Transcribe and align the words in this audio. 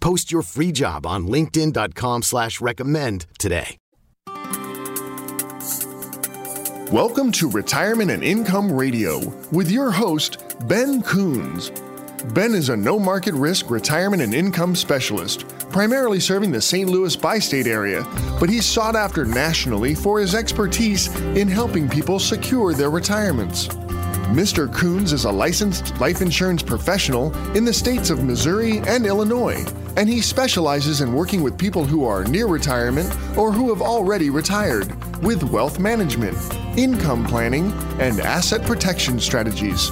Post 0.00 0.32
your 0.32 0.42
free 0.42 0.72
job 0.72 1.06
on 1.06 1.26
linkedin.com 1.28 2.22
slash 2.22 2.60
recommend 2.60 3.26
today. 3.38 3.76
Welcome 6.90 7.30
to 7.32 7.48
Retirement 7.48 8.10
and 8.10 8.24
Income 8.24 8.72
Radio 8.72 9.20
with 9.52 9.70
your 9.70 9.92
host, 9.92 10.42
Ben 10.66 11.02
Coons. 11.02 11.70
Ben 12.24 12.54
is 12.54 12.68
a 12.68 12.76
no 12.76 12.98
market 12.98 13.32
risk 13.32 13.70
retirement 13.70 14.22
and 14.22 14.34
income 14.34 14.76
specialist, 14.76 15.48
primarily 15.70 16.20
serving 16.20 16.52
the 16.52 16.60
St. 16.60 16.88
Louis 16.88 17.16
bi 17.16 17.38
state 17.38 17.66
area, 17.66 18.06
but 18.38 18.50
he's 18.50 18.66
sought 18.66 18.94
after 18.94 19.24
nationally 19.24 19.94
for 19.94 20.20
his 20.20 20.34
expertise 20.34 21.14
in 21.34 21.48
helping 21.48 21.88
people 21.88 22.18
secure 22.18 22.74
their 22.74 22.90
retirements. 22.90 23.68
Mr. 24.28 24.72
Coons 24.72 25.14
is 25.14 25.24
a 25.24 25.32
licensed 25.32 25.98
life 25.98 26.20
insurance 26.20 26.62
professional 26.62 27.34
in 27.56 27.64
the 27.64 27.72
states 27.72 28.10
of 28.10 28.22
Missouri 28.22 28.78
and 28.80 29.06
Illinois, 29.06 29.64
and 29.96 30.08
he 30.08 30.20
specializes 30.20 31.00
in 31.00 31.14
working 31.14 31.42
with 31.42 31.58
people 31.58 31.84
who 31.84 32.04
are 32.04 32.24
near 32.24 32.46
retirement 32.46 33.10
or 33.36 33.50
who 33.50 33.70
have 33.70 33.80
already 33.80 34.28
retired 34.28 34.94
with 35.22 35.42
wealth 35.44 35.78
management, 35.78 36.36
income 36.76 37.24
planning, 37.24 37.72
and 37.98 38.20
asset 38.20 38.62
protection 38.66 39.18
strategies. 39.18 39.90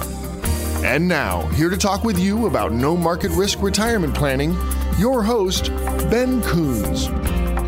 And 0.83 1.07
now, 1.07 1.45
here 1.47 1.69
to 1.69 1.77
talk 1.77 2.03
with 2.03 2.17
you 2.17 2.47
about 2.47 2.71
no 2.71 2.95
market 2.95 3.31
risk 3.31 3.61
retirement 3.61 4.15
planning, 4.15 4.57
your 4.97 5.21
host, 5.21 5.71
Ben 6.09 6.41
Coons. 6.41 7.07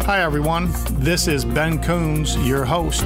Hi, 0.05 0.21
everyone. 0.21 0.69
This 0.91 1.27
is 1.27 1.45
Ben 1.45 1.81
Coons, 1.83 2.37
your 2.47 2.65
host 2.65 3.03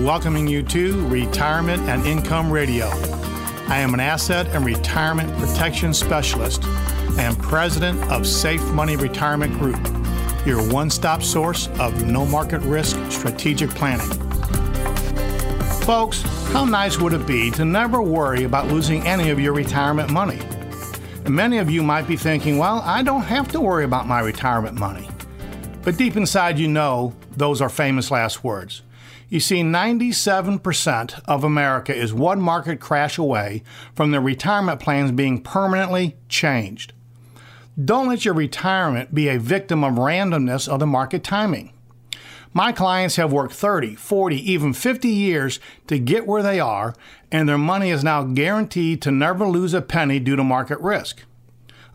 welcoming 0.00 0.46
you 0.46 0.62
to 0.62 1.06
Retirement 1.08 1.82
and 1.82 2.04
Income 2.06 2.50
Radio. 2.50 2.86
I 3.68 3.78
am 3.78 3.92
an 3.92 4.00
asset 4.00 4.46
and 4.48 4.64
retirement 4.64 5.30
protection 5.38 5.92
specialist 5.92 6.64
and 7.18 7.38
president 7.38 8.02
of 8.10 8.26
Safe 8.26 8.62
Money 8.72 8.96
Retirement 8.96 9.52
Group, 9.58 9.86
your 10.46 10.66
one 10.72 10.88
stop 10.88 11.22
source 11.22 11.68
of 11.78 12.06
no 12.06 12.24
market 12.24 12.60
risk 12.62 12.98
strategic 13.10 13.68
planning. 13.70 14.31
Folks, 15.84 16.22
how 16.52 16.64
nice 16.64 16.96
would 17.00 17.12
it 17.12 17.26
be 17.26 17.50
to 17.50 17.64
never 17.64 18.00
worry 18.00 18.44
about 18.44 18.68
losing 18.68 19.04
any 19.04 19.30
of 19.30 19.40
your 19.40 19.52
retirement 19.52 20.10
money? 20.10 20.38
Many 21.28 21.58
of 21.58 21.68
you 21.68 21.82
might 21.82 22.06
be 22.06 22.16
thinking, 22.16 22.56
well, 22.56 22.80
I 22.82 23.02
don't 23.02 23.22
have 23.22 23.48
to 23.48 23.60
worry 23.60 23.82
about 23.82 24.06
my 24.06 24.20
retirement 24.20 24.78
money. 24.78 25.08
But 25.82 25.96
deep 25.96 26.16
inside, 26.16 26.56
you 26.56 26.68
know 26.68 27.14
those 27.36 27.60
are 27.60 27.68
famous 27.68 28.12
last 28.12 28.44
words. 28.44 28.82
You 29.28 29.40
see, 29.40 29.62
97% 29.62 31.20
of 31.24 31.42
America 31.42 31.92
is 31.92 32.14
one 32.14 32.40
market 32.40 32.78
crash 32.78 33.18
away 33.18 33.64
from 33.96 34.12
their 34.12 34.20
retirement 34.20 34.78
plans 34.78 35.10
being 35.10 35.42
permanently 35.42 36.16
changed. 36.28 36.92
Don't 37.84 38.06
let 38.06 38.24
your 38.24 38.34
retirement 38.34 39.12
be 39.12 39.28
a 39.28 39.38
victim 39.40 39.82
of 39.82 39.94
randomness 39.94 40.68
of 40.68 40.78
the 40.78 40.86
market 40.86 41.24
timing. 41.24 41.72
My 42.54 42.70
clients 42.70 43.16
have 43.16 43.32
worked 43.32 43.54
30, 43.54 43.94
40, 43.94 44.52
even 44.52 44.72
50 44.74 45.08
years 45.08 45.58
to 45.86 45.98
get 45.98 46.26
where 46.26 46.42
they 46.42 46.60
are, 46.60 46.94
and 47.30 47.48
their 47.48 47.56
money 47.56 47.90
is 47.90 48.04
now 48.04 48.24
guaranteed 48.24 49.00
to 49.02 49.10
never 49.10 49.46
lose 49.48 49.72
a 49.72 49.80
penny 49.80 50.18
due 50.18 50.36
to 50.36 50.44
market 50.44 50.78
risk. 50.80 51.22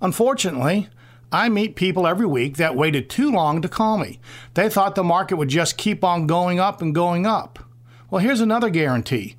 Unfortunately, 0.02 0.90
I 1.32 1.50
meet 1.50 1.76
people 1.76 2.08
every 2.08 2.26
week 2.26 2.58
that 2.58 2.76
waited 2.76 3.10
too 3.10 3.30
long 3.30 3.62
to 3.62 3.68
call 3.68 3.98
me. 3.98 4.20
They 4.56 4.70
thought 4.70 4.96
the 4.96 5.04
market 5.04 5.36
would 5.36 5.50
just 5.50 5.78
keep 5.78 6.04
on 6.04 6.26
going 6.26 6.60
up 6.60 6.82
and 6.82 6.96
going 6.96 7.26
up. 7.26 7.60
Well, 8.10 8.22
here's 8.22 8.42
another 8.42 8.70
guarantee 8.70 9.36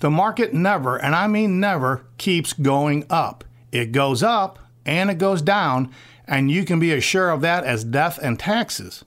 the 0.00 0.10
market 0.10 0.54
never, 0.54 0.96
and 0.96 1.14
I 1.14 1.26
mean 1.26 1.60
never, 1.60 2.06
keeps 2.18 2.52
going 2.54 3.04
up. 3.10 3.44
It 3.70 3.92
goes 3.92 4.22
up 4.22 4.58
and 4.84 5.10
it 5.10 5.18
goes 5.18 5.42
down, 5.42 5.92
and 6.26 6.50
you 6.50 6.64
can 6.64 6.80
be 6.80 6.92
as 6.92 7.04
sure 7.04 7.30
of 7.30 7.42
that 7.42 7.64
as 7.64 7.84
death 7.84 8.18
and 8.20 8.38
taxes. 8.38 9.04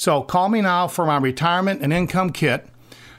So 0.00 0.22
call 0.22 0.48
me 0.48 0.62
now 0.62 0.88
for 0.88 1.04
my 1.04 1.18
retirement 1.18 1.82
and 1.82 1.92
income 1.92 2.30
kit. 2.30 2.66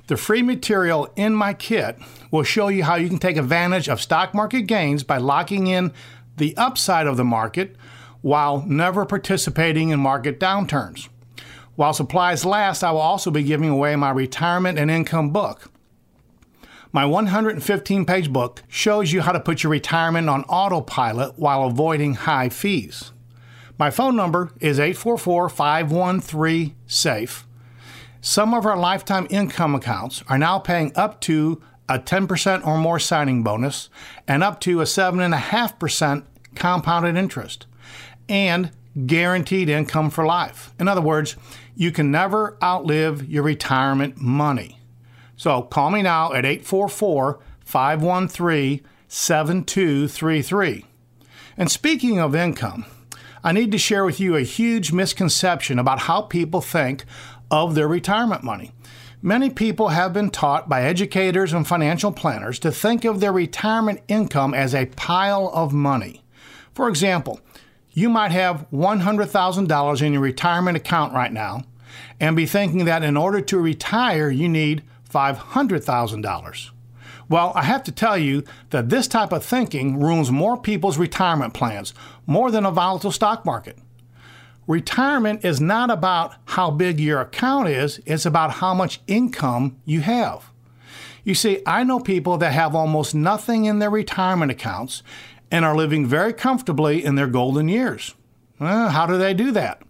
The 0.08 0.18
free 0.18 0.42
material 0.42 1.14
in 1.16 1.36
my 1.36 1.54
kit 1.54 1.96
will 2.32 2.42
show 2.42 2.70
you 2.70 2.86
how 2.86 2.96
you 2.96 3.08
can 3.08 3.20
take 3.20 3.38
advantage 3.38 3.88
of 3.88 4.02
stock 4.02 4.34
market 4.34 4.64
gains 4.64 5.04
by 5.04 5.20
locking 5.20 5.68
in 5.68 5.94
the 6.38 6.58
upside 6.58 7.06
of 7.06 7.18
the 7.18 7.24
market 7.24 7.76
while 8.22 8.66
never 8.66 9.06
participating 9.06 9.90
in 9.90 10.00
market 10.00 10.40
downturns. 10.40 11.08
While 11.76 11.94
supplies 11.94 12.46
last, 12.46 12.84
I 12.84 12.90
will 12.90 12.98
also 12.98 13.30
be 13.30 13.44
giving 13.44 13.70
away 13.70 13.96
my 13.96 14.10
retirement 14.10 14.80
and 14.80 14.90
income 14.90 15.30
book. 15.30 15.70
My 16.92 17.06
115 17.06 18.06
page 18.06 18.34
book 18.34 18.64
shows 18.68 19.14
you 19.14 19.22
how 19.22 19.34
to 19.34 19.40
put 19.40 19.62
your 19.62 19.72
retirement 19.72 20.30
on 20.30 20.46
autopilot 20.46 21.38
while 21.38 21.64
avoiding 21.64 22.16
high 22.16 22.50
fees. 22.50 23.12
My 23.78 23.90
phone 23.90 24.16
number 24.16 24.52
is 24.60 24.80
844 24.80 25.50
513 25.50 26.76
SAFE. 26.88 27.48
Some 28.22 28.54
of 28.54 28.66
our 28.66 28.78
lifetime 28.78 29.28
income 29.30 29.74
accounts 29.74 30.24
are 30.28 30.38
now 30.38 30.60
paying 30.60 30.92
up 30.96 31.20
to 31.22 31.62
a 31.90 32.00
10% 32.00 32.66
or 32.66 32.78
more 32.78 33.00
signing 33.00 33.44
bonus 33.44 33.90
and 34.28 34.44
up 34.44 34.60
to 34.62 34.82
a 34.82 34.86
7.5% 34.86 36.24
compounded 36.56 37.18
interest 37.18 37.66
and 38.30 38.72
guaranteed 39.06 39.70
income 39.70 40.10
for 40.10 40.26
life. 40.26 40.74
In 40.80 40.88
other 40.88 41.02
words, 41.02 41.36
you 41.76 41.92
can 41.92 42.12
never 42.12 42.58
outlive 42.64 43.28
your 43.28 43.44
retirement 43.44 44.18
money. 44.18 44.80
So 45.36 45.64
call 45.64 45.90
me 45.90 46.02
now 46.02 46.34
at 46.34 46.46
844 46.46 47.40
513 47.66 48.82
7233. 49.08 50.86
And 51.58 51.72
speaking 51.72 52.20
of 52.20 52.36
income, 52.36 52.86
I 53.44 53.52
need 53.52 53.72
to 53.72 53.78
share 53.78 54.06
with 54.06 54.20
you 54.20 54.36
a 54.36 54.42
huge 54.42 54.92
misconception 54.92 55.80
about 55.80 56.02
how 56.02 56.22
people 56.22 56.62
think 56.62 57.06
of 57.50 57.74
their 57.74 57.88
retirement 57.88 58.44
money. 58.44 58.72
Many 59.24 59.50
people 59.50 59.90
have 59.90 60.14
been 60.14 60.30
taught 60.30 60.70
by 60.70 60.84
educators 60.84 61.54
and 61.54 61.68
financial 61.68 62.12
planners 62.12 62.60
to 62.60 62.72
think 62.72 63.06
of 63.06 63.20
their 63.20 63.32
retirement 63.32 64.02
income 64.08 64.54
as 64.54 64.74
a 64.74 64.88
pile 64.88 65.52
of 65.54 65.74
money. 65.74 66.24
For 66.74 66.88
example, 66.88 67.40
you 67.92 68.10
might 68.10 68.32
have 68.32 68.66
$100,000 68.72 70.02
in 70.02 70.14
your 70.14 70.22
retirement 70.22 70.78
account 70.78 71.14
right 71.14 71.34
now 71.34 71.64
and 72.20 72.36
be 72.36 72.46
thinking 72.46 72.86
that 72.86 73.04
in 73.04 73.18
order 73.18 73.42
to 73.42 73.60
retire, 73.60 74.30
you 74.30 74.48
need 74.48 74.84
$500,000. 75.12 76.70
Well, 77.32 77.54
I 77.56 77.64
have 77.64 77.86
to 77.86 77.94
tell 77.94 78.18
you 78.18 78.44
that 78.72 78.90
this 78.90 79.08
type 79.08 79.32
of 79.32 79.46
thinking 79.46 80.02
ruins 80.02 80.30
more 80.30 80.58
people's 80.58 80.98
retirement 80.98 81.54
plans, 81.54 81.94
more 82.28 82.52
than 82.52 82.66
a 82.66 82.72
volatile 82.72 83.14
stock 83.14 83.46
market. 83.46 83.78
Retirement 84.68 85.46
is 85.46 85.62
not 85.62 85.90
about 85.90 86.36
how 86.44 86.72
big 86.72 87.00
your 87.00 87.22
account 87.22 87.70
is, 87.70 88.02
it's 88.06 88.26
about 88.26 88.56
how 88.56 88.74
much 88.74 89.00
income 89.08 89.78
you 89.86 90.02
have. 90.02 90.52
You 91.24 91.34
see, 91.34 91.64
I 91.66 91.86
know 91.86 92.02
people 92.02 92.38
that 92.40 92.52
have 92.52 92.76
almost 92.76 93.16
nothing 93.16 93.64
in 93.64 93.80
their 93.80 93.90
retirement 93.90 94.52
accounts 94.52 95.02
and 95.50 95.64
are 95.64 95.74
living 95.74 96.06
very 96.06 96.34
comfortably 96.34 97.02
in 97.02 97.16
their 97.16 97.28
golden 97.28 97.70
years. 97.70 98.14
Well, 98.60 98.90
how 98.90 99.06
do 99.06 99.18
they 99.18 99.34
do 99.34 99.52
that? 99.54 99.82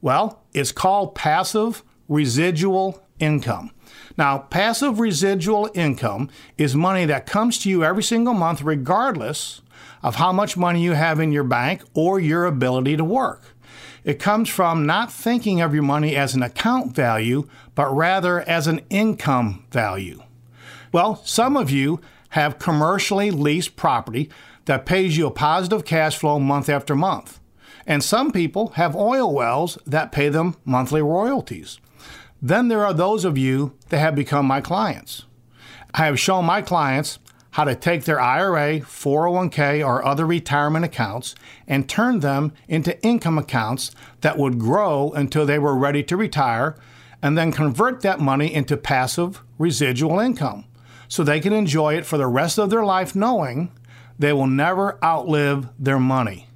Well, 0.00 0.44
it's 0.54 0.70
called 0.70 1.16
passive 1.16 1.82
residual 2.08 3.02
income. 3.18 3.72
Now, 4.16 4.38
passive 4.38 4.98
residual 4.98 5.70
income 5.74 6.30
is 6.56 6.74
money 6.74 7.04
that 7.04 7.26
comes 7.26 7.58
to 7.60 7.70
you 7.70 7.84
every 7.84 8.02
single 8.02 8.34
month, 8.34 8.62
regardless 8.62 9.60
of 10.02 10.16
how 10.16 10.32
much 10.32 10.56
money 10.56 10.82
you 10.82 10.92
have 10.92 11.20
in 11.20 11.32
your 11.32 11.44
bank 11.44 11.82
or 11.94 12.18
your 12.18 12.46
ability 12.46 12.96
to 12.96 13.04
work. 13.04 13.42
It 14.04 14.18
comes 14.18 14.48
from 14.48 14.86
not 14.86 15.12
thinking 15.12 15.60
of 15.60 15.74
your 15.74 15.82
money 15.82 16.14
as 16.14 16.34
an 16.34 16.42
account 16.42 16.94
value, 16.94 17.48
but 17.74 17.94
rather 17.94 18.40
as 18.42 18.66
an 18.66 18.80
income 18.88 19.64
value. 19.70 20.22
Well, 20.92 21.16
some 21.24 21.56
of 21.56 21.70
you 21.70 22.00
have 22.30 22.58
commercially 22.58 23.30
leased 23.30 23.76
property 23.76 24.30
that 24.66 24.86
pays 24.86 25.16
you 25.16 25.26
a 25.26 25.30
positive 25.30 25.84
cash 25.84 26.16
flow 26.16 26.38
month 26.38 26.68
after 26.68 26.94
month. 26.94 27.40
And 27.86 28.02
some 28.02 28.32
people 28.32 28.68
have 28.70 28.96
oil 28.96 29.32
wells 29.32 29.78
that 29.86 30.12
pay 30.12 30.28
them 30.28 30.56
monthly 30.64 31.02
royalties. 31.02 31.78
Then 32.40 32.68
there 32.68 32.84
are 32.84 32.92
those 32.92 33.24
of 33.24 33.38
you 33.38 33.74
that 33.88 33.98
have 33.98 34.14
become 34.14 34.46
my 34.46 34.60
clients. 34.60 35.24
I 35.94 36.06
have 36.06 36.20
shown 36.20 36.44
my 36.44 36.62
clients 36.62 37.18
how 37.52 37.64
to 37.64 37.74
take 37.74 38.04
their 38.04 38.20
IRA, 38.20 38.80
401k, 38.80 39.82
or 39.82 40.04
other 40.04 40.26
retirement 40.26 40.84
accounts 40.84 41.34
and 41.66 41.88
turn 41.88 42.20
them 42.20 42.52
into 42.68 43.02
income 43.02 43.38
accounts 43.38 43.92
that 44.20 44.36
would 44.36 44.58
grow 44.58 45.10
until 45.12 45.46
they 45.46 45.58
were 45.58 45.74
ready 45.74 46.02
to 46.02 46.18
retire 46.18 46.76
and 47.22 47.38
then 47.38 47.50
convert 47.50 48.02
that 48.02 48.20
money 48.20 48.52
into 48.52 48.76
passive 48.76 49.42
residual 49.56 50.20
income 50.20 50.66
so 51.08 51.24
they 51.24 51.40
can 51.40 51.54
enjoy 51.54 51.94
it 51.94 52.04
for 52.04 52.18
the 52.18 52.26
rest 52.26 52.58
of 52.58 52.68
their 52.68 52.84
life 52.84 53.16
knowing 53.16 53.72
they 54.18 54.34
will 54.34 54.46
never 54.46 55.02
outlive 55.02 55.66
their 55.78 55.98
money. 55.98 56.48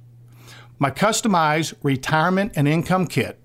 My 0.77 0.91
customized 0.91 1.73
retirement 1.81 2.53
and 2.55 2.67
income 2.67 3.07
kit 3.07 3.40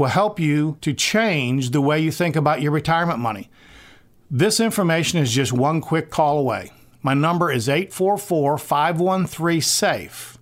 will 0.00 0.06
help 0.06 0.40
you 0.40 0.78
to 0.80 0.94
change 0.94 1.72
the 1.72 1.80
way 1.82 2.00
you 2.00 2.10
think 2.10 2.34
about 2.34 2.62
your 2.62 2.72
retirement 2.72 3.18
money. 3.18 3.50
This 4.30 4.58
information 4.58 5.18
is 5.18 5.30
just 5.30 5.52
one 5.52 5.82
quick 5.82 6.08
call 6.08 6.38
away. 6.38 6.72
My 7.02 7.12
number 7.12 7.52
is 7.52 7.68
844 7.68 8.56
513 8.56 9.60
SAFE. 9.60 10.38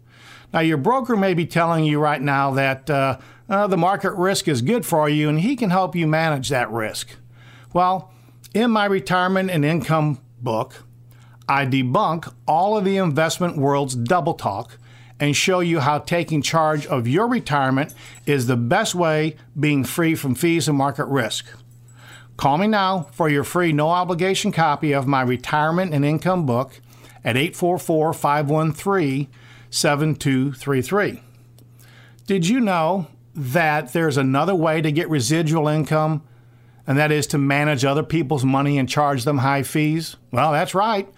Now, 0.52 0.60
your 0.60 0.76
broker 0.76 1.16
may 1.16 1.34
be 1.34 1.44
telling 1.44 1.84
you 1.84 1.98
right 1.98 2.22
now 2.22 2.52
that 2.52 2.88
uh, 2.88 3.18
uh, 3.48 3.66
the 3.66 3.76
market 3.76 4.12
risk 4.12 4.46
is 4.46 4.62
good 4.62 4.86
for 4.86 5.08
you 5.08 5.28
and 5.28 5.40
he 5.40 5.56
can 5.56 5.70
help 5.70 5.96
you 5.96 6.06
manage 6.06 6.50
that 6.50 6.70
risk. 6.70 7.16
Well, 7.72 8.12
in 8.54 8.70
my 8.70 8.84
retirement 8.84 9.50
and 9.50 9.64
income 9.64 10.20
book, 10.40 10.84
I 11.48 11.66
debunk 11.66 12.32
all 12.46 12.76
of 12.76 12.84
the 12.84 12.96
investment 12.96 13.56
world's 13.56 13.96
double 13.96 14.34
talk 14.34 14.78
and 15.20 15.36
show 15.36 15.60
you 15.60 15.80
how 15.80 15.98
taking 15.98 16.42
charge 16.42 16.86
of 16.86 17.08
your 17.08 17.26
retirement 17.26 17.94
is 18.26 18.46
the 18.46 18.56
best 18.56 18.94
way 18.94 19.36
being 19.58 19.84
free 19.84 20.14
from 20.14 20.34
fees 20.34 20.68
and 20.68 20.78
market 20.78 21.06
risk. 21.06 21.46
Call 22.36 22.58
me 22.58 22.68
now 22.68 23.08
for 23.12 23.28
your 23.28 23.42
free 23.42 23.72
no 23.72 23.88
obligation 23.88 24.52
copy 24.52 24.92
of 24.92 25.06
my 25.06 25.22
retirement 25.22 25.92
and 25.92 26.04
income 26.04 26.46
book 26.46 26.80
at 27.24 27.36
844 27.36 28.12
513 28.12 29.28
7233. 29.70 31.22
Did 32.26 32.46
you 32.46 32.60
know 32.60 33.06
that 33.34 33.92
there's 33.92 34.16
another 34.16 34.54
way 34.54 34.80
to 34.80 34.92
get 34.92 35.08
residual 35.10 35.68
income, 35.68 36.22
and 36.86 36.98
that 36.98 37.12
is 37.12 37.26
to 37.28 37.38
manage 37.38 37.84
other 37.84 38.02
people's 38.02 38.44
money 38.44 38.78
and 38.78 38.88
charge 38.88 39.24
them 39.24 39.38
high 39.38 39.62
fees? 39.62 40.16
Well, 40.30 40.52
that's 40.52 40.74
right. 40.74 41.08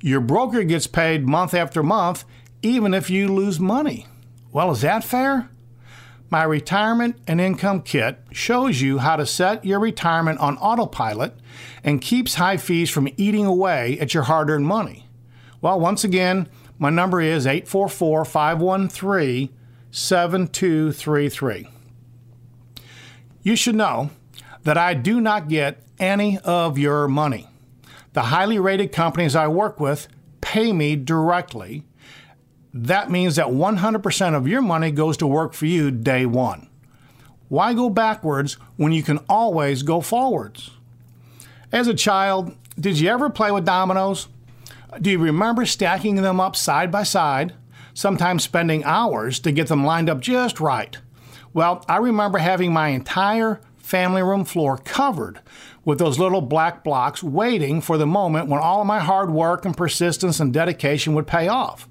Your 0.00 0.20
broker 0.20 0.64
gets 0.64 0.86
paid 0.86 1.26
month 1.26 1.54
after 1.54 1.82
month, 1.82 2.24
even 2.64 2.94
if 2.94 3.10
you 3.10 3.28
lose 3.28 3.60
money. 3.60 4.06
Well, 4.52 4.70
is 4.70 4.80
that 4.80 5.04
fair? 5.04 5.50
My 6.30 6.42
retirement 6.42 7.16
and 7.28 7.40
income 7.40 7.82
kit 7.82 8.18
shows 8.32 8.80
you 8.80 8.98
how 8.98 9.16
to 9.16 9.26
set 9.26 9.64
your 9.64 9.78
retirement 9.78 10.40
on 10.40 10.56
autopilot 10.58 11.34
and 11.84 12.00
keeps 12.00 12.36
high 12.36 12.56
fees 12.56 12.90
from 12.90 13.08
eating 13.16 13.46
away 13.46 13.98
at 14.00 14.14
your 14.14 14.24
hard 14.24 14.50
earned 14.50 14.66
money. 14.66 15.06
Well, 15.60 15.78
once 15.78 16.02
again, 16.02 16.48
my 16.78 16.90
number 16.90 17.20
is 17.20 17.46
844 17.46 18.24
513 18.24 19.50
7233. 19.90 21.68
You 23.42 23.54
should 23.54 23.76
know 23.76 24.10
that 24.64 24.78
I 24.78 24.94
do 24.94 25.20
not 25.20 25.48
get 25.48 25.82
any 25.98 26.38
of 26.38 26.78
your 26.78 27.06
money. 27.06 27.48
The 28.14 28.22
highly 28.22 28.58
rated 28.58 28.90
companies 28.90 29.36
I 29.36 29.48
work 29.48 29.78
with 29.78 30.08
pay 30.40 30.72
me 30.72 30.96
directly 30.96 31.84
that 32.74 33.08
means 33.08 33.36
that 33.36 33.46
100% 33.46 34.34
of 34.34 34.48
your 34.48 34.60
money 34.60 34.90
goes 34.90 35.16
to 35.18 35.28
work 35.28 35.54
for 35.54 35.66
you 35.66 35.92
day 35.92 36.26
one. 36.26 36.68
Why 37.48 37.72
go 37.72 37.88
backwards 37.88 38.54
when 38.76 38.90
you 38.90 39.04
can 39.04 39.18
always 39.28 39.84
go 39.84 40.00
forwards? 40.00 40.72
As 41.70 41.86
a 41.86 41.94
child, 41.94 42.56
did 42.78 42.98
you 42.98 43.08
ever 43.10 43.30
play 43.30 43.52
with 43.52 43.64
dominoes? 43.64 44.26
Do 45.00 45.10
you 45.10 45.18
remember 45.18 45.64
stacking 45.66 46.16
them 46.16 46.40
up 46.40 46.56
side 46.56 46.90
by 46.90 47.04
side, 47.04 47.54
sometimes 47.94 48.42
spending 48.42 48.82
hours 48.82 49.38
to 49.40 49.52
get 49.52 49.68
them 49.68 49.84
lined 49.84 50.10
up 50.10 50.20
just 50.20 50.58
right? 50.58 50.98
Well, 51.52 51.84
I 51.88 51.98
remember 51.98 52.38
having 52.38 52.72
my 52.72 52.88
entire 52.88 53.60
family 53.76 54.22
room 54.22 54.44
floor 54.44 54.78
covered 54.78 55.38
with 55.84 55.98
those 56.00 56.18
little 56.18 56.40
black 56.40 56.82
blocks 56.82 57.22
waiting 57.22 57.80
for 57.80 57.98
the 57.98 58.06
moment 58.06 58.48
when 58.48 58.60
all 58.60 58.80
of 58.80 58.86
my 58.88 58.98
hard 58.98 59.30
work 59.30 59.64
and 59.64 59.76
persistence 59.76 60.40
and 60.40 60.52
dedication 60.52 61.14
would 61.14 61.28
pay 61.28 61.46
off. 61.46 61.88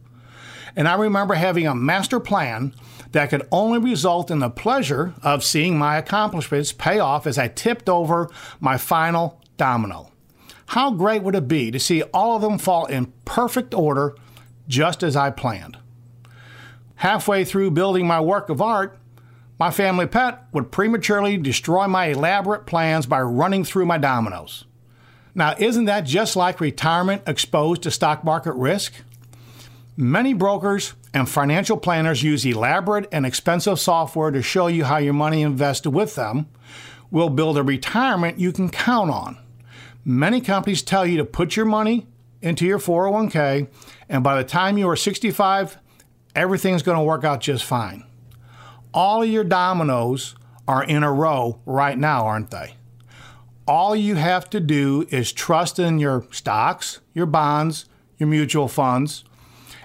And 0.75 0.88
I 0.88 0.96
remember 0.96 1.36
having 1.36 1.68
a 1.68 1.75
master 1.75 2.20
plan 2.20 2.74
that 3.12 3.30
could 3.30 3.48
only 3.52 3.80
result 3.80 4.31
in 4.31 4.40
the 4.40 4.50
pleasure 4.50 5.14
of 5.22 5.44
seeing 5.44 5.78
my 5.78 5.98
accomplishments 5.98 6.72
pay 6.72 7.00
off 7.00 7.28
as 7.28 7.38
I 7.38 7.48
tipped 7.48 7.88
over 7.88 8.30
my 8.60 8.78
final 8.78 9.40
domino. 9.58 10.12
How 10.68 10.92
great 10.92 11.22
would 11.22 11.36
it 11.36 11.48
be 11.48 11.70
to 11.70 11.80
see 11.80 12.02
all 12.14 12.36
of 12.36 12.42
them 12.42 12.58
fall 12.58 12.86
in 12.86 13.14
perfect 13.25 13.74
order 13.74 14.16
just 14.68 15.04
as 15.04 15.16
I 15.16 15.30
planned? 15.30 15.78
Halfway 16.96 17.46
through 17.46 17.72
building 17.72 18.08
my 18.08 18.20
work 18.20 18.50
of 18.50 18.62
art, 18.62 18.98
my 19.60 19.70
family 19.70 20.08
pet 20.08 20.46
would 20.52 20.72
prematurely 20.72 21.38
destroy 21.38 21.88
my 21.88 22.08
elaborate 22.08 22.66
plans 22.66 23.06
by 23.06 23.22
running 23.22 23.64
through 23.64 23.86
my 23.86 23.98
dominoes. 23.98 24.66
Now, 25.36 25.56
isn't 25.58 25.86
that 25.86 26.06
just 26.06 26.36
like 26.36 26.60
retirement 26.60 27.24
exposed 27.28 27.84
to 27.84 27.92
stock 27.92 28.24
market 28.24 28.54
risk? 28.54 28.94
Many 29.95 30.34
brokers 30.34 30.95
and 31.13 31.30
financial 31.30 31.78
planners 31.78 32.24
use 32.24 32.45
elaborate 32.45 33.07
and 33.12 33.28
expensive 33.28 33.80
software 33.80 34.31
to 34.31 34.42
show 34.42 34.66
you 34.66 34.86
how 34.86 34.98
your 34.98 35.13
money 35.13 35.44
invested 35.44 35.92
with 35.92 36.16
them 36.16 36.48
will 37.12 37.30
build 37.30 37.60
a 37.60 37.63
retirement 37.63 38.40
you 38.40 38.51
can 38.51 38.69
count 38.69 39.12
on. 39.12 39.38
Many 40.04 40.42
companies 40.42 40.81
tell 40.81 41.06
you 41.06 41.18
to 41.18 41.25
put 41.25 41.56
your 41.56 41.68
money 41.68 42.07
into 42.42 42.66
your 42.66 42.80
401k, 42.80 43.68
and 44.10 44.24
by 44.24 44.36
the 44.36 44.44
time 44.44 44.80
you 44.80 44.90
are 44.90 44.95
65, 44.95 45.78
everything's 46.36 46.81
going 46.81 46.98
to 46.98 47.04
work 47.04 47.24
out 47.24 47.39
just 47.42 47.63
fine. 47.63 48.04
All 48.96 49.22
of 49.22 49.30
your 49.30 49.44
dominoes 49.44 50.34
are 50.68 50.84
in 50.84 51.04
a 51.04 51.13
row 51.13 51.60
right 51.68 51.98
now, 52.00 52.25
aren't 52.25 52.50
they? 52.50 52.74
All 53.68 53.96
you 53.96 54.16
have 54.16 54.50
to 54.50 54.60
do 54.60 55.06
is 55.12 55.32
trust 55.32 55.77
in 55.77 56.00
your 56.00 56.25
stocks, 56.32 57.00
your 57.13 57.27
bonds, 57.27 57.86
your 58.18 58.27
mutual 58.27 58.68
funds 58.68 59.24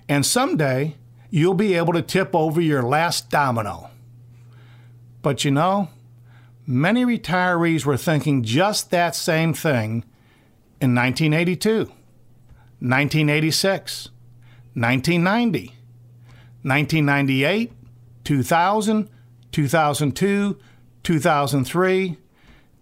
and 0.08 0.24
someday 0.24 0.96
you'll 1.30 1.54
be 1.54 1.74
able 1.74 1.92
to 1.92 2.02
tip 2.02 2.34
over 2.34 2.60
your 2.60 2.82
last 2.82 3.30
domino. 3.30 3.90
But 5.22 5.44
you 5.44 5.50
know, 5.50 5.88
many 6.66 7.04
retirees 7.04 7.84
were 7.84 7.96
thinking 7.96 8.42
just 8.42 8.90
that 8.90 9.14
same 9.14 9.52
thing 9.52 10.04
in 10.80 10.94
1982, 10.94 11.78
1986, 12.80 14.08
1990, 14.74 15.66
1998, 16.62 17.72
2000, 18.24 19.10
2002, 19.50 20.58
2003, 21.02 22.16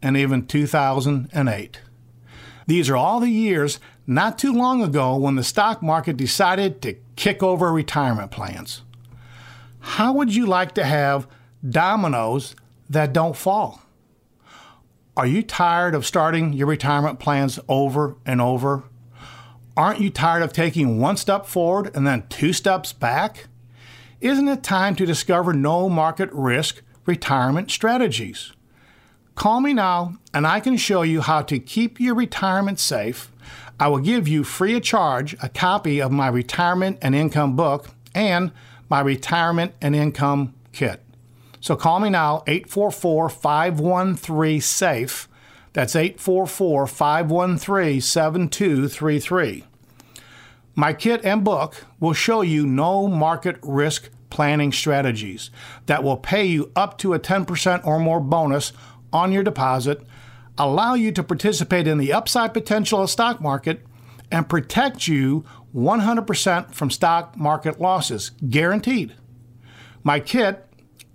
and 0.02 0.16
even 0.16 0.46
2008. 0.46 1.80
These 2.66 2.90
are 2.90 2.96
all 2.96 3.20
the 3.20 3.30
years 3.30 3.78
not 4.06 4.38
too 4.38 4.52
long 4.52 4.82
ago 4.82 5.16
when 5.16 5.36
the 5.36 5.44
stock 5.44 5.82
market 5.82 6.16
decided 6.16 6.82
to 6.82 6.96
kick 7.16 7.42
over 7.42 7.72
retirement 7.72 8.30
plans. 8.30 8.82
How 9.80 10.12
would 10.12 10.34
you 10.34 10.46
like 10.46 10.74
to 10.74 10.84
have 10.84 11.26
dominoes 11.68 12.54
that 12.88 13.12
don't 13.12 13.36
fall? 13.36 13.82
Are 15.16 15.26
you 15.26 15.42
tired 15.42 15.94
of 15.94 16.04
starting 16.04 16.52
your 16.52 16.66
retirement 16.66 17.18
plans 17.18 17.58
over 17.68 18.16
and 18.26 18.40
over? 18.40 18.84
Aren't 19.76 20.00
you 20.00 20.10
tired 20.10 20.42
of 20.42 20.52
taking 20.52 21.00
one 21.00 21.16
step 21.16 21.46
forward 21.46 21.90
and 21.94 22.06
then 22.06 22.26
two 22.28 22.52
steps 22.52 22.92
back? 22.92 23.48
Isn't 24.20 24.48
it 24.48 24.62
time 24.62 24.94
to 24.96 25.06
discover 25.06 25.52
no 25.52 25.88
market 25.88 26.30
risk 26.32 26.82
retirement 27.06 27.70
strategies? 27.70 28.52
Call 29.34 29.60
me 29.60 29.72
now 29.72 30.16
and 30.34 30.46
I 30.46 30.60
can 30.60 30.76
show 30.76 31.02
you 31.02 31.20
how 31.20 31.42
to 31.42 31.58
keep 31.58 32.00
your 32.00 32.14
retirement 32.14 32.78
safe 32.78 33.30
I 33.78 33.88
will 33.88 33.98
give 33.98 34.26
you 34.26 34.42
free 34.42 34.74
of 34.74 34.82
charge 34.82 35.36
a 35.42 35.48
copy 35.48 36.00
of 36.00 36.10
my 36.10 36.28
retirement 36.28 36.98
and 37.02 37.14
income 37.14 37.56
book 37.56 37.88
and 38.14 38.52
my 38.88 39.00
retirement 39.00 39.74
and 39.80 39.94
income 39.94 40.54
kit. 40.72 41.02
So 41.60 41.76
call 41.76 42.00
me 42.00 42.10
now, 42.10 42.42
844 42.46 43.28
513 43.28 44.60
SAFE. 44.60 45.28
That's 45.72 45.96
844 45.96 46.86
513 46.86 48.00
7233. 48.00 49.64
My 50.74 50.92
kit 50.92 51.24
and 51.24 51.44
book 51.44 51.84
will 52.00 52.12
show 52.12 52.42
you 52.42 52.66
no 52.66 53.08
market 53.08 53.56
risk 53.62 54.10
planning 54.30 54.72
strategies 54.72 55.50
that 55.86 56.02
will 56.02 56.16
pay 56.16 56.44
you 56.44 56.70
up 56.76 56.98
to 56.98 57.14
a 57.14 57.18
10% 57.18 57.86
or 57.86 57.98
more 57.98 58.20
bonus 58.20 58.72
on 59.12 59.32
your 59.32 59.42
deposit, 59.42 60.02
allow 60.58 60.94
you 60.94 61.12
to 61.12 61.22
participate 61.22 61.86
in 61.86 61.98
the 61.98 62.12
upside 62.12 62.54
potential 62.54 63.00
of 63.00 63.04
the 63.04 63.12
stock 63.12 63.40
market, 63.40 63.84
and 64.30 64.48
protect 64.48 65.06
you 65.06 65.44
100% 65.74 66.74
from 66.74 66.90
stock 66.90 67.36
market 67.36 67.80
losses, 67.80 68.30
guaranteed. 68.48 69.14
My 70.02 70.20
kit 70.20 70.66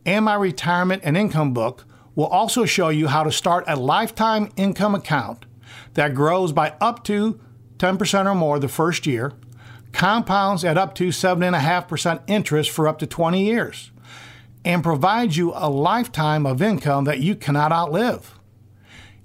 and 0.05 0.25
my 0.25 0.35
retirement 0.35 1.01
and 1.05 1.17
income 1.17 1.53
book 1.53 1.85
will 2.15 2.27
also 2.27 2.65
show 2.65 2.89
you 2.89 3.07
how 3.07 3.23
to 3.23 3.31
start 3.31 3.63
a 3.67 3.75
lifetime 3.75 4.51
income 4.55 4.95
account 4.95 5.45
that 5.93 6.13
grows 6.13 6.51
by 6.51 6.73
up 6.81 7.03
to 7.05 7.39
10% 7.77 8.25
or 8.25 8.35
more 8.35 8.59
the 8.59 8.67
first 8.67 9.07
year, 9.07 9.33
compounds 9.91 10.63
at 10.63 10.77
up 10.77 10.93
to 10.95 11.07
7.5% 11.07 12.21
interest 12.27 12.69
for 12.69 12.87
up 12.87 12.99
to 12.99 13.07
20 13.07 13.43
years, 13.43 13.91
and 14.63 14.83
provides 14.83 15.35
you 15.35 15.51
a 15.55 15.69
lifetime 15.69 16.45
of 16.45 16.61
income 16.61 17.05
that 17.05 17.19
you 17.19 17.35
cannot 17.35 17.71
outlive. 17.71 18.37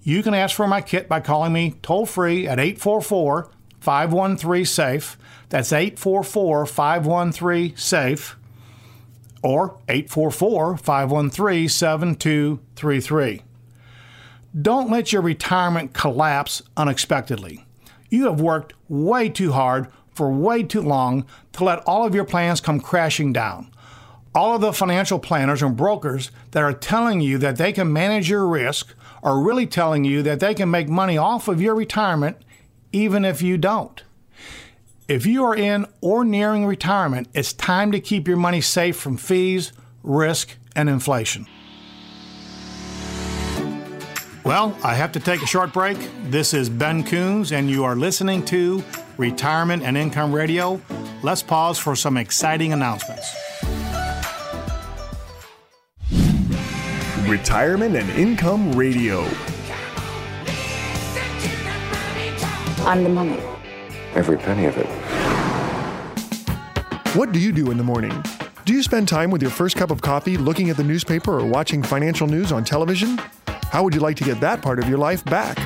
You 0.07 0.23
can 0.23 0.35
ask 0.35 0.55
for 0.55 0.69
my 0.69 0.83
kit 0.83 1.09
by 1.09 1.19
calling 1.19 1.53
me 1.53 1.75
toll 1.83 2.07
free 2.07 2.47
at 2.47 2.61
844 2.61 3.51
513 3.81 4.65
SAFE. 4.65 5.19
That's 5.49 5.73
844 5.73 6.65
513 6.65 7.77
SAFE 7.77 8.37
or 9.43 9.81
844 9.89 10.77
513 10.77 11.69
7233. 11.69 13.43
Don't 14.63 14.89
let 14.89 15.13
your 15.13 15.23
retirement 15.23 15.93
collapse 15.93 16.63
unexpectedly. 16.77 17.67
You 18.09 18.27
have 18.27 18.41
worked 18.41 18.75
way 18.89 19.29
too 19.29 19.51
hard 19.51 19.89
for 20.15 20.31
way 20.31 20.63
too 20.63 20.83
long 20.83 21.27
to 21.55 21.65
let 21.65 21.81
all 21.81 22.07
of 22.07 22.15
your 22.15 22.25
plans 22.25 22.61
come 22.61 22.79
crashing 22.79 23.33
down. 23.33 23.73
All 24.37 24.55
of 24.55 24.61
the 24.61 24.73
financial 24.73 25.19
planners 25.19 25.65
and 25.65 25.77
brokers 25.77 26.31
that 26.53 26.63
are 26.63 26.73
telling 26.73 27.21
you 27.21 27.39
that 27.39 27.57
they 27.57 27.73
can 27.73 27.93
manage 27.93 28.31
your 28.31 28.47
risk 28.47 28.95
are 29.27 29.41
really 29.41 29.67
telling 29.67 30.05
you 30.05 30.23
that 30.23 30.39
they 30.39 30.55
can 30.55 30.71
make 30.71 30.89
money 30.89 31.19
off 31.19 31.49
of 31.49 31.61
your 31.61 31.75
retirement 31.75 32.37
even 32.93 33.25
if 33.25 33.43
you 33.43 33.59
don't. 33.59 34.05
If 35.09 35.27
you 35.27 35.45
are 35.45 35.57
in 35.57 35.85
or 36.01 36.25
nearing 36.25 36.65
retirement, 36.65 37.29
it's 37.35 37.53
time 37.53 37.91
to 37.91 37.99
keep 37.99 38.29
your 38.29 38.37
money 38.37 38.61
safe 38.61 38.97
from 38.97 39.17
fees, 39.17 39.73
risk, 40.05 40.57
and 40.77 40.89
inflation. 40.89 41.49
Well, 44.45 44.79
I 44.85 44.95
have 44.95 45.11
to 45.13 45.21
take 45.21 45.43
a 45.43 45.47
short 45.47 45.73
break. 45.73 45.99
This 46.27 46.55
is 46.55 46.69
Ben 46.69 47.03
Coons, 47.03 47.51
and 47.51 47.69
you 47.69 47.83
are 47.83 47.97
listening 47.97 48.45
to 48.45 48.85
Retirement 49.17 49.83
and 49.83 49.97
Income 49.97 50.33
Radio. 50.33 50.81
Let's 51.25 51.43
pause 51.43 51.81
for 51.81 51.97
some 51.97 52.17
exciting 52.17 52.73
announcements. 52.73 53.29
Retirement 57.29 57.97
and 57.97 58.09
Income 58.11 58.77
Radio. 58.77 59.23
I'm 62.85 63.03
the 63.03 63.09
money. 63.09 63.43
Every 64.15 64.39
penny 64.39 64.67
of 64.67 64.77
it. 64.77 64.87
What 67.17 67.33
do 67.33 67.41
you 67.41 67.51
do 67.51 67.73
in 67.73 67.79
the 67.79 67.83
morning? 67.83 68.13
Do 68.65 68.73
you 68.73 68.81
spend 68.81 69.09
time 69.09 69.33
with 69.33 69.43
your 69.43 69.51
first 69.51 69.75
cup 69.75 69.91
of 69.91 70.01
coffee 70.01 70.37
looking 70.37 70.71
at 70.71 70.77
the 70.77 70.85
newspaper 70.85 71.41
or 71.41 71.45
watching 71.45 71.83
financial 71.83 72.29
news 72.29 72.53
on 72.53 72.63
television? 72.63 73.19
How 73.73 73.83
would 73.83 73.93
you 73.93 74.01
like 74.01 74.17
to 74.19 74.25
get 74.25 74.39
that 74.39 74.63
part 74.63 74.79
of 74.79 74.89
your 74.89 74.99
life 74.99 75.25
back? 75.25 75.59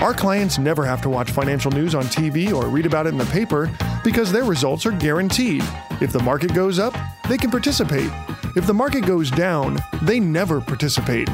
Our 0.00 0.14
clients 0.14 0.58
never 0.58 0.86
have 0.86 1.02
to 1.02 1.10
watch 1.10 1.30
financial 1.30 1.70
news 1.70 1.94
on 1.94 2.04
TV 2.04 2.50
or 2.50 2.68
read 2.68 2.86
about 2.86 3.06
it 3.06 3.10
in 3.10 3.18
the 3.18 3.26
paper 3.26 3.70
because 4.02 4.32
their 4.32 4.44
results 4.44 4.86
are 4.86 4.92
guaranteed. 4.92 5.62
If 6.00 6.12
the 6.12 6.22
market 6.22 6.54
goes 6.54 6.78
up, 6.78 6.94
they 7.28 7.36
can 7.36 7.50
participate. 7.50 8.10
If 8.56 8.66
the 8.66 8.74
market 8.74 9.06
goes 9.06 9.30
down, 9.30 9.78
they 10.02 10.20
never 10.20 10.60
participate. 10.60 11.28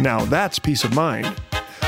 Now 0.00 0.24
that's 0.24 0.58
peace 0.58 0.84
of 0.84 0.94
mind. 0.94 1.34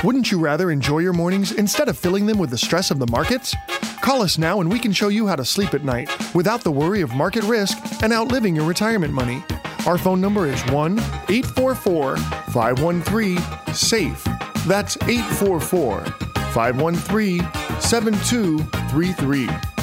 Wouldn't 0.02 0.30
you 0.30 0.38
rather 0.38 0.70
enjoy 0.70 0.98
your 0.98 1.12
mornings 1.12 1.52
instead 1.52 1.88
of 1.88 1.98
filling 1.98 2.26
them 2.26 2.38
with 2.38 2.50
the 2.50 2.58
stress 2.58 2.90
of 2.90 2.98
the 2.98 3.06
markets? 3.06 3.54
Call 4.02 4.22
us 4.22 4.38
now 4.38 4.60
and 4.60 4.70
we 4.70 4.78
can 4.78 4.92
show 4.92 5.08
you 5.08 5.26
how 5.26 5.36
to 5.36 5.44
sleep 5.44 5.74
at 5.74 5.84
night 5.84 6.10
without 6.34 6.62
the 6.62 6.72
worry 6.72 7.00
of 7.00 7.14
market 7.14 7.44
risk 7.44 7.78
and 8.02 8.12
outliving 8.12 8.54
your 8.54 8.66
retirement 8.66 9.12
money. 9.12 9.42
Our 9.86 9.98
phone 9.98 10.20
number 10.20 10.46
is 10.46 10.62
1 10.66 10.98
844 10.98 12.16
513 12.16 13.38
SAFE. 13.72 14.24
That's 14.66 14.96
844 15.02 16.04
513 16.52 17.40
7233. 17.80 19.73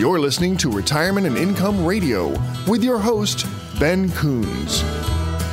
You're 0.00 0.18
listening 0.18 0.56
to 0.56 0.70
Retirement 0.70 1.26
and 1.26 1.36
Income 1.36 1.84
Radio 1.84 2.30
with 2.66 2.82
your 2.82 2.98
host, 2.98 3.46
Ben 3.78 4.10
Coons. 4.12 4.80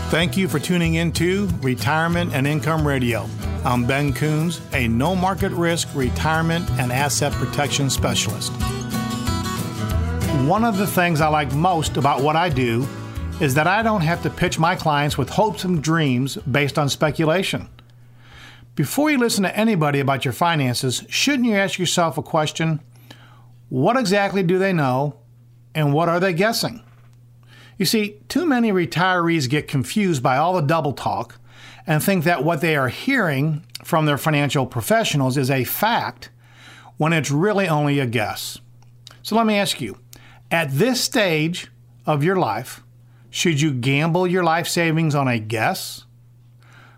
Thank 0.10 0.38
you 0.38 0.48
for 0.48 0.58
tuning 0.58 0.94
in 0.94 1.12
to 1.14 1.50
Retirement 1.62 2.34
and 2.34 2.48
Income 2.48 2.88
Radio. 2.88 3.28
I'm 3.66 3.86
Ben 3.86 4.14
Coons, 4.14 4.62
a 4.72 4.88
no 4.88 5.18
market 5.18 5.52
risk 5.52 5.90
retirement 5.94 6.66
and 6.80 6.94
asset 6.94 7.34
protection 7.34 7.90
specialist. 7.90 8.54
One 10.48 10.64
of 10.64 10.78
the 10.78 10.88
things 10.88 11.20
I 11.20 11.28
like 11.28 11.54
most 11.54 11.98
about 11.98 12.24
what 12.24 12.38
I 12.38 12.48
do 12.48 12.88
is 13.42 13.54
that 13.56 13.68
I 13.68 13.84
don't 13.84 14.00
have 14.00 14.24
to 14.24 14.30
pitch 14.30 14.58
my 14.58 14.78
clients 14.78 15.18
with 15.18 15.28
hopes 15.28 15.66
and 15.66 15.84
dreams 15.84 16.38
based 16.38 16.80
on 16.80 16.88
speculation. 16.88 17.68
Before 18.76 19.12
you 19.12 19.18
listen 19.18 19.44
to 19.44 19.58
anybody 19.58 20.00
about 20.00 20.24
your 20.24 20.34
finances, 20.34 21.04
shouldn't 21.10 21.50
you 21.50 21.56
ask 21.56 21.78
yourself 21.78 22.18
a 22.18 22.24
question? 22.24 22.80
What 23.70 23.98
exactly 23.98 24.44
do 24.44 24.58
they 24.58 24.74
know, 24.74 25.18
and 25.76 25.94
what 25.94 26.10
are 26.10 26.20
they 26.20 26.34
guessing? 26.34 26.84
You 27.78 27.86
see, 27.86 28.20
too 28.28 28.46
many 28.46 28.72
retirees 28.72 29.50
get 29.50 29.68
confused 29.68 30.24
by 30.24 30.38
all 30.38 30.54
the 30.54 30.62
double 30.62 30.94
talk 30.94 31.40
and 31.86 32.04
think 32.04 32.24
that 32.24 32.44
what 32.44 32.62
they 32.62 32.76
are 32.76 32.90
hearing 32.90 33.64
from 33.84 34.06
their 34.06 34.18
financial 34.18 34.66
professionals 34.66 35.38
is 35.38 35.52
a 35.52 35.64
fact 35.64 36.30
when 36.98 37.14
it's 37.14 37.30
really 37.30 37.68
only 37.68 38.00
a 38.00 38.08
guess. 38.08 38.60
So 39.22 39.36
let 39.36 39.46
me 39.46 39.56
ask 39.56 39.80
you 39.80 39.98
at 40.50 40.72
this 40.72 41.02
stage 41.02 41.70
of 42.06 42.24
your 42.24 42.36
life, 42.36 42.84
should 43.30 43.62
you 43.62 43.72
gamble 43.74 44.26
your 44.26 44.44
life 44.44 44.68
savings 44.68 45.14
on 45.14 45.28
a 45.28 45.40
guess? 45.40 46.06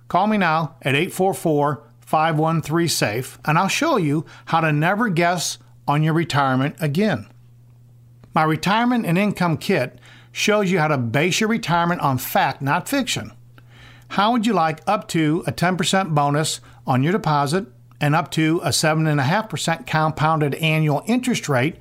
Call 0.07 0.27
me 0.27 0.37
now 0.37 0.75
at 0.81 0.95
844 0.95 1.83
513 1.99 2.87
SAFE 2.87 3.39
and 3.45 3.57
I'll 3.57 3.67
show 3.67 3.97
you 3.97 4.25
how 4.45 4.61
to 4.61 4.71
never 4.71 5.09
guess 5.09 5.57
on 5.89 6.03
your 6.03 6.13
retirement 6.13 6.75
again. 6.79 7.27
My 8.35 8.43
retirement 8.43 9.07
and 9.07 9.17
income 9.17 9.57
kit 9.57 9.97
shows 10.31 10.69
you 10.69 10.77
how 10.77 10.87
to 10.87 10.99
base 10.99 11.39
your 11.39 11.49
retirement 11.49 11.99
on 12.01 12.19
fact, 12.19 12.61
not 12.61 12.87
fiction. 12.87 13.31
How 14.09 14.31
would 14.31 14.45
you 14.45 14.53
like 14.53 14.81
up 14.85 15.07
to 15.09 15.43
a 15.47 15.51
10% 15.51 16.13
bonus 16.13 16.61
on 16.85 17.01
your 17.01 17.11
deposit 17.11 17.65
and 17.99 18.13
up 18.13 18.29
to 18.31 18.61
a 18.63 18.69
7.5% 18.69 19.87
compounded 19.87 20.53
annual 20.55 21.01
interest 21.07 21.49
rate 21.49 21.77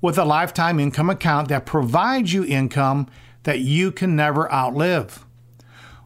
with 0.00 0.16
a 0.16 0.24
lifetime 0.24 0.80
income 0.80 1.10
account 1.10 1.48
that 1.48 1.66
provides 1.66 2.32
you 2.32 2.46
income 2.46 3.08
that 3.42 3.60
you 3.60 3.92
can 3.92 4.16
never 4.16 4.50
outlive? 4.50 5.26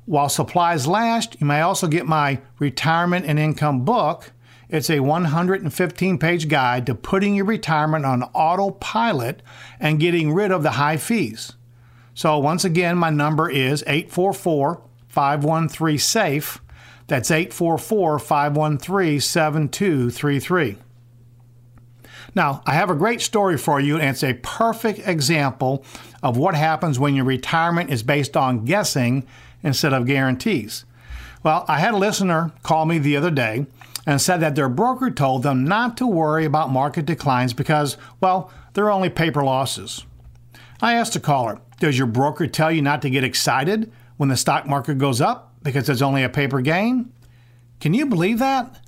While 0.07 0.29
supplies 0.29 0.89
last, 0.89 1.41
you 1.41 1.47
may 1.47 1.61
also 1.61 1.87
get 1.87 2.05
my 2.05 2.41
retirement 2.59 3.27
and 3.27 3.39
income 3.39 3.85
book 3.85 4.33
it's 4.75 4.91
a 4.91 4.99
115 4.99 6.19
page 6.19 6.49
guide 6.49 6.87
to 6.87 6.97
putting 6.97 7.37
your 7.37 7.45
retirement 7.45 8.05
on 8.05 8.25
autopilot 8.35 9.41
and 9.79 10.01
getting 10.01 10.33
rid 10.33 10.51
of 10.51 10.65
the 10.65 10.73
high 10.73 10.97
fees. 10.97 11.53
So, 12.13 12.39
once 12.41 12.65
again, 12.65 12.97
my 12.97 13.11
number 13.11 13.49
is 13.49 13.85
844 13.87 14.83
513 15.07 15.99
SAFE. 15.99 16.61
That's 17.07 17.31
844 17.31 18.19
513 18.19 19.21
7233. 19.21 20.79
Now, 22.35 22.61
I 22.67 22.75
have 22.75 22.91
a 22.91 22.97
great 22.97 23.21
story 23.21 23.57
for 23.57 23.79
you, 23.79 23.95
and 24.01 24.11
it's 24.11 24.25
a 24.25 24.35
perfect 24.35 25.07
example 25.07 25.85
of 26.21 26.37
what 26.37 26.57
happens 26.57 26.99
when 26.99 27.15
your 27.15 27.27
retirement 27.27 27.91
is 27.91 28.03
based 28.03 28.37
on 28.37 28.65
guessing 28.65 29.25
instead 29.63 29.93
of 29.93 30.07
guarantees. 30.07 30.85
Well, 31.45 31.65
I 31.69 31.79
had 31.79 31.95
a 31.95 31.99
listener 31.99 32.51
call 32.65 32.87
me 32.87 32.99
the 32.99 33.17
other 33.17 33.31
day 33.31 33.67
and 34.07 34.21
said 34.21 34.39
that 34.39 34.55
their 34.55 34.69
broker 34.69 35.11
told 35.11 35.43
them 35.43 35.65
not 35.65 35.97
to 35.97 36.07
worry 36.07 36.45
about 36.45 36.71
market 36.71 37.07
declines 37.07 37.53
because, 37.53 37.97
well, 38.21 38.51
they're 38.75 38.91
only 38.91 39.09
paper 39.09 39.43
losses. 39.43 40.05
I 40.81 40.95
asked 40.95 41.15
the 41.15 41.21
caller, 41.21 41.61
Does 41.81 41.97
your 41.97 42.07
broker 42.07 42.47
tell 42.47 42.71
you 42.71 42.83
not 42.83 43.03
to 43.03 43.11
get 43.11 43.25
excited 43.25 43.91
when 44.17 44.29
the 44.29 44.37
stock 44.37 44.67
market 44.67 44.99
goes 44.99 45.21
up 45.21 45.55
because 45.63 45.89
it's 45.89 46.03
only 46.03 46.23
a 46.23 46.29
paper 46.29 46.61
gain? 46.61 47.13
Can 47.81 47.95
you 47.95 48.07
believe 48.07 48.39
that? 48.39 48.81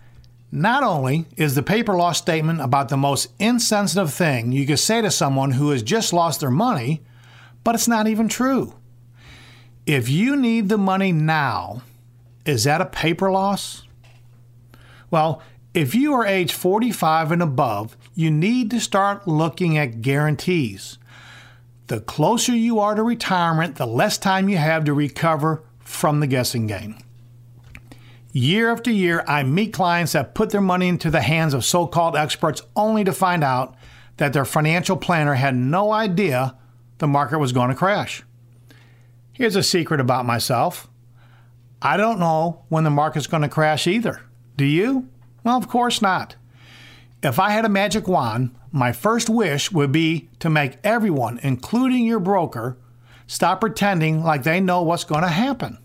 Not 0.52 0.82
only 0.82 1.26
is 1.36 1.54
the 1.54 1.62
paper 1.62 1.94
loss 1.94 2.18
statement 2.18 2.60
about 2.60 2.88
the 2.88 2.96
most 2.96 3.32
insensitive 3.38 4.12
thing 4.12 4.52
you 4.52 4.66
could 4.66 4.78
say 4.78 5.00
to 5.00 5.10
someone 5.10 5.52
who 5.52 5.70
has 5.70 5.82
just 5.82 6.12
lost 6.12 6.40
their 6.40 6.50
money, 6.50 7.02
but 7.64 7.74
it's 7.74 7.88
not 7.88 8.06
even 8.06 8.28
true. 8.28 8.74
If 9.86 10.08
you 10.08 10.36
need 10.36 10.68
the 10.68 10.78
money 10.78 11.12
now, 11.12 11.82
is 12.44 12.64
that 12.64 12.80
a 12.80 12.86
paper 12.86 13.30
loss? 13.30 13.82
Well, 15.10 15.42
If 15.74 15.94
you 15.94 16.14
are 16.14 16.24
age 16.24 16.54
45 16.54 17.32
and 17.32 17.42
above, 17.42 17.98
you 18.14 18.30
need 18.30 18.70
to 18.70 18.80
start 18.80 19.28
looking 19.28 19.76
at 19.76 20.00
guarantees. 20.00 20.96
The 21.88 22.00
closer 22.00 22.54
you 22.54 22.80
are 22.80 22.94
to 22.94 23.02
retirement, 23.02 23.76
the 23.76 23.86
less 23.86 24.16
time 24.16 24.48
you 24.48 24.56
have 24.56 24.84
to 24.84 24.94
recover 24.94 25.62
from 25.80 26.20
the 26.20 26.26
guessing 26.26 26.66
game. 26.66 26.96
Year 28.32 28.72
after 28.72 28.90
year, 28.90 29.22
I 29.28 29.42
meet 29.42 29.74
clients 29.74 30.12
that 30.12 30.34
put 30.34 30.48
their 30.48 30.62
money 30.62 30.88
into 30.88 31.10
the 31.10 31.20
hands 31.20 31.52
of 31.52 31.62
so 31.62 31.86
called 31.86 32.16
experts 32.16 32.62
only 32.74 33.04
to 33.04 33.12
find 33.12 33.44
out 33.44 33.76
that 34.16 34.32
their 34.32 34.46
financial 34.46 34.96
planner 34.96 35.34
had 35.34 35.54
no 35.54 35.92
idea 35.92 36.56
the 36.98 37.06
market 37.06 37.38
was 37.38 37.52
going 37.52 37.68
to 37.68 37.76
crash. 37.76 38.22
Here's 39.32 39.56
a 39.56 39.62
secret 39.62 40.00
about 40.00 40.24
myself 40.24 40.88
I 41.82 41.98
don't 41.98 42.18
know 42.18 42.64
when 42.70 42.84
the 42.84 42.90
market's 42.90 43.26
going 43.26 43.42
to 43.42 43.48
crash 43.50 43.86
either. 43.86 44.22
Do 44.56 44.64
you? 44.64 45.08
Well, 45.44 45.56
of 45.56 45.68
course 45.68 46.00
not. 46.00 46.36
If 47.22 47.38
I 47.38 47.50
had 47.50 47.64
a 47.64 47.70
magic 47.70 48.08
wand, 48.08 48.54
my 48.70 48.92
first 48.92 49.28
wish 49.28 49.72
would 49.72 49.92
be 49.92 50.28
to 50.38 50.50
make 50.50 50.78
everyone, 50.84 51.40
including 51.42 52.04
your 52.04 52.20
broker, 52.20 52.78
stop 53.26 53.60
pretending 53.60 54.22
like 54.22 54.42
they 54.42 54.60
know 54.60 54.82
what's 54.82 55.04
going 55.04 55.22
to 55.22 55.28
happen. 55.28 55.78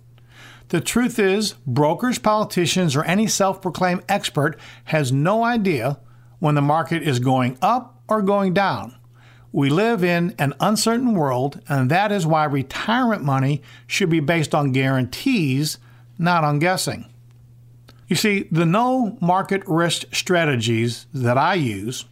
The 0.70 0.82
truth 0.82 1.20
is, 1.20 1.54
brokers, 1.68 2.18
politicians, 2.18 2.96
or 2.96 3.04
any 3.04 3.28
self 3.28 3.62
proclaimed 3.62 4.04
expert 4.08 4.58
has 4.86 5.12
no 5.12 5.44
idea 5.44 6.00
when 6.40 6.56
the 6.56 6.62
market 6.62 7.04
is 7.04 7.20
going 7.20 7.58
up 7.62 8.01
or 8.08 8.22
going 8.22 8.54
down. 8.54 8.96
We 9.51 9.70
live 9.70 10.01
in 10.01 10.34
an 10.40 10.54
uncertain 10.62 11.13
world, 11.13 11.62
and 11.68 11.92
that 11.92 12.12
is 12.12 12.25
why 12.25 12.46
retirement 12.46 13.22
money 13.24 13.62
should 13.86 14.10
be 14.10 14.22
based 14.22 14.56
on 14.56 14.72
guarantees, 14.72 15.78
not 16.18 16.46
on 16.46 16.60
guessing. 16.60 17.11
You 18.12 18.18
see, 18.18 18.50
the 18.51 18.65
no 18.65 19.18
market 19.22 19.63
risk 19.68 20.13
strategies 20.13 21.06
that 21.13 21.38
I 21.38 21.53
use 21.53 22.03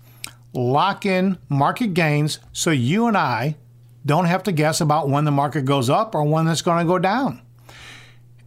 lock 0.53 1.05
in 1.05 1.37
market 1.49 1.93
gains 1.93 2.39
so 2.53 2.71
you 2.71 3.07
and 3.07 3.17
I 3.17 3.57
don't 4.05 4.23
have 4.23 4.43
to 4.43 4.53
guess 4.53 4.79
about 4.79 5.09
when 5.09 5.25
the 5.25 5.31
market 5.31 5.65
goes 5.65 5.89
up 5.89 6.15
or 6.15 6.23
when 6.23 6.47
it's 6.47 6.61
going 6.61 6.79
to 6.79 6.89
go 6.89 6.99
down. 6.99 7.41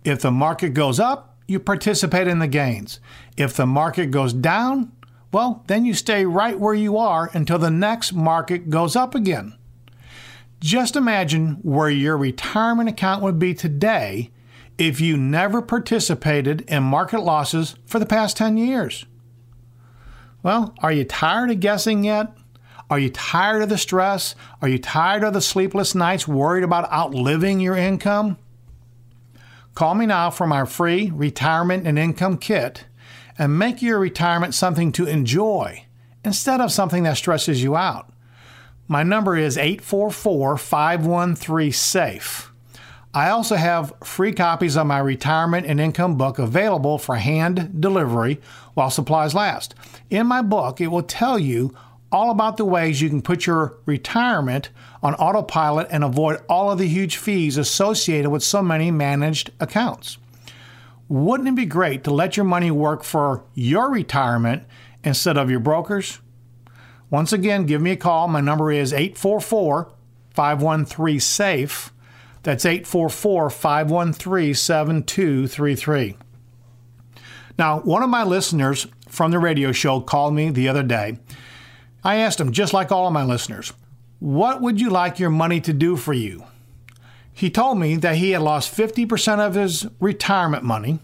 If 0.03 0.23
the 0.23 0.31
market 0.31 0.71
goes 0.71 0.99
up, 0.99 1.37
you 1.47 1.61
participate 1.61 2.27
in 2.27 2.39
the 2.39 2.47
gains. 2.47 3.01
If 3.37 3.53
the 3.53 3.67
market 3.67 4.07
goes 4.11 4.33
down, 4.33 4.91
well, 5.31 5.63
then 5.67 5.85
you 5.85 5.93
stay 5.93 6.25
right 6.25 6.59
where 6.59 6.73
you 6.73 6.97
are 6.97 7.29
until 7.35 7.59
the 7.59 7.71
next 7.71 8.15
market 8.15 8.71
goes 8.71 8.97
up 8.97 9.15
again. 9.15 9.59
Just 10.61 10.97
imagine 10.97 11.59
where 11.61 11.91
your 11.91 12.17
retirement 12.17 12.89
account 12.89 13.23
would 13.23 13.39
be 13.39 13.53
today 13.53 14.31
if 14.89 15.01
you 15.01 15.17
never 15.17 15.63
participated 15.63 16.63
in 16.63 16.83
market 16.83 17.21
losses 17.21 17.77
for 17.87 17.99
the 17.99 18.07
past 18.07 18.37
10 18.37 18.57
years. 18.57 19.07
Well, 20.43 20.75
are 20.81 20.91
you 20.91 21.05
tired 21.05 21.51
of 21.51 21.61
guessing 21.61 22.03
yet? 22.03 22.37
Are 22.91 22.99
you 22.99 23.09
tired 23.09 23.63
of 23.63 23.69
the 23.69 23.79
stress? 23.79 24.35
Are 24.61 24.69
you 24.69 24.79
tired 24.79 25.23
of 25.23 25.35
the 25.35 25.41
sleepless 25.41 25.95
nights 25.95 26.27
worried 26.27 26.65
about 26.65 26.93
outliving 26.93 27.61
your 27.61 27.77
income? 27.77 28.39
Call 29.75 29.95
me 29.95 30.05
now 30.05 30.31
for 30.31 30.47
my 30.47 30.65
free 30.65 31.11
retirement 31.15 31.87
and 31.87 31.99
income 31.99 32.37
kit 32.37 32.85
and 33.39 33.59
make 33.59 33.83
your 33.83 33.99
retirement 33.99 34.53
something 34.53 34.91
to 34.93 35.07
enjoy 35.07 35.87
instead 36.25 36.61
of 36.61 36.73
something 36.73 37.05
that 37.05 37.17
stresses 37.17 37.63
you 37.63 37.77
out. 37.77 38.13
My 38.89 39.03
number 39.03 39.37
is 39.37 39.57
844 39.57 40.59
513 40.59 41.73
SAFE. 41.73 42.52
I 43.15 43.29
also 43.29 43.57
have 43.57 43.93
free 44.03 44.33
copies 44.33 44.77
of 44.77 44.87
my 44.87 44.99
retirement 44.99 45.67
and 45.67 45.79
income 45.79 46.17
book 46.17 46.39
available 46.39 46.97
for 46.97 47.17
hand 47.17 47.81
delivery 47.81 48.41
while 48.73 48.89
supplies 48.89 49.35
last. 49.35 49.75
In 50.09 50.27
my 50.27 50.41
book, 50.41 50.81
it 50.81 50.87
will 50.87 51.03
tell 51.03 51.39
you 51.39 51.75
all 52.11 52.31
about 52.31 52.57
the 52.57 52.65
ways 52.65 53.03
you 53.03 53.11
can 53.11 53.21
put 53.21 53.47
your 53.47 53.77
retirement 53.85 54.71
on 55.03 55.15
autopilot 55.17 55.89
and 55.91 56.03
avoid 56.03 56.41
all 56.49 56.71
of 56.71 56.79
the 56.79 56.89
huge 56.89 57.17
fees 57.17 57.59
associated 57.59 58.31
with 58.31 58.43
so 58.43 58.63
many 58.63 58.91
managed 58.91 59.51
accounts. 59.61 60.17
Wouldn't 61.09 61.49
it 61.49 61.55
be 61.55 61.67
great 61.67 62.05
to 62.05 62.11
let 62.11 62.39
your 62.39 62.45
money 62.45 62.71
work 62.71 63.05
for 63.05 63.45
your 63.55 63.91
retirement 63.91 64.63
instead 65.05 65.37
of 65.37 65.51
your 65.51 65.61
brokers? 65.61 66.21
Once 67.11 67.33
again, 67.35 67.67
give 67.67 67.83
me 67.83 67.91
a 67.91 67.97
call. 67.97 68.27
My 68.29 68.41
number 68.41 68.73
is 68.73 68.95
844 68.95 69.91
513 70.31 71.21
SAFE. 71.21 71.92
That's 72.43 72.65
844 72.65 73.51
513 73.51 74.55
7233. 74.55 76.17
Now, 77.59 77.81
one 77.81 78.03
of 78.03 78.11
my 78.11 78.25
listeners 78.25 78.87
from 79.09 79.31
the 79.31 79.39
radio 79.39 79.73
show 79.73 80.01
called 80.01 80.35
me 80.35 80.51
the 80.51 80.69
other 80.69 80.83
day. 80.83 81.19
I 82.03 82.17
asked 82.17 82.41
him, 82.41 82.51
just 82.51 82.73
like 82.73 82.91
all 82.91 83.07
of 83.07 83.13
my 83.13 83.25
listeners, 83.25 83.73
what 84.19 84.61
would 84.61 84.81
you 84.81 84.91
like 84.91 85.19
your 85.19 85.31
money 85.31 85.61
to 85.61 85.73
do 85.73 85.97
for 85.97 86.13
you? 86.13 86.45
He 87.33 87.51
told 87.51 87.79
me 87.79 87.97
that 87.97 88.17
he 88.17 88.31
had 88.31 88.43
lost 88.43 88.75
50% 88.77 89.39
of 89.39 89.55
his 89.55 89.87
retirement 90.01 90.65
money 90.65 90.99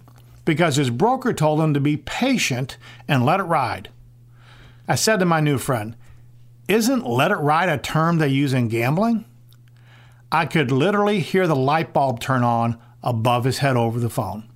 because 0.44 0.77
his 0.77 0.90
broker 0.90 1.33
told 1.33 1.61
him 1.61 1.74
to 1.74 1.81
be 1.81 1.96
patient 1.96 2.77
and 3.07 3.24
let 3.24 3.40
it 3.40 3.44
ride. 3.44 3.90
I 4.87 4.94
said 4.94 5.20
to 5.20 5.27
my 5.27 5.40
new 5.40 5.59
friend, 5.59 5.94
Isn't 6.66 7.07
let 7.07 7.31
it 7.31 7.37
ride 7.37 7.68
a 7.68 7.79
term 7.79 8.18
they 8.18 8.29
use 8.29 8.53
in 8.53 8.68
gambling? 8.68 9.24
I 10.30 10.46
could 10.46 10.70
literally 10.70 11.20
hear 11.20 11.46
the 11.46 11.56
light 11.56 11.92
bulb 11.92 12.20
turn 12.20 12.42
on 12.44 12.78
above 13.02 13.44
his 13.44 13.58
head 13.58 13.76
over 13.76 13.98
the 13.98 14.10
phone. 14.10 14.48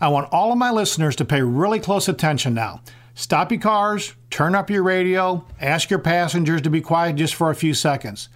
I 0.00 0.08
want 0.08 0.32
all 0.32 0.52
of 0.52 0.58
my 0.58 0.70
listeners 0.70 1.16
to 1.16 1.24
pay 1.24 1.40
really 1.40 1.80
close 1.80 2.08
attention 2.08 2.52
now. 2.52 2.82
Stop 3.14 3.52
your 3.52 3.60
cars, 3.60 4.14
turn 4.28 4.54
up 4.54 4.68
your 4.68 4.82
radio, 4.82 5.46
ask 5.60 5.88
your 5.88 6.00
passengers 6.00 6.60
to 6.62 6.70
be 6.70 6.80
quiet 6.80 7.16
just 7.16 7.34
for 7.34 7.50
a 7.50 7.54
few 7.54 7.72
seconds. 7.72 8.28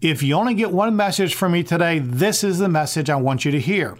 If 0.00 0.22
you 0.22 0.34
only 0.34 0.54
get 0.54 0.72
one 0.72 0.96
message 0.96 1.34
from 1.34 1.52
me 1.52 1.62
today, 1.62 2.00
this 2.00 2.42
is 2.42 2.58
the 2.58 2.68
message 2.68 3.08
I 3.08 3.16
want 3.16 3.44
you 3.44 3.52
to 3.52 3.60
hear. 3.60 3.96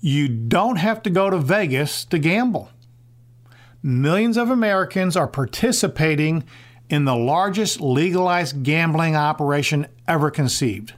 You 0.00 0.28
don't 0.28 0.76
have 0.76 1.02
to 1.02 1.10
go 1.10 1.30
to 1.30 1.38
Vegas 1.38 2.04
to 2.06 2.18
gamble. 2.18 2.70
Millions 3.82 4.36
of 4.36 4.50
Americans 4.50 5.16
are 5.16 5.28
participating 5.28 6.44
in 6.88 7.04
the 7.04 7.14
largest 7.14 7.80
legalized 7.80 8.62
gambling 8.62 9.14
operation 9.14 9.86
ever 10.10 10.30
conceived. 10.30 10.92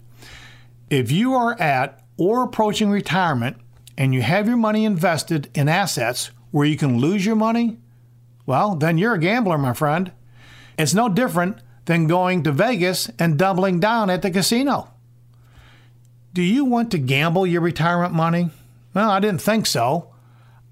If 0.91 1.13
you 1.13 1.35
are 1.35 1.61
at 1.61 2.03
or 2.17 2.43
approaching 2.43 2.91
retirement 2.91 3.59
and 3.97 4.15
you 4.15 4.23
have 4.23 4.49
your 4.49 4.57
money 4.57 4.85
invested 4.85 5.51
in 5.55 5.69
assets 5.69 6.31
where 6.51 6.67
you 6.67 6.77
can 6.77 6.99
lose 6.99 7.25
your 7.25 7.37
money, 7.37 7.79
well, 8.47 8.75
then 8.75 8.99
you're 8.99 9.15
a 9.15 9.21
gambler, 9.21 9.59
my 9.59 9.75
friend. 9.75 10.11
It's 10.79 10.95
no 10.95 11.09
different 11.09 11.59
than 11.85 12.07
going 12.07 12.43
to 12.45 12.53
Vegas 12.53 13.11
and 13.19 13.39
doubling 13.39 13.81
down 13.81 14.09
at 14.09 14.23
the 14.23 14.31
casino. 14.31 14.89
Do 16.33 16.43
you 16.43 16.65
want 16.65 16.91
to 16.93 16.99
gamble 16.99 17.47
your 17.47 17.61
retirement 17.61 18.15
money? 18.15 18.51
Well, 18.95 19.11
I 19.11 19.21
didn't 19.21 19.43
think 19.43 19.67
so. 19.67 20.09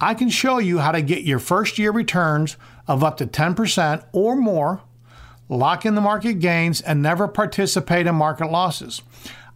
I 0.00 0.14
can 0.14 0.30
show 0.30 0.58
you 0.58 0.78
how 0.78 0.92
to 0.92 1.02
get 1.02 1.24
your 1.24 1.38
first 1.38 1.78
year 1.78 1.92
returns 1.92 2.56
of 2.88 3.04
up 3.04 3.18
to 3.18 3.26
10% 3.26 4.04
or 4.12 4.36
more, 4.36 4.80
lock 5.50 5.84
in 5.84 5.94
the 5.94 6.00
market 6.00 6.34
gains, 6.34 6.80
and 6.80 7.02
never 7.02 7.28
participate 7.28 8.06
in 8.06 8.14
market 8.14 8.50
losses. 8.50 9.02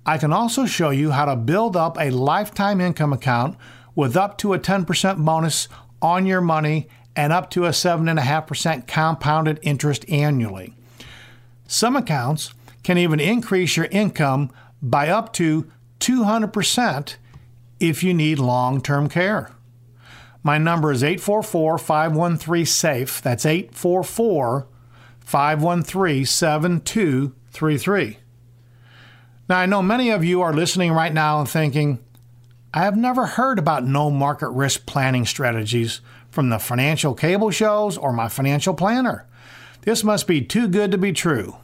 I 0.04 0.18
can 0.18 0.32
also 0.32 0.66
show 0.66 0.90
you 0.90 1.12
how 1.12 1.24
to 1.24 1.36
build 1.36 1.76
up 1.76 1.96
a 1.98 2.10
lifetime 2.10 2.80
income 2.80 3.12
account 3.12 3.56
with 3.94 4.16
up 4.16 4.36
to 4.38 4.52
a 4.52 4.58
10% 4.58 5.24
bonus 5.24 5.68
on 6.02 6.26
your 6.26 6.42
money 6.42 6.88
and 7.16 7.32
up 7.32 7.48
to 7.50 7.64
a 7.64 7.70
7.5% 7.70 8.86
compounded 8.86 9.58
interest 9.62 10.04
annually. 10.10 10.74
Some 11.66 11.96
accounts 11.96 12.52
can 12.82 12.98
even 12.98 13.20
increase 13.20 13.76
your 13.76 13.86
income 13.86 14.50
by 14.82 15.08
up 15.08 15.32
to 15.34 15.70
200% 16.00 17.16
if 17.80 18.02
you 18.02 18.12
need 18.12 18.38
long 18.38 18.82
term 18.82 19.08
care. 19.08 19.52
My 20.42 20.58
number 20.58 20.92
is 20.92 21.02
844 21.02 21.78
513 21.78 22.66
SAFE. 22.66 23.22
That's 23.22 23.46
844 23.46 24.66
513 25.24 26.24
7233. 26.24 28.18
Now, 29.48 29.58
I 29.58 29.66
know 29.66 29.82
many 29.82 30.10
of 30.10 30.24
you 30.24 30.40
are 30.40 30.54
listening 30.54 30.92
right 30.92 31.12
now 31.12 31.40
and 31.40 31.48
thinking, 31.48 31.98
I 32.72 32.84
have 32.84 32.96
never 32.96 33.26
heard 33.26 33.58
about 33.58 33.84
no 33.84 34.10
market 34.10 34.48
risk 34.48 34.86
planning 34.86 35.26
strategies 35.26 36.00
from 36.30 36.48
the 36.48 36.58
financial 36.58 37.14
cable 37.14 37.50
shows 37.50 37.96
or 37.96 38.12
my 38.12 38.28
financial 38.28 38.74
planner. 38.74 39.26
This 39.82 40.02
must 40.02 40.26
be 40.26 40.40
too 40.40 40.66
good 40.66 40.90
to 40.92 40.98
be 40.98 41.12
true. 41.12 41.56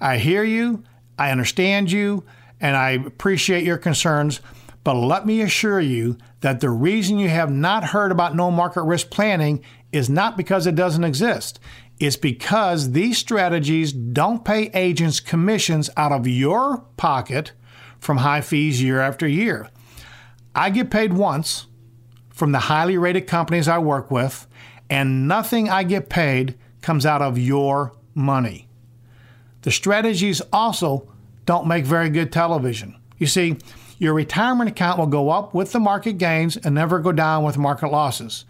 I 0.00 0.18
hear 0.18 0.44
you, 0.44 0.84
I 1.18 1.30
understand 1.30 1.90
you, 1.90 2.24
and 2.60 2.76
I 2.76 2.90
appreciate 2.90 3.64
your 3.64 3.78
concerns, 3.78 4.40
but 4.84 4.94
let 4.94 5.26
me 5.26 5.40
assure 5.40 5.80
you 5.80 6.18
that 6.40 6.60
the 6.60 6.70
reason 6.70 7.18
you 7.18 7.28
have 7.28 7.50
not 7.50 7.84
heard 7.84 8.12
about 8.12 8.36
no 8.36 8.50
market 8.50 8.82
risk 8.82 9.10
planning 9.10 9.64
is 9.92 10.08
not 10.08 10.36
because 10.36 10.66
it 10.66 10.74
doesn't 10.74 11.04
exist. 11.04 11.58
It's 12.02 12.16
because 12.16 12.90
these 12.90 13.16
strategies 13.16 13.92
don't 13.92 14.44
pay 14.44 14.72
agents 14.74 15.20
commissions 15.20 15.88
out 15.96 16.10
of 16.10 16.26
your 16.26 16.78
pocket 16.96 17.52
from 18.00 18.16
high 18.16 18.40
fees 18.40 18.82
year 18.82 19.00
after 19.00 19.24
year. 19.28 19.68
I 20.52 20.70
get 20.70 20.90
paid 20.90 21.12
once 21.12 21.68
from 22.28 22.50
the 22.50 22.58
highly 22.58 22.98
rated 22.98 23.28
companies 23.28 23.68
I 23.68 23.78
work 23.78 24.10
with, 24.10 24.48
and 24.90 25.28
nothing 25.28 25.70
I 25.70 25.84
get 25.84 26.08
paid 26.08 26.58
comes 26.80 27.06
out 27.06 27.22
of 27.22 27.38
your 27.38 27.92
money. 28.16 28.66
The 29.60 29.70
strategies 29.70 30.42
also 30.52 31.08
don't 31.46 31.68
make 31.68 31.84
very 31.84 32.10
good 32.10 32.32
television. 32.32 32.96
You 33.18 33.28
see, 33.28 33.58
your 33.98 34.14
retirement 34.14 34.68
account 34.68 34.98
will 34.98 35.06
go 35.06 35.30
up 35.30 35.54
with 35.54 35.70
the 35.70 35.78
market 35.78 36.14
gains 36.18 36.56
and 36.56 36.74
never 36.74 36.98
go 36.98 37.12
down 37.12 37.44
with 37.44 37.56
market 37.56 37.92
losses. 37.92 38.44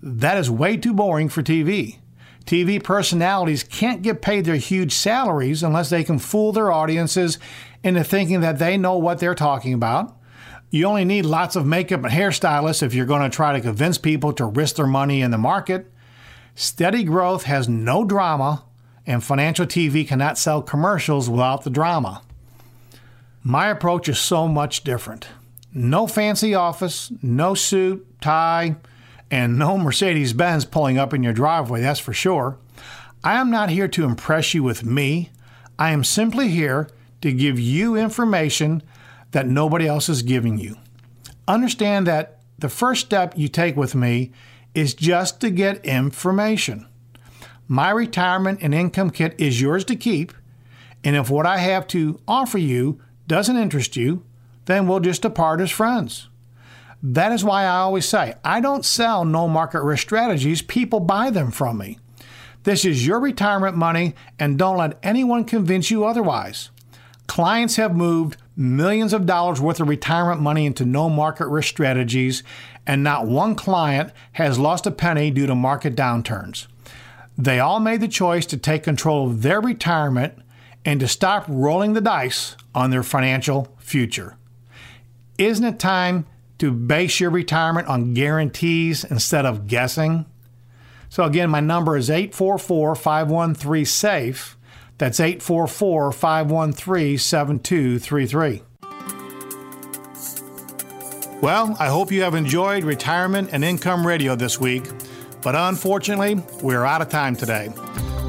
That 0.00 0.38
is 0.38 0.48
way 0.48 0.76
too 0.76 0.94
boring 0.94 1.28
for 1.28 1.42
TV. 1.42 1.98
TV 2.46 2.82
personalities 2.82 3.64
can't 3.64 4.02
get 4.02 4.22
paid 4.22 4.44
their 4.44 4.56
huge 4.56 4.92
salaries 4.92 5.64
unless 5.64 5.90
they 5.90 6.04
can 6.04 6.18
fool 6.18 6.52
their 6.52 6.70
audiences 6.70 7.38
into 7.82 8.04
thinking 8.04 8.40
that 8.40 8.58
they 8.58 8.76
know 8.76 8.96
what 8.96 9.18
they're 9.18 9.34
talking 9.34 9.74
about. 9.74 10.16
You 10.70 10.86
only 10.86 11.04
need 11.04 11.26
lots 11.26 11.56
of 11.56 11.66
makeup 11.66 12.04
and 12.04 12.12
hairstylists 12.12 12.82
if 12.82 12.94
you're 12.94 13.06
going 13.06 13.28
to 13.28 13.34
try 13.34 13.52
to 13.52 13.60
convince 13.60 13.98
people 13.98 14.32
to 14.34 14.44
risk 14.44 14.76
their 14.76 14.86
money 14.86 15.22
in 15.22 15.32
the 15.32 15.38
market. 15.38 15.90
Steady 16.54 17.04
growth 17.04 17.44
has 17.44 17.68
no 17.68 18.04
drama, 18.04 18.64
and 19.06 19.22
financial 19.22 19.66
TV 19.66 20.06
cannot 20.06 20.38
sell 20.38 20.62
commercials 20.62 21.28
without 21.28 21.64
the 21.64 21.70
drama. 21.70 22.22
My 23.42 23.68
approach 23.68 24.08
is 24.08 24.18
so 24.18 24.48
much 24.48 24.82
different. 24.82 25.28
No 25.72 26.06
fancy 26.06 26.54
office, 26.54 27.12
no 27.22 27.54
suit, 27.54 28.06
tie, 28.20 28.76
and 29.30 29.58
no 29.58 29.76
Mercedes 29.76 30.32
Benz 30.32 30.64
pulling 30.64 30.98
up 30.98 31.12
in 31.12 31.22
your 31.22 31.32
driveway, 31.32 31.80
that's 31.80 32.00
for 32.00 32.12
sure. 32.12 32.58
I 33.24 33.40
am 33.40 33.50
not 33.50 33.70
here 33.70 33.88
to 33.88 34.04
impress 34.04 34.54
you 34.54 34.62
with 34.62 34.84
me. 34.84 35.30
I 35.78 35.90
am 35.90 36.04
simply 36.04 36.48
here 36.48 36.88
to 37.22 37.32
give 37.32 37.58
you 37.58 37.96
information 37.96 38.82
that 39.32 39.48
nobody 39.48 39.86
else 39.86 40.08
is 40.08 40.22
giving 40.22 40.58
you. 40.58 40.76
Understand 41.48 42.06
that 42.06 42.40
the 42.58 42.68
first 42.68 43.06
step 43.06 43.34
you 43.36 43.48
take 43.48 43.76
with 43.76 43.94
me 43.94 44.32
is 44.74 44.94
just 44.94 45.40
to 45.40 45.50
get 45.50 45.84
information. 45.84 46.86
My 47.68 47.90
retirement 47.90 48.60
and 48.62 48.74
income 48.74 49.10
kit 49.10 49.34
is 49.38 49.60
yours 49.60 49.84
to 49.86 49.96
keep, 49.96 50.32
and 51.02 51.16
if 51.16 51.30
what 51.30 51.46
I 51.46 51.58
have 51.58 51.86
to 51.88 52.20
offer 52.28 52.58
you 52.58 53.00
doesn't 53.26 53.56
interest 53.56 53.96
you, 53.96 54.24
then 54.66 54.86
we'll 54.86 55.00
just 55.00 55.22
depart 55.22 55.60
as 55.60 55.70
friends. 55.70 56.28
That 57.08 57.30
is 57.30 57.44
why 57.44 57.62
I 57.62 57.78
always 57.78 58.04
say 58.04 58.34
I 58.44 58.60
don't 58.60 58.84
sell 58.84 59.24
no 59.24 59.46
market 59.46 59.82
risk 59.82 60.02
strategies, 60.02 60.60
people 60.60 60.98
buy 60.98 61.30
them 61.30 61.52
from 61.52 61.78
me. 61.78 62.00
This 62.64 62.84
is 62.84 63.06
your 63.06 63.20
retirement 63.20 63.76
money, 63.76 64.16
and 64.40 64.58
don't 64.58 64.78
let 64.78 64.98
anyone 65.04 65.44
convince 65.44 65.88
you 65.88 66.04
otherwise. 66.04 66.70
Clients 67.28 67.76
have 67.76 67.94
moved 67.94 68.38
millions 68.56 69.12
of 69.12 69.24
dollars 69.24 69.60
worth 69.60 69.78
of 69.78 69.88
retirement 69.88 70.40
money 70.40 70.66
into 70.66 70.84
no 70.84 71.08
market 71.08 71.46
risk 71.46 71.68
strategies, 71.68 72.42
and 72.88 73.04
not 73.04 73.28
one 73.28 73.54
client 73.54 74.10
has 74.32 74.58
lost 74.58 74.84
a 74.84 74.90
penny 74.90 75.30
due 75.30 75.46
to 75.46 75.54
market 75.54 75.94
downturns. 75.94 76.66
They 77.38 77.60
all 77.60 77.78
made 77.78 78.00
the 78.00 78.08
choice 78.08 78.46
to 78.46 78.56
take 78.56 78.82
control 78.82 79.28
of 79.28 79.42
their 79.42 79.60
retirement 79.60 80.34
and 80.84 80.98
to 80.98 81.06
stop 81.06 81.44
rolling 81.46 81.92
the 81.92 82.00
dice 82.00 82.56
on 82.74 82.90
their 82.90 83.04
financial 83.04 83.68
future. 83.78 84.36
Isn't 85.38 85.64
it 85.64 85.78
time 85.78 86.26
to 86.58 86.72
base 86.72 87.20
your 87.20 87.30
retirement 87.30 87.88
on 87.88 88.14
guarantees 88.14 89.04
instead 89.04 89.46
of 89.46 89.66
guessing? 89.66 90.26
So, 91.08 91.24
again, 91.24 91.50
my 91.50 91.60
number 91.60 91.96
is 91.96 92.10
844 92.10 92.94
513 92.94 93.84
SAFE. 93.84 94.56
That's 94.98 95.20
844 95.20 96.12
513 96.12 97.18
7233. 97.18 98.62
Well, 101.42 101.76
I 101.78 101.88
hope 101.88 102.10
you 102.10 102.22
have 102.22 102.34
enjoyed 102.34 102.82
Retirement 102.82 103.50
and 103.52 103.62
Income 103.62 104.06
Radio 104.06 104.34
this 104.34 104.58
week, 104.58 104.84
but 105.42 105.54
unfortunately, 105.54 106.42
we're 106.62 106.84
out 106.84 107.02
of 107.02 107.10
time 107.10 107.36
today. 107.36 107.68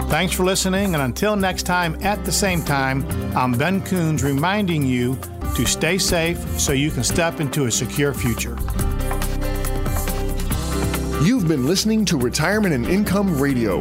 Thanks 0.09 0.33
for 0.33 0.43
listening, 0.43 0.93
and 0.93 1.01
until 1.01 1.37
next 1.37 1.63
time 1.63 1.97
at 2.03 2.23
the 2.25 2.31
same 2.31 2.61
time, 2.63 3.05
I'm 3.35 3.53
Ben 3.53 3.81
Coons 3.81 4.23
reminding 4.23 4.85
you 4.85 5.17
to 5.57 5.65
stay 5.65 5.97
safe 5.97 6.37
so 6.59 6.71
you 6.71 6.91
can 6.91 7.03
step 7.03 7.39
into 7.39 7.65
a 7.65 7.71
secure 7.71 8.13
future. 8.13 8.55
You've 11.23 11.47
been 11.47 11.65
listening 11.65 12.05
to 12.05 12.17
Retirement 12.19 12.75
and 12.75 12.85
Income 12.85 13.41
Radio 13.41 13.79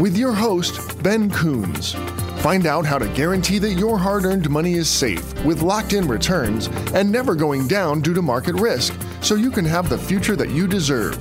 with 0.00 0.16
your 0.16 0.32
host, 0.32 1.02
Ben 1.02 1.30
Coons. 1.30 1.92
Find 2.40 2.64
out 2.64 2.86
how 2.86 2.96
to 2.96 3.06
guarantee 3.08 3.58
that 3.58 3.74
your 3.74 3.98
hard 3.98 4.24
earned 4.24 4.48
money 4.48 4.72
is 4.72 4.88
safe 4.88 5.44
with 5.44 5.60
locked 5.60 5.92
in 5.92 6.08
returns 6.08 6.68
and 6.94 7.12
never 7.12 7.34
going 7.34 7.68
down 7.68 8.00
due 8.00 8.14
to 8.14 8.22
market 8.22 8.54
risk 8.54 8.98
so 9.20 9.34
you 9.34 9.50
can 9.50 9.66
have 9.66 9.90
the 9.90 9.98
future 9.98 10.34
that 10.34 10.48
you 10.48 10.66
deserve. 10.66 11.18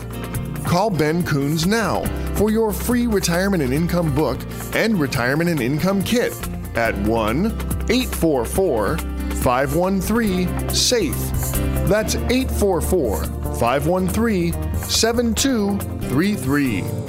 Call 0.64 0.90
Ben 0.90 1.22
Coons 1.22 1.68
now 1.68 2.06
for 2.36 2.50
your 2.50 2.72
free 2.72 3.08
retirement 3.08 3.62
and 3.62 3.74
income 3.74 4.16
book 4.16 4.40
and 4.74 4.98
retirement 4.98 5.50
and 5.50 5.60
income 5.60 6.02
kit 6.02 6.32
at 6.78 6.96
1 7.00 7.48
844 7.90 9.17
513 9.42 10.70
SAFE. 10.70 11.32
That's 11.88 12.16
844 12.16 13.24
513 13.56 14.54
7233. 14.76 17.08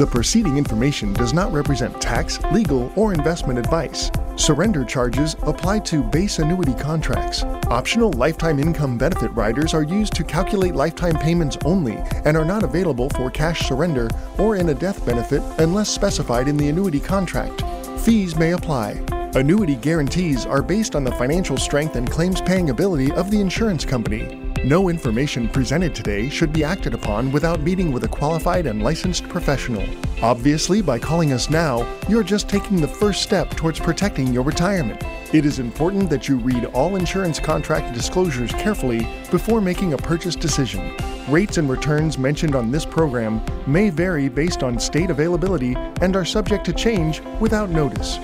The 0.00 0.06
preceding 0.06 0.56
information 0.56 1.12
does 1.12 1.34
not 1.34 1.52
represent 1.52 2.00
tax, 2.00 2.40
legal, 2.52 2.90
or 2.96 3.12
investment 3.12 3.58
advice. 3.58 4.10
Surrender 4.36 4.82
charges 4.82 5.36
apply 5.42 5.80
to 5.80 6.02
base 6.02 6.38
annuity 6.38 6.72
contracts. 6.72 7.42
Optional 7.66 8.10
lifetime 8.12 8.58
income 8.58 8.96
benefit 8.96 9.30
riders 9.32 9.74
are 9.74 9.82
used 9.82 10.14
to 10.14 10.24
calculate 10.24 10.74
lifetime 10.74 11.16
payments 11.16 11.58
only 11.66 11.98
and 12.24 12.34
are 12.34 12.46
not 12.46 12.62
available 12.62 13.10
for 13.10 13.30
cash 13.30 13.68
surrender 13.68 14.08
or 14.38 14.56
in 14.56 14.70
a 14.70 14.74
death 14.74 15.04
benefit 15.04 15.42
unless 15.58 15.90
specified 15.90 16.48
in 16.48 16.56
the 16.56 16.70
annuity 16.70 17.00
contract. 17.00 17.62
Fees 18.02 18.34
may 18.34 18.52
apply. 18.52 18.92
Annuity 19.34 19.76
guarantees 19.76 20.46
are 20.46 20.62
based 20.62 20.96
on 20.96 21.04
the 21.04 21.12
financial 21.12 21.58
strength 21.58 21.96
and 21.96 22.10
claims 22.10 22.40
paying 22.40 22.70
ability 22.70 23.12
of 23.12 23.30
the 23.30 23.38
insurance 23.38 23.84
company. 23.84 24.49
No 24.64 24.90
information 24.90 25.48
presented 25.48 25.94
today 25.94 26.28
should 26.28 26.52
be 26.52 26.62
acted 26.62 26.92
upon 26.92 27.32
without 27.32 27.62
meeting 27.62 27.92
with 27.92 28.04
a 28.04 28.08
qualified 28.08 28.66
and 28.66 28.82
licensed 28.82 29.26
professional. 29.26 29.82
Obviously, 30.20 30.82
by 30.82 30.98
calling 30.98 31.32
us 31.32 31.48
now, 31.48 31.90
you're 32.10 32.22
just 32.22 32.46
taking 32.46 32.78
the 32.78 32.86
first 32.86 33.22
step 33.22 33.48
towards 33.52 33.80
protecting 33.80 34.34
your 34.34 34.42
retirement. 34.42 35.02
It 35.32 35.46
is 35.46 35.60
important 35.60 36.10
that 36.10 36.28
you 36.28 36.36
read 36.36 36.66
all 36.66 36.96
insurance 36.96 37.40
contract 37.40 37.94
disclosures 37.94 38.52
carefully 38.52 39.08
before 39.30 39.62
making 39.62 39.94
a 39.94 39.96
purchase 39.96 40.36
decision. 40.36 40.94
Rates 41.30 41.56
and 41.56 41.70
returns 41.70 42.18
mentioned 42.18 42.54
on 42.54 42.70
this 42.70 42.84
program 42.84 43.42
may 43.66 43.88
vary 43.88 44.28
based 44.28 44.62
on 44.62 44.78
state 44.78 45.08
availability 45.08 45.74
and 46.02 46.14
are 46.14 46.24
subject 46.26 46.66
to 46.66 46.74
change 46.74 47.22
without 47.40 47.70
notice. 47.70 48.18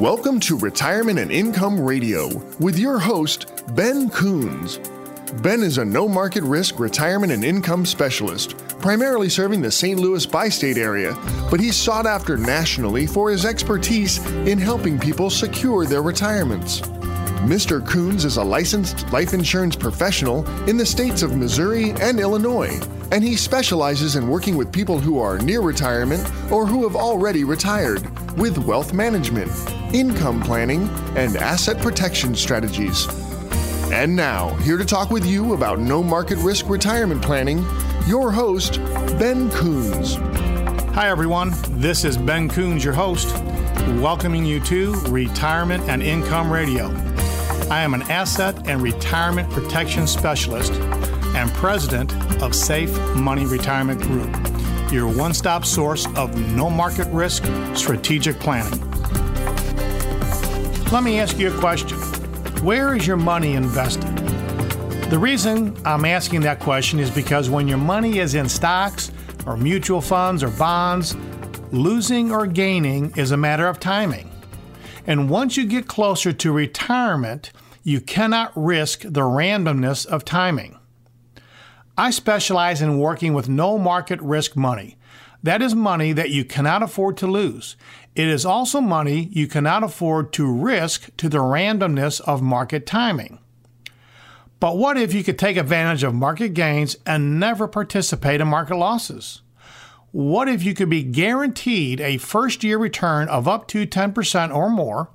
Welcome 0.00 0.40
to 0.40 0.58
Retirement 0.58 1.18
and 1.18 1.32
Income 1.32 1.80
Radio 1.80 2.28
with 2.60 2.78
your 2.78 2.98
host, 2.98 3.46
Ben 3.74 4.10
Coons. 4.10 4.78
Ben 5.40 5.62
is 5.62 5.78
a 5.78 5.84
no 5.86 6.06
market 6.06 6.42
risk 6.42 6.78
retirement 6.78 7.32
and 7.32 7.42
income 7.42 7.86
specialist, 7.86 8.58
primarily 8.78 9.30
serving 9.30 9.62
the 9.62 9.70
St. 9.70 9.98
Louis 9.98 10.26
bi 10.26 10.50
state 10.50 10.76
area, 10.76 11.16
but 11.50 11.60
he's 11.60 11.76
sought 11.76 12.04
after 12.04 12.36
nationally 12.36 13.06
for 13.06 13.30
his 13.30 13.46
expertise 13.46 14.18
in 14.46 14.58
helping 14.58 14.98
people 14.98 15.30
secure 15.30 15.86
their 15.86 16.02
retirements. 16.02 16.82
Mr. 17.46 17.84
Coons 17.86 18.26
is 18.26 18.36
a 18.36 18.44
licensed 18.44 19.10
life 19.12 19.32
insurance 19.32 19.76
professional 19.76 20.46
in 20.68 20.76
the 20.76 20.84
states 20.84 21.22
of 21.22 21.38
Missouri 21.38 21.92
and 22.02 22.20
Illinois, 22.20 22.78
and 23.12 23.24
he 23.24 23.34
specializes 23.34 24.16
in 24.16 24.28
working 24.28 24.58
with 24.58 24.70
people 24.70 24.98
who 24.98 25.18
are 25.18 25.38
near 25.38 25.62
retirement 25.62 26.22
or 26.52 26.66
who 26.66 26.82
have 26.82 26.96
already 26.96 27.44
retired 27.44 28.06
with 28.36 28.58
wealth 28.58 28.92
management, 28.92 29.50
income 29.94 30.40
planning, 30.42 30.88
and 31.16 31.36
asset 31.36 31.78
protection 31.78 32.34
strategies. 32.34 33.06
And 33.90 34.14
now, 34.14 34.50
here 34.56 34.76
to 34.76 34.84
talk 34.84 35.10
with 35.10 35.24
you 35.24 35.54
about 35.54 35.78
no 35.78 36.02
market 36.02 36.38
risk 36.38 36.68
retirement 36.68 37.22
planning, 37.22 37.64
your 38.06 38.30
host, 38.30 38.78
Ben 39.18 39.50
Coons. 39.50 40.16
Hi, 40.94 41.08
everyone. 41.08 41.52
This 41.70 42.04
is 42.04 42.16
Ben 42.16 42.48
Coons, 42.48 42.84
your 42.84 42.94
host, 42.94 43.34
welcoming 44.00 44.44
you 44.44 44.60
to 44.60 44.94
Retirement 45.08 45.84
and 45.88 46.02
Income 46.02 46.52
Radio. 46.52 46.86
I 47.70 47.80
am 47.82 47.94
an 47.94 48.02
asset 48.02 48.68
and 48.68 48.82
retirement 48.82 49.50
protection 49.50 50.06
specialist 50.06 50.72
and 50.72 51.50
president 51.54 52.12
of 52.42 52.54
Safe 52.54 52.96
Money 53.14 53.44
Retirement 53.44 54.00
Group, 54.00 54.32
your 54.96 55.14
one 55.14 55.34
stop 55.34 55.64
source 55.64 56.06
of 56.16 56.34
no 56.56 56.70
market 56.70 57.06
risk 57.08 57.44
strategic 57.74 58.40
planning. 58.40 58.80
Let 60.90 61.02
me 61.02 61.20
ask 61.20 61.38
you 61.38 61.54
a 61.54 61.60
question 61.60 61.98
Where 62.64 62.96
is 62.96 63.06
your 63.06 63.18
money 63.18 63.52
invested? 63.52 64.16
The 65.10 65.18
reason 65.18 65.76
I'm 65.84 66.04
asking 66.04 66.40
that 66.40 66.58
question 66.58 66.98
is 66.98 67.10
because 67.10 67.50
when 67.50 67.68
your 67.68 67.78
money 67.78 68.18
is 68.18 68.34
in 68.34 68.48
stocks 68.48 69.12
or 69.46 69.56
mutual 69.56 70.00
funds 70.00 70.42
or 70.42 70.48
bonds, 70.48 71.14
losing 71.70 72.32
or 72.32 72.46
gaining 72.46 73.12
is 73.16 73.30
a 73.30 73.36
matter 73.36 73.68
of 73.68 73.78
timing. 73.78 74.30
And 75.06 75.30
once 75.30 75.56
you 75.56 75.66
get 75.66 75.86
closer 75.86 76.32
to 76.32 76.52
retirement, 76.52 77.52
You 77.86 78.00
cannot 78.00 78.50
risk 78.56 79.02
the 79.02 79.20
randomness 79.20 80.06
of 80.06 80.24
timing. 80.24 80.76
I 81.98 82.10
specialize 82.10 82.82
in 82.82 82.98
working 82.98 83.32
with 83.32 83.48
no 83.48 83.78
market 83.78 84.20
risk 84.20 84.54
money. 84.54 84.98
That 85.42 85.62
is 85.62 85.74
money 85.74 86.12
that 86.12 86.30
you 86.30 86.44
cannot 86.44 86.82
afford 86.82 87.16
to 87.18 87.26
lose. 87.26 87.76
It 88.14 88.28
is 88.28 88.44
also 88.44 88.80
money 88.80 89.28
you 89.32 89.46
cannot 89.46 89.82
afford 89.82 90.32
to 90.34 90.50
risk 90.50 91.14
to 91.16 91.28
the 91.28 91.38
randomness 91.38 92.20
of 92.22 92.42
market 92.42 92.84
timing. 92.86 93.38
But 94.60 94.76
what 94.76 94.98
if 94.98 95.14
you 95.14 95.22
could 95.22 95.38
take 95.38 95.56
advantage 95.56 96.02
of 96.02 96.14
market 96.14 96.54
gains 96.54 96.96
and 97.06 97.38
never 97.38 97.68
participate 97.68 98.40
in 98.40 98.48
market 98.48 98.76
losses? 98.76 99.42
What 100.12 100.48
if 100.48 100.62
you 100.62 100.74
could 100.74 100.90
be 100.90 101.02
guaranteed 101.02 102.00
a 102.00 102.16
first 102.18 102.64
year 102.64 102.78
return 102.78 103.28
of 103.28 103.46
up 103.46 103.68
to 103.68 103.86
10% 103.86 104.54
or 104.54 104.70
more 104.70 105.10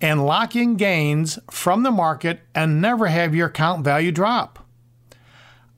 and 0.00 0.26
lock 0.26 0.54
in 0.56 0.76
gains 0.76 1.38
from 1.50 1.82
the 1.82 1.92
market 1.92 2.40
and 2.54 2.82
never 2.82 3.06
have 3.06 3.34
your 3.34 3.46
account 3.48 3.84
value 3.84 4.12
drop? 4.12 4.61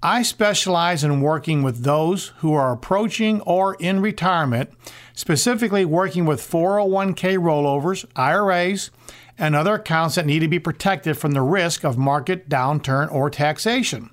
I 0.04 0.20
specialize 0.20 1.02
in 1.02 1.22
working 1.22 1.62
with 1.62 1.82
those 1.82 2.28
who 2.40 2.52
are 2.52 2.72
approaching 2.72 3.40
or 3.40 3.74
in 3.76 4.02
retirement, 4.02 4.70
specifically 5.14 5.86
working 5.86 6.26
with 6.26 6.42
401k 6.42 7.38
rollovers, 7.38 8.04
IRAs, 8.14 8.90
and 9.38 9.56
other 9.56 9.76
accounts 9.76 10.16
that 10.16 10.26
need 10.26 10.40
to 10.40 10.48
be 10.48 10.58
protected 10.58 11.16
from 11.16 11.32
the 11.32 11.40
risk 11.40 11.84
of 11.84 11.96
market 11.96 12.50
downturn 12.50 13.10
or 13.10 13.30
taxation. 13.30 14.10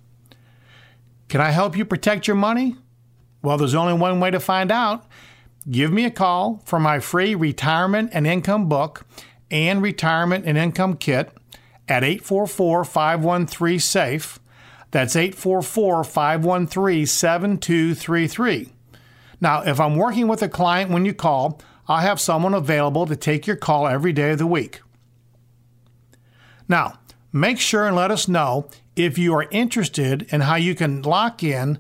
Can 1.28 1.42
I 1.42 1.52
help 1.52 1.76
you 1.76 1.84
protect 1.84 2.26
your 2.26 2.38
money? 2.38 2.78
Well, 3.42 3.58
there's 3.58 3.76
only 3.76 3.94
one 3.94 4.22
way 4.22 4.32
to 4.32 4.40
find 4.40 4.72
out. 4.72 5.06
Give 5.70 5.92
me 5.92 6.06
a 6.06 6.12
call 6.12 6.62
for 6.64 6.80
my 6.80 7.02
free 7.02 7.36
retirement 7.36 8.12
and 8.14 8.26
income 8.26 8.70
book 8.70 9.06
and 9.52 9.82
retirement 9.82 10.46
and 10.46 10.58
income 10.58 10.96
kit 10.96 11.36
at 11.90 12.06
844 12.06 12.86
513 12.86 13.80
SAFE. 13.80 14.40
That's 14.92 15.16
844 15.16 16.04
513 16.04 17.06
7233. 17.06 18.70
Now, 19.40 19.64
if 19.64 19.80
I'm 19.80 19.96
working 19.96 20.28
with 20.28 20.44
a 20.44 20.50
client 20.50 20.92
when 20.92 21.06
you 21.06 21.14
call, 21.14 21.60
I'll 21.88 22.02
have 22.02 22.20
someone 22.20 22.54
available 22.54 23.06
to 23.08 23.16
take 23.16 23.48
your 23.48 23.56
call 23.56 23.88
every 23.88 24.14
day 24.14 24.32
of 24.32 24.38
the 24.38 24.46
week. 24.46 24.82
Now, 26.68 27.00
make 27.34 27.60
sure 27.60 27.88
and 27.88 27.96
let 27.96 28.12
us 28.12 28.28
know 28.28 28.68
if 28.96 29.18
you 29.18 29.34
are 29.34 29.48
interested 29.52 30.28
in 30.32 30.42
how 30.42 30.56
you 30.56 30.76
can 30.76 31.02
lock 31.02 31.42
in 31.42 31.80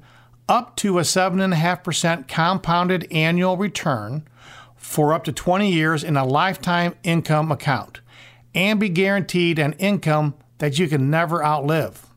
up 0.50 0.76
to 0.78 0.98
a 0.98 1.04
7.5% 1.04 2.28
compounded 2.28 3.08
annual 3.12 3.58
return 3.58 4.28
for 4.76 5.14
up 5.14 5.24
to 5.26 5.32
20 5.32 5.72
years 5.72 6.04
in 6.04 6.18
a 6.18 6.26
lifetime 6.26 6.96
income 7.04 7.52
account 7.52 8.02
and 8.54 8.80
be 8.80 8.90
guaranteed 8.90 9.60
an 9.60 9.74
income 9.74 10.34
that 10.58 10.80
you 10.80 10.88
can 10.88 11.10
never 11.10 11.46
outlive. 11.46 12.11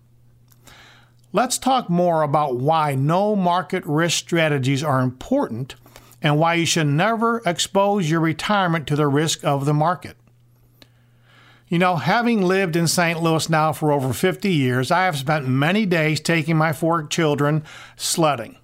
Let's 1.35 1.59
talk 1.59 1.91
more 1.91 2.23
about 2.23 2.59
why 2.59 2.95
no 2.95 3.35
market 3.35 3.85
risk 3.87 4.19
strategies 4.19 4.85
are 4.85 5.01
important 5.01 5.75
and 6.23 6.39
why 6.39 6.55
you 6.55 6.65
should 6.65 6.87
never 6.87 7.43
expose 7.45 8.09
your 8.09 8.21
retirement 8.21 8.87
to 8.87 8.95
the 8.95 9.09
risk 9.09 9.43
of 9.43 9.65
the 9.65 9.75
market. 9.75 10.17
You 11.67 11.81
know, 11.81 11.97
having 11.97 12.41
lived 12.41 12.77
in 12.77 12.87
St. 12.87 13.21
Louis 13.21 13.51
now 13.51 13.73
for 13.73 13.91
over 13.91 14.13
50 14.13 14.49
years, 14.49 14.93
I 14.93 15.07
have 15.07 15.19
spent 15.19 15.49
many 15.49 15.85
days 15.87 16.21
taking 16.21 16.57
my 16.57 16.73
four 16.73 17.03
children 17.03 17.65
sledding. 17.97 18.55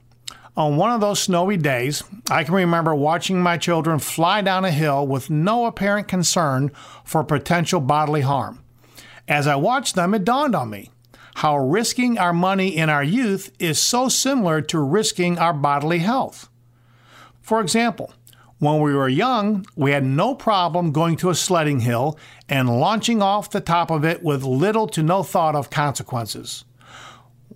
On 0.57 0.77
one 0.77 0.93
of 0.93 1.01
those 1.01 1.19
snowy 1.19 1.57
days, 1.57 2.05
I 2.31 2.45
can 2.45 2.55
remember 2.55 2.95
watching 2.95 3.43
my 3.43 3.59
children 3.59 3.99
fly 3.99 4.43
down 4.43 4.65
a 4.65 4.71
hill 4.71 5.05
with 5.09 5.29
no 5.29 5.67
apparent 5.67 6.07
concern 6.07 6.71
for 7.05 7.25
potential 7.25 7.81
bodily 7.81 8.21
harm. 8.21 8.63
As 9.27 9.49
I 9.49 9.57
watched 9.57 9.97
them, 9.97 10.15
it 10.15 10.23
dawned 10.23 10.55
on 10.55 10.71
me 10.71 10.91
how 11.41 11.57
risking 11.57 12.19
our 12.19 12.35
money 12.35 12.77
in 12.77 12.91
our 12.91 13.03
youth 13.03 13.51
is 13.59 13.79
so 13.79 14.11
similar 14.11 14.61
to 14.61 14.79
risking 14.79 15.39
our 15.39 15.55
bodily 15.55 16.01
health. 16.01 16.51
For 17.41 17.63
example, 17.63 18.13
when 18.59 18.83
we 18.83 18.93
were 18.93 19.09
young, 19.09 19.65
we 19.75 19.93
had 19.93 20.05
no 20.05 20.35
problem 20.35 20.93
going 20.93 21.17
to 21.17 21.31
a 21.31 21.35
sledding 21.35 21.81
hill 21.81 22.19
and 22.47 22.69
launching 22.69 23.23
off 23.23 23.49
the 23.49 23.63
top 23.63 23.91
of 23.91 24.05
it 24.05 24.23
with 24.23 24.43
little 24.43 24.87
to 24.89 25.03
no 25.03 25.23
thought 25.23 25.57
of 25.57 25.71
consequences. 25.71 26.67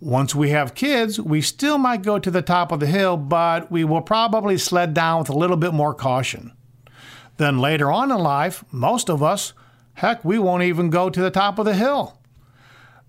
Once 0.01 0.35
we 0.35 0.49
have 0.49 0.75
kids, 0.75 1.21
we 1.21 1.43
still 1.43 1.77
might 1.77 2.01
go 2.01 2.19
to 2.19 2.31
the 2.31 2.41
top 2.41 2.73
of 2.73 2.81
the 2.81 2.87
hill, 2.87 3.19
but 3.19 3.71
we 3.71 3.85
will 3.85 4.01
probably 4.01 4.57
sled 4.57 4.95
down 4.95 5.19
with 5.19 5.29
a 5.29 5.37
little 5.37 5.59
bit 5.59 5.75
more 5.75 5.93
caution. 5.93 6.51
Then 7.37 7.59
later 7.59 7.93
on 7.93 8.11
in 8.11 8.17
life, 8.17 8.65
most 8.73 9.11
of 9.11 9.23
us, 9.23 9.53
heck, 9.93 10.25
we 10.25 10.39
won't 10.39 10.63
even 10.63 10.89
go 10.89 11.11
to 11.11 11.21
the 11.21 11.31
top 11.31 11.59
of 11.59 11.67
the 11.67 11.75
hill. 11.75 12.19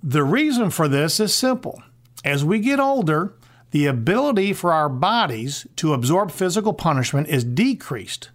The 0.07 0.23
reason 0.23 0.69
for 0.69 0.87
this 0.87 1.19
is 1.19 1.33
simple. 1.33 1.81
As 2.23 2.45
we 2.45 2.59
get 2.59 2.79
older, 2.79 3.33
the 3.71 3.87
ability 3.87 4.53
for 4.53 4.71
our 4.71 4.87
bodies 4.87 5.65
to 5.77 5.95
absorb 5.95 6.29
physical 6.29 6.73
punishment 6.73 7.27
is 7.27 7.43
decreased, 7.43 8.29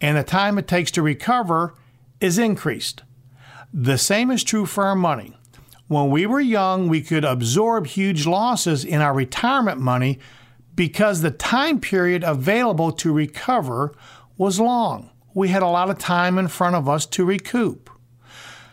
and 0.00 0.16
the 0.16 0.22
time 0.22 0.56
it 0.56 0.68
takes 0.68 0.92
to 0.92 1.02
recover 1.02 1.74
is 2.20 2.38
increased. 2.38 3.02
The 3.74 3.98
same 3.98 4.30
is 4.30 4.44
true 4.44 4.66
for 4.66 4.84
our 4.84 4.94
money. 4.94 5.36
When 5.88 6.10
we 6.10 6.26
were 6.26 6.38
young, 6.38 6.86
we 6.86 7.00
could 7.00 7.24
absorb 7.24 7.88
huge 7.88 8.24
losses 8.24 8.84
in 8.84 9.00
our 9.00 9.12
retirement 9.12 9.80
money 9.80 10.20
because 10.76 11.22
the 11.22 11.32
time 11.32 11.80
period 11.80 12.22
available 12.22 12.92
to 12.92 13.12
recover 13.12 13.92
was 14.38 14.60
long. 14.60 15.10
We 15.34 15.48
had 15.48 15.64
a 15.64 15.66
lot 15.66 15.90
of 15.90 15.98
time 15.98 16.38
in 16.38 16.46
front 16.46 16.76
of 16.76 16.88
us 16.88 17.04
to 17.06 17.24
recoup. 17.24 17.90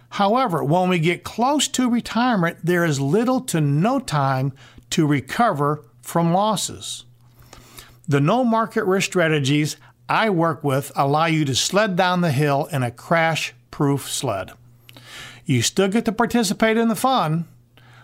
However, 0.10 0.64
when 0.64 0.90
we 0.90 1.00
get 1.00 1.24
close 1.24 1.68
to 1.70 1.90
retirement, 1.90 2.60
there 2.64 2.86
is 2.86 3.00
little 3.00 3.42
to 3.42 3.62
no 3.62 4.00
time 4.00 4.54
to 4.92 5.06
recover 5.06 5.84
from 6.02 6.34
losses. 6.34 7.04
The 8.08 8.22
no 8.22 8.44
market 8.44 8.86
risk 8.86 9.08
strategies 9.08 9.76
I 10.08 10.30
work 10.30 10.64
with 10.64 10.92
allow 10.96 11.26
you 11.26 11.44
to 11.46 11.56
sled 11.56 11.96
down 11.96 12.22
the 12.22 12.32
hill 12.32 12.70
in 12.72 12.84
a 12.84 12.92
crash 12.92 13.54
proof 13.72 14.10
sled. 14.10 14.52
You 15.46 15.62
still 15.62 15.90
get 15.90 16.06
to 16.06 16.12
participate 16.12 16.78
in 16.78 16.88
the 16.88 16.96
fun, 16.96 17.46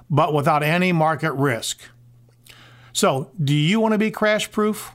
but 0.09 0.33
without 0.33 0.63
any 0.63 0.91
market 0.91 1.33
risk. 1.33 1.81
So, 2.91 3.31
do 3.41 3.55
you 3.55 3.79
want 3.79 3.93
to 3.93 3.97
be 3.97 4.11
crash 4.11 4.51
proof? 4.51 4.91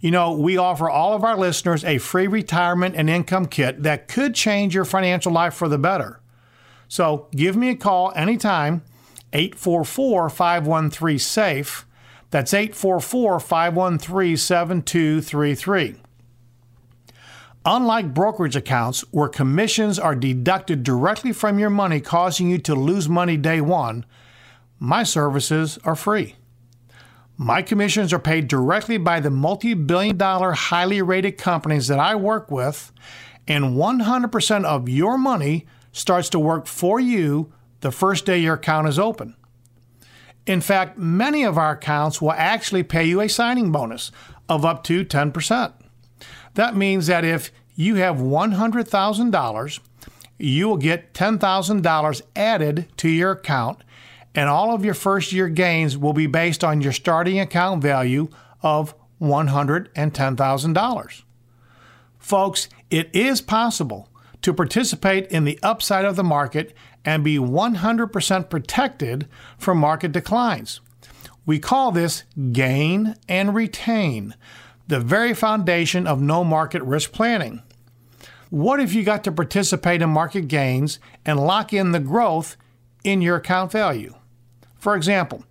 You 0.00 0.12
know, 0.12 0.32
we 0.32 0.56
offer 0.56 0.88
all 0.88 1.14
of 1.14 1.24
our 1.24 1.36
listeners 1.36 1.84
a 1.84 1.98
free 1.98 2.28
retirement 2.28 2.94
and 2.96 3.10
income 3.10 3.46
kit 3.46 3.82
that 3.82 4.06
could 4.06 4.34
change 4.34 4.74
your 4.74 4.84
financial 4.84 5.32
life 5.32 5.54
for 5.54 5.68
the 5.68 5.78
better. 5.78 6.20
So 6.88 7.28
give 7.32 7.54
me 7.54 7.68
a 7.68 7.76
call 7.76 8.12
anytime, 8.16 8.82
844 9.32 10.30
513 10.30 11.18
SAFE. 11.18 11.86
That's 12.30 12.52
844 12.52 13.40
513 13.40 14.36
7233. 14.36 15.96
Unlike 17.64 18.14
brokerage 18.14 18.56
accounts 18.56 19.02
where 19.10 19.28
commissions 19.28 19.98
are 19.98 20.14
deducted 20.14 20.82
directly 20.82 21.32
from 21.32 21.58
your 21.58 21.70
money, 21.70 22.00
causing 22.00 22.48
you 22.50 22.58
to 22.58 22.74
lose 22.74 23.08
money 23.08 23.36
day 23.36 23.60
one, 23.60 24.06
my 24.78 25.02
services 25.02 25.78
are 25.84 25.96
free. 25.96 26.36
My 27.36 27.62
commissions 27.62 28.12
are 28.12 28.18
paid 28.18 28.48
directly 28.48 28.96
by 28.96 29.20
the 29.20 29.30
multi 29.30 29.74
billion 29.74 30.16
dollar 30.16 30.52
highly 30.52 31.02
rated 31.02 31.38
companies 31.38 31.88
that 31.88 31.98
I 31.98 32.14
work 32.14 32.50
with, 32.50 32.90
and 33.46 33.76
100% 33.76 34.64
of 34.64 34.88
your 34.88 35.18
money 35.18 35.66
starts 35.98 36.28
to 36.30 36.38
work 36.38 36.66
for 36.66 37.00
you 37.00 37.52
the 37.80 37.90
first 37.90 38.24
day 38.24 38.38
your 38.38 38.54
account 38.54 38.88
is 38.88 38.98
open. 38.98 39.34
In 40.46 40.60
fact, 40.60 40.96
many 40.96 41.44
of 41.44 41.58
our 41.58 41.72
accounts 41.72 42.22
will 42.22 42.32
actually 42.32 42.82
pay 42.82 43.04
you 43.04 43.20
a 43.20 43.28
signing 43.28 43.72
bonus 43.72 44.10
of 44.48 44.64
up 44.64 44.84
to 44.84 45.04
10%. 45.04 45.72
That 46.54 46.76
means 46.76 47.06
that 47.08 47.24
if 47.24 47.52
you 47.74 47.96
have 47.96 48.16
$100,000, 48.16 49.80
you 50.38 50.68
will 50.68 50.76
get 50.76 51.12
$10,000 51.14 52.22
added 52.34 52.86
to 52.96 53.08
your 53.08 53.32
account, 53.32 53.84
and 54.34 54.48
all 54.48 54.72
of 54.72 54.84
your 54.84 54.94
first 54.94 55.32
year 55.32 55.48
gains 55.48 55.98
will 55.98 56.12
be 56.12 56.26
based 56.26 56.64
on 56.64 56.80
your 56.80 56.92
starting 56.92 57.40
account 57.40 57.82
value 57.82 58.28
of 58.62 58.94
$110,000. 59.20 61.22
Folks, 62.18 62.68
it 62.90 63.14
is 63.14 63.40
possible 63.40 64.08
to 64.42 64.54
participate 64.54 65.26
in 65.28 65.44
the 65.44 65.58
upside 65.62 66.04
of 66.04 66.16
the 66.16 66.24
market 66.24 66.74
and 67.04 67.24
be 67.24 67.38
100% 67.38 68.50
protected 68.50 69.28
from 69.58 69.78
market 69.78 70.12
declines. 70.12 70.80
We 71.46 71.58
call 71.58 71.92
this 71.92 72.24
gain 72.52 73.16
and 73.28 73.54
retain, 73.54 74.34
the 74.86 75.00
very 75.00 75.34
foundation 75.34 76.06
of 76.06 76.20
no 76.20 76.44
market 76.44 76.82
risk 76.82 77.12
planning. 77.12 77.62
What 78.50 78.80
if 78.80 78.94
you 78.94 79.02
got 79.02 79.24
to 79.24 79.32
participate 79.32 80.02
in 80.02 80.10
market 80.10 80.48
gains 80.48 80.98
and 81.24 81.40
lock 81.40 81.72
in 81.72 81.92
the 81.92 82.00
growth 82.00 82.56
in 83.04 83.22
your 83.22 83.36
account 83.36 83.72
value? 83.72 84.14
For 84.78 84.94
example, 84.94 85.44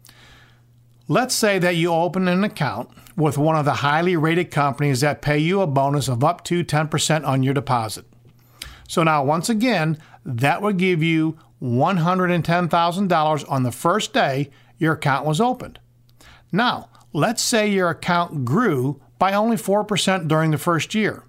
let's 1.08 1.36
say 1.36 1.60
that 1.60 1.76
you 1.76 1.92
open 1.92 2.28
an 2.28 2.44
account 2.44 2.90
with 3.16 3.38
one 3.38 3.56
of 3.56 3.66
the 3.66 3.74
highly 3.74 4.16
rated 4.16 4.52
companies 4.52 5.02
that 5.02 5.22
pay 5.22 5.38
you 5.38 5.62
a 5.62 5.68
bonus 5.68 6.08
of 6.08 6.24
up 6.24 6.44
to 6.46 6.64
10% 6.64 7.28
on 7.28 7.44
your 7.44 7.54
deposit. 7.54 8.06
So 8.88 9.04
now, 9.04 9.24
once 9.24 9.50
again, 9.50 9.98
that 10.26 10.62
would 10.62 10.78
give 10.78 11.04
you 11.04 11.38
$110,000 11.62 13.52
on 13.52 13.64
the 13.64 13.72
first 13.72 14.14
day 14.14 14.50
your 14.78 14.94
account 14.94 15.26
was 15.26 15.42
opened. 15.42 15.80
Now, 16.52 16.90
let's 17.14 17.42
say 17.42 17.68
your 17.68 17.90
account 17.90 18.46
grew 18.46 19.02
by 19.20 19.34
only 19.34 19.58
4% 19.58 20.28
during 20.28 20.52
the 20.52 20.58
first 20.58 20.96
year. 20.96 21.24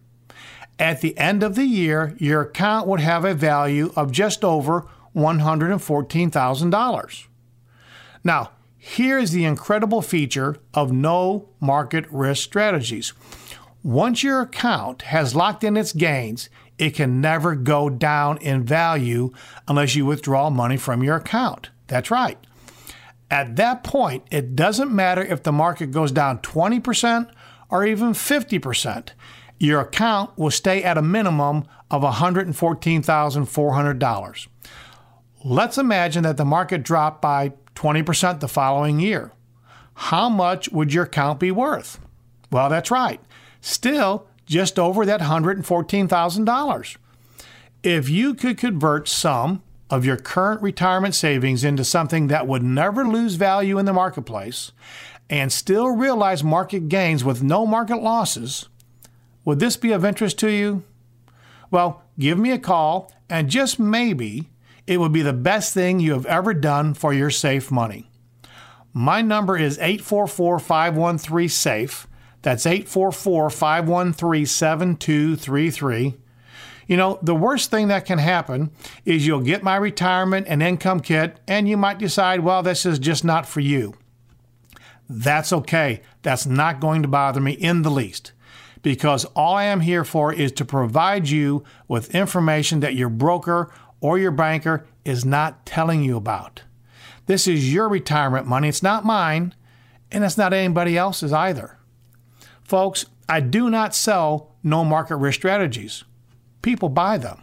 At 0.78 1.00
the 1.00 1.18
end 1.18 1.42
of 1.42 1.56
the 1.56 1.64
year, 1.64 2.14
your 2.18 2.42
account 2.42 2.86
would 2.86 3.00
have 3.00 3.24
a 3.24 3.34
value 3.34 3.92
of 3.96 4.12
just 4.12 4.44
over 4.44 4.86
$114,000. 5.16 7.26
Now, 8.22 8.52
here 8.76 9.18
is 9.18 9.32
the 9.32 9.44
incredible 9.44 10.02
feature 10.02 10.58
of 10.72 10.92
no 10.92 11.48
market 11.60 12.04
risk 12.10 12.44
strategies. 12.44 13.12
Once 13.82 14.22
your 14.22 14.40
account 14.40 15.02
has 15.02 15.34
locked 15.34 15.64
in 15.64 15.76
its 15.76 15.92
gains, 15.92 16.48
it 16.78 16.94
can 16.94 17.20
never 17.20 17.54
go 17.54 17.90
down 17.90 18.38
in 18.38 18.64
value 18.64 19.32
unless 19.66 19.96
you 19.96 20.06
withdraw 20.06 20.48
money 20.48 20.76
from 20.76 21.02
your 21.02 21.16
account. 21.16 21.70
That's 21.88 22.10
right. 22.10 22.38
At 23.30 23.56
that 23.56 23.84
point, 23.84 24.24
it 24.30 24.56
doesn't 24.56 24.94
matter 24.94 25.22
if 25.22 25.42
the 25.42 25.52
market 25.52 25.90
goes 25.90 26.10
down 26.12 26.38
20% 26.38 27.30
or 27.70 27.84
even 27.84 28.12
50%. 28.12 29.10
Your 29.58 29.80
account 29.80 30.30
will 30.38 30.50
stay 30.50 30.82
at 30.82 30.96
a 30.96 31.02
minimum 31.02 31.66
of 31.90 32.00
$114,400. 32.02 34.46
Let's 35.44 35.78
imagine 35.78 36.22
that 36.22 36.36
the 36.36 36.44
market 36.44 36.84
dropped 36.84 37.20
by 37.20 37.52
20% 37.74 38.38
the 38.40 38.48
following 38.48 39.00
year. 39.00 39.32
How 39.94 40.28
much 40.28 40.68
would 40.70 40.92
your 40.92 41.04
account 41.04 41.40
be 41.40 41.50
worth? 41.50 41.98
Well, 42.50 42.68
that's 42.68 42.90
right. 42.90 43.22
Still 43.60 44.27
just 44.48 44.78
over 44.78 45.04
that 45.06 45.20
$114,000. 45.20 46.96
If 47.82 48.08
you 48.08 48.34
could 48.34 48.58
convert 48.58 49.08
some 49.08 49.62
of 49.90 50.04
your 50.04 50.16
current 50.16 50.60
retirement 50.62 51.14
savings 51.14 51.64
into 51.64 51.84
something 51.84 52.26
that 52.26 52.46
would 52.46 52.62
never 52.62 53.06
lose 53.06 53.34
value 53.34 53.78
in 53.78 53.84
the 53.84 53.92
marketplace 53.92 54.72
and 55.30 55.52
still 55.52 55.90
realize 55.90 56.42
market 56.42 56.88
gains 56.88 57.22
with 57.22 57.42
no 57.42 57.66
market 57.66 58.02
losses, 58.02 58.68
would 59.44 59.60
this 59.60 59.76
be 59.76 59.92
of 59.92 60.04
interest 60.04 60.38
to 60.38 60.50
you? 60.50 60.82
Well, 61.70 62.02
give 62.18 62.38
me 62.38 62.50
a 62.50 62.58
call, 62.58 63.12
and 63.28 63.48
just 63.48 63.78
maybe 63.78 64.48
it 64.86 64.98
would 64.98 65.12
be 65.12 65.22
the 65.22 65.34
best 65.34 65.74
thing 65.74 66.00
you 66.00 66.12
have 66.12 66.26
ever 66.26 66.54
done 66.54 66.94
for 66.94 67.12
your 67.12 67.30
safe 67.30 67.70
money. 67.70 68.10
My 68.92 69.20
number 69.20 69.56
is 69.56 69.78
844 69.78 70.58
513 70.58 71.48
SAFE. 71.48 72.07
That's 72.42 72.66
844 72.66 73.50
513 73.50 74.46
7233. 74.46 76.14
You 76.86 76.96
know, 76.96 77.18
the 77.22 77.34
worst 77.34 77.70
thing 77.70 77.88
that 77.88 78.06
can 78.06 78.18
happen 78.18 78.70
is 79.04 79.26
you'll 79.26 79.40
get 79.40 79.62
my 79.62 79.76
retirement 79.76 80.46
and 80.48 80.62
income 80.62 81.00
kit, 81.00 81.38
and 81.46 81.68
you 81.68 81.76
might 81.76 81.98
decide, 81.98 82.40
well, 82.40 82.62
this 82.62 82.86
is 82.86 82.98
just 82.98 83.24
not 83.24 83.46
for 83.46 83.60
you. 83.60 83.94
That's 85.08 85.52
okay. 85.52 86.00
That's 86.22 86.46
not 86.46 86.80
going 86.80 87.02
to 87.02 87.08
bother 87.08 87.40
me 87.40 87.52
in 87.52 87.82
the 87.82 87.90
least 87.90 88.32
because 88.82 89.24
all 89.26 89.54
I 89.54 89.64
am 89.64 89.80
here 89.80 90.04
for 90.04 90.32
is 90.32 90.52
to 90.52 90.64
provide 90.64 91.28
you 91.28 91.64
with 91.88 92.14
information 92.14 92.80
that 92.80 92.94
your 92.94 93.08
broker 93.08 93.72
or 94.00 94.18
your 94.18 94.30
banker 94.30 94.86
is 95.04 95.24
not 95.24 95.66
telling 95.66 96.02
you 96.02 96.16
about. 96.16 96.62
This 97.26 97.46
is 97.46 97.72
your 97.72 97.88
retirement 97.88 98.46
money. 98.46 98.68
It's 98.68 98.82
not 98.82 99.04
mine, 99.04 99.54
and 100.10 100.24
it's 100.24 100.38
not 100.38 100.52
anybody 100.52 100.96
else's 100.96 101.32
either. 101.32 101.77
Folks, 102.68 103.06
I 103.30 103.40
do 103.40 103.70
not 103.70 103.94
sell 103.94 104.54
no 104.62 104.84
market 104.84 105.16
risk 105.16 105.40
strategies. 105.40 106.04
People 106.60 106.90
buy 106.90 107.16
them. 107.16 107.40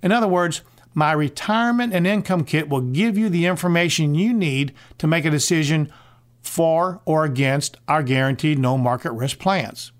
In 0.00 0.12
other 0.12 0.28
words, 0.28 0.60
my 0.94 1.10
retirement 1.10 1.92
and 1.92 2.06
income 2.06 2.44
kit 2.44 2.68
will 2.68 2.80
give 2.80 3.18
you 3.18 3.28
the 3.28 3.46
information 3.46 4.14
you 4.14 4.32
need 4.32 4.72
to 4.98 5.08
make 5.08 5.24
a 5.24 5.30
decision 5.30 5.92
for 6.40 7.00
or 7.04 7.24
against 7.24 7.78
our 7.88 8.04
guaranteed 8.04 8.60
no 8.60 8.78
market 8.78 9.10
risk 9.10 9.40
plans. 9.40 9.90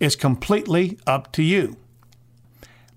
It's 0.00 0.16
completely 0.16 0.98
up 1.06 1.30
to 1.32 1.42
you. 1.42 1.76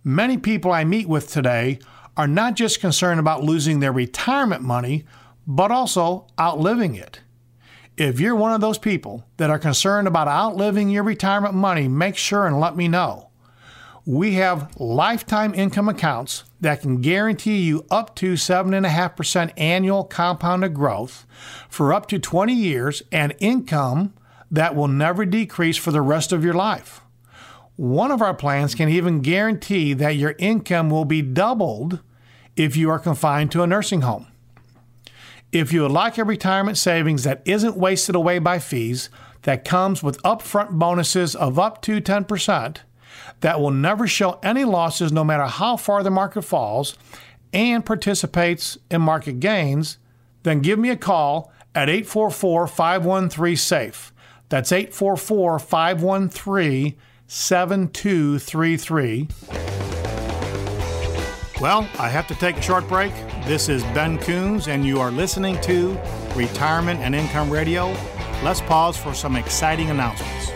Many 0.01 0.37
people 0.37 0.71
I 0.71 0.85
meet 0.85 1.09
with 1.09 1.29
today 1.29 1.79
are 2.15 2.27
not 2.27 2.55
just 2.55 2.79
concerned 2.79 3.19
about 3.19 3.43
losing 3.43 3.81
their 3.81 3.91
retirement 3.91 4.61
money, 4.61 5.03
but 5.45 5.71
also 5.71 6.27
outliving 6.39 6.95
it. 6.95 7.19
If 7.97 8.19
you're 8.19 8.35
one 8.35 8.51
of 8.51 8.59
those 8.59 8.77
people 8.77 9.23
that 9.37 9.49
are 9.49 9.57
concerned 9.57 10.05
about 10.05 10.27
outliving 10.27 10.89
your 10.89 11.03
retirement 11.03 11.53
money, 11.53 11.87
make 11.87 12.17
sure 12.17 12.45
and 12.45 12.59
let 12.59 12.75
me 12.75 12.89
know. 12.89 13.29
We 14.05 14.33
have 14.33 14.77
lifetime 14.77 15.55
income 15.55 15.87
accounts 15.87 16.43
that 16.59 16.81
can 16.81 16.99
guarantee 16.99 17.59
you 17.59 17.85
up 17.89 18.13
to 18.17 18.33
7.5% 18.33 19.53
annual 19.55 20.03
compounded 20.03 20.73
growth 20.73 21.25
for 21.69 21.93
up 21.93 22.07
to 22.09 22.19
20 22.19 22.53
years 22.53 23.01
and 23.13 23.33
income 23.39 24.13
that 24.51 24.75
will 24.75 24.89
never 24.89 25.25
decrease 25.25 25.77
for 25.77 25.91
the 25.91 26.01
rest 26.01 26.33
of 26.33 26.43
your 26.43 26.53
life. 26.53 26.99
One 27.77 28.11
of 28.11 28.21
our 28.21 28.33
plans 28.33 28.75
can 28.75 28.89
even 28.89 29.21
guarantee 29.21 29.93
that 29.93 30.17
your 30.17 30.35
income 30.37 30.89
will 30.89 31.05
be 31.05 31.21
doubled 31.21 32.01
if 32.57 32.75
you 32.75 32.89
are 32.89 32.99
confined 32.99 33.53
to 33.53 33.63
a 33.63 33.67
nursing 33.67 34.01
home. 34.01 34.27
If 35.55 35.71
you 35.71 35.83
would 35.83 35.91
like 35.91 36.17
a 36.17 36.25
retirement 36.25 36.77
savings 36.77 37.23
that 37.23 37.41
isn't 37.45 37.77
wasted 37.77 38.13
away 38.13 38.39
by 38.39 38.59
fees, 38.59 39.09
that 39.43 39.63
comes 39.63 40.03
with 40.03 40.21
upfront 40.21 40.71
bonuses 40.71 41.33
of 41.33 41.57
up 41.57 41.81
to 41.83 42.01
10%, 42.01 42.77
that 43.39 43.61
will 43.61 43.71
never 43.71 44.05
show 44.05 44.37
any 44.43 44.65
losses 44.65 45.13
no 45.13 45.23
matter 45.23 45.45
how 45.45 45.77
far 45.77 46.03
the 46.03 46.11
market 46.11 46.41
falls, 46.41 46.97
and 47.53 47.85
participates 47.85 48.77
in 48.91 49.01
market 49.01 49.39
gains, 49.39 49.97
then 50.43 50.59
give 50.59 50.77
me 50.77 50.89
a 50.89 50.97
call 50.97 51.53
at 51.73 51.87
844 51.87 52.67
513 52.67 53.55
SAFE. 53.55 54.11
That's 54.49 54.73
844 54.73 55.59
513 55.59 56.95
7233. 57.27 59.74
Well, 61.61 61.87
I 61.97 62.09
have 62.09 62.27
to 62.27 62.35
take 62.35 62.57
a 62.57 62.61
short 62.61 62.85
break. 62.89 63.13
This 63.45 63.69
is 63.69 63.81
Ben 63.85 64.17
Coons, 64.17 64.67
and 64.67 64.85
you 64.85 64.99
are 64.99 65.09
listening 65.09 65.59
to 65.61 65.97
Retirement 66.35 66.99
and 66.99 67.15
Income 67.15 67.49
Radio. 67.49 67.95
Let's 68.43 68.59
pause 68.59 68.97
for 68.97 69.13
some 69.13 69.37
exciting 69.37 69.89
announcements. 69.89 70.51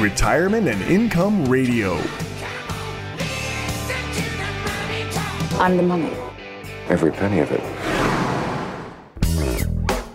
Retirement 0.00 0.66
and 0.66 0.82
Income 0.82 1.44
Radio. 1.44 1.94
I'm 5.60 5.76
the 5.76 5.84
money. 5.84 6.12
Every 6.88 7.12
penny 7.12 7.38
of 7.38 7.52
it. 7.52 7.75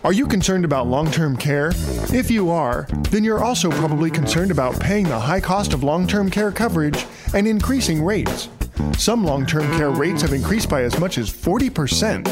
Are 0.03 0.13
you 0.13 0.25
concerned 0.25 0.65
about 0.65 0.87
long 0.87 1.11
term 1.11 1.37
care? 1.37 1.71
If 2.11 2.31
you 2.31 2.49
are, 2.49 2.87
then 3.11 3.23
you're 3.23 3.43
also 3.43 3.69
probably 3.69 4.09
concerned 4.09 4.49
about 4.49 4.79
paying 4.79 5.07
the 5.07 5.19
high 5.19 5.39
cost 5.39 5.73
of 5.73 5.83
long 5.83 6.07
term 6.07 6.31
care 6.31 6.51
coverage 6.51 7.05
and 7.35 7.47
increasing 7.47 8.03
rates. 8.03 8.49
Some 8.97 9.23
long 9.23 9.45
term 9.45 9.71
care 9.77 9.91
rates 9.91 10.23
have 10.23 10.33
increased 10.33 10.69
by 10.69 10.81
as 10.81 10.99
much 10.99 11.19
as 11.19 11.29
40%. 11.29 12.27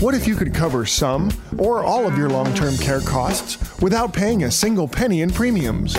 What 0.00 0.16
if 0.16 0.26
you 0.26 0.34
could 0.34 0.52
cover 0.52 0.84
some 0.84 1.30
or 1.58 1.84
all 1.84 2.08
of 2.08 2.18
your 2.18 2.28
long 2.28 2.52
term 2.54 2.76
care 2.76 3.00
costs 3.00 3.80
without 3.80 4.12
paying 4.12 4.42
a 4.42 4.50
single 4.50 4.88
penny 4.88 5.20
in 5.20 5.30
premiums? 5.30 5.96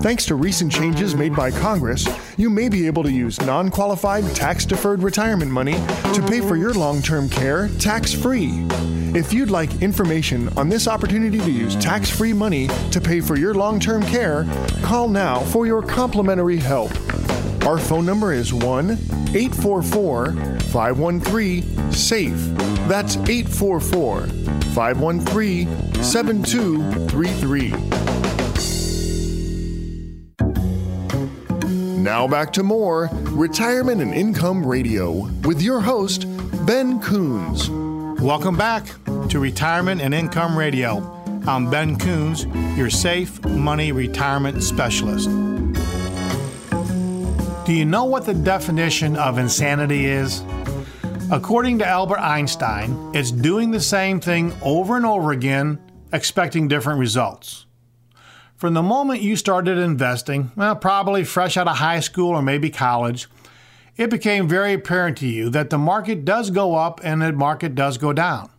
Thanks 0.00 0.24
to 0.26 0.34
recent 0.34 0.72
changes 0.72 1.14
made 1.14 1.36
by 1.36 1.50
Congress, 1.50 2.08
you 2.36 2.48
may 2.48 2.68
be 2.68 2.86
able 2.86 3.02
to 3.02 3.12
use 3.12 3.40
non 3.42 3.70
qualified 3.70 4.24
tax 4.34 4.64
deferred 4.64 5.02
retirement 5.02 5.50
money 5.50 5.74
to 6.14 6.24
pay 6.26 6.40
for 6.40 6.56
your 6.56 6.72
long 6.72 7.02
term 7.02 7.28
care 7.28 7.68
tax 7.78 8.12
free. 8.12 8.66
If 9.14 9.32
you'd 9.32 9.50
like 9.50 9.82
information 9.82 10.48
on 10.56 10.68
this 10.68 10.88
opportunity 10.88 11.38
to 11.38 11.50
use 11.50 11.76
tax 11.76 12.08
free 12.08 12.32
money 12.32 12.68
to 12.90 13.00
pay 13.00 13.20
for 13.20 13.36
your 13.36 13.54
long 13.54 13.78
term 13.78 14.02
care, 14.02 14.46
call 14.82 15.08
now 15.08 15.40
for 15.40 15.66
your 15.66 15.82
complimentary 15.82 16.56
help. 16.56 16.90
Our 17.64 17.78
phone 17.78 18.06
number 18.06 18.32
is 18.32 18.52
1 18.52 18.90
844 18.90 20.32
513 20.72 21.92
SAFE. 21.92 22.56
That's 22.88 23.16
844 23.16 24.26
513 24.74 26.02
7233. 26.02 28.01
Now 32.02 32.26
back 32.26 32.52
to 32.54 32.64
more 32.64 33.08
Retirement 33.12 34.02
and 34.02 34.12
Income 34.12 34.66
Radio 34.66 35.28
with 35.44 35.62
your 35.62 35.80
host, 35.80 36.26
Ben 36.66 37.00
Coons. 37.00 37.70
Welcome 38.20 38.56
back 38.56 38.86
to 39.28 39.38
Retirement 39.38 40.00
and 40.00 40.12
Income 40.12 40.58
Radio. 40.58 40.98
I'm 41.46 41.70
Ben 41.70 41.96
Coons, 41.96 42.46
your 42.76 42.90
safe 42.90 43.44
money 43.44 43.92
retirement 43.92 44.64
specialist. 44.64 45.28
Do 47.66 47.72
you 47.72 47.84
know 47.84 48.02
what 48.02 48.26
the 48.26 48.34
definition 48.34 49.14
of 49.14 49.38
insanity 49.38 50.06
is? 50.06 50.42
According 51.30 51.78
to 51.78 51.86
Albert 51.86 52.18
Einstein, 52.18 53.12
it's 53.14 53.30
doing 53.30 53.70
the 53.70 53.80
same 53.80 54.18
thing 54.18 54.52
over 54.60 54.96
and 54.96 55.06
over 55.06 55.30
again, 55.30 55.80
expecting 56.12 56.66
different 56.66 56.98
results. 56.98 57.66
From 58.62 58.74
the 58.74 58.80
moment 58.80 59.22
you 59.22 59.34
started 59.34 59.76
investing, 59.76 60.52
well, 60.54 60.76
probably 60.76 61.24
fresh 61.24 61.56
out 61.56 61.66
of 61.66 61.78
high 61.78 61.98
school 61.98 62.28
or 62.28 62.42
maybe 62.42 62.70
college, 62.70 63.28
it 63.96 64.08
became 64.08 64.46
very 64.46 64.74
apparent 64.74 65.18
to 65.18 65.26
you 65.26 65.50
that 65.50 65.70
the 65.70 65.78
market 65.78 66.24
does 66.24 66.50
go 66.50 66.76
up 66.76 67.00
and 67.02 67.20
the 67.20 67.32
market 67.32 67.74
does 67.74 67.98
go 67.98 68.12
down. 68.12 68.50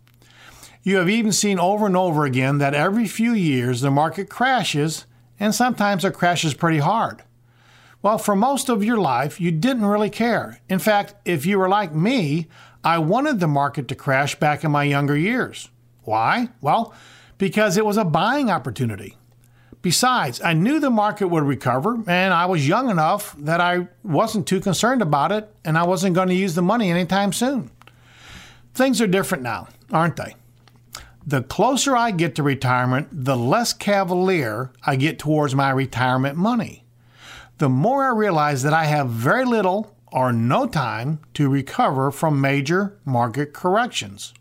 You 0.82 0.98
have 0.98 1.10
even 1.10 1.32
seen 1.32 1.58
over 1.58 1.86
and 1.86 1.96
over 1.96 2.26
again 2.26 2.58
that 2.58 2.74
every 2.74 3.08
few 3.08 3.32
years 3.32 3.80
the 3.80 3.92
market 3.92 4.30
crashes, 4.30 5.06
and 5.40 5.56
sometimes 5.56 6.04
it 6.04 6.14
crashes 6.14 6.54
pretty 6.54 6.80
hard. 6.80 7.24
Well, 8.02 8.18
for 8.18 8.36
most 8.36 8.68
of 8.68 8.84
your 8.84 8.98
life, 8.98 9.40
you 9.40 9.52
didn't 9.52 9.86
really 9.86 10.10
care. 10.10 10.60
In 10.68 10.80
fact, 10.80 11.16
if 11.24 11.46
you 11.46 11.58
were 11.58 11.70
like 11.70 11.96
me, 11.96 12.50
I 12.84 12.98
wanted 12.98 13.40
the 13.40 13.48
market 13.48 13.88
to 13.88 13.96
crash 13.96 14.36
back 14.36 14.66
in 14.66 14.72
my 14.72 14.84
younger 14.84 15.16
years. 15.16 15.70
Why? 16.02 16.50
Well, 16.60 16.94
because 17.38 17.78
it 17.78 17.86
was 17.86 17.96
a 17.96 18.04
buying 18.04 18.50
opportunity. 18.50 19.16
Besides, 19.84 20.42
I 20.42 20.54
knew 20.54 20.80
the 20.80 20.90
market 20.90 21.28
would 21.28 21.44
recover, 21.44 22.02
and 22.08 22.34
I 22.34 22.48
was 22.48 22.68
young 22.68 22.90
enough 22.90 23.36
that 23.38 23.62
I 23.62 23.88
wasn't 24.02 24.48
too 24.48 24.60
concerned 24.60 25.04
about 25.04 25.32
it, 25.32 25.54
and 25.64 25.78
I 25.78 25.84
wasn't 25.84 26.16
going 26.16 26.30
to 26.30 26.34
use 26.34 26.56
the 26.56 26.64
money 26.64 26.90
anytime 26.90 27.32
soon. 27.32 27.70
Things 28.74 29.00
are 29.00 29.08
different 29.08 29.44
now, 29.44 29.68
aren't 29.92 30.16
they? 30.16 30.36
The 31.28 31.44
closer 31.44 31.96
I 31.96 32.10
get 32.10 32.34
to 32.36 32.44
retirement, 32.44 33.10
the 33.12 33.38
less 33.38 33.74
cavalier 33.74 34.72
I 34.84 34.96
get 34.96 35.20
towards 35.20 35.54
my 35.54 35.70
retirement 35.70 36.38
money 36.38 36.84
the 37.58 37.70
more 37.70 38.04
I 38.04 38.10
realize 38.10 38.64
that 38.64 38.74
I 38.74 38.86
have 38.86 39.10
very 39.10 39.46
little 39.46 39.96
or 40.12 40.34
no 40.34 40.68
time 40.68 41.20
to 41.34 41.50
recover 41.50 42.12
from 42.12 42.42
major 42.42 42.98
market 43.06 43.54
corrections. 43.54 44.34